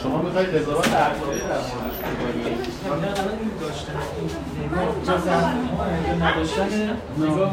[0.03, 2.47] شما می‌خواید قضاوت عقلی در موردش بکنید
[3.03, 3.99] نه نه این داشتن
[6.11, 6.69] این نداشتن
[7.17, 7.51] نگاه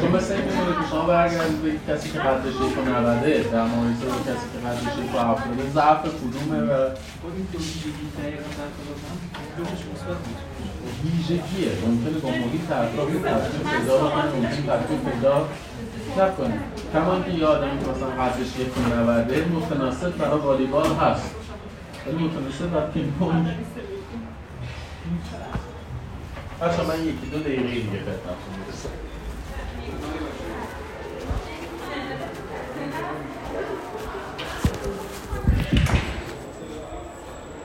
[0.00, 4.18] چون مثل این که شما برگردید به کسی که یک و نوده در مقایسه با
[4.28, 6.88] کسی که یک و هفتاده ضعف کدومه و
[7.22, 8.68] خب این دو ویژگی دقیقا در
[9.58, 10.18] جفتش مثبت
[11.04, 11.72] ویژگیه.
[11.86, 15.48] ممکنه با محیط اطراف تاثیر پیدا بکنه ممکن تاثیر پیدا
[16.18, 16.58] نکنه
[16.92, 21.34] کمان که یه آدمی که مثلا قدش یک و نوده متناسب برای والیبال هست.
[22.06, 23.12] ولی متناسب برای پینگ
[26.60, 28.53] بچه من یکی دو دقیقه دیگه خدمتتون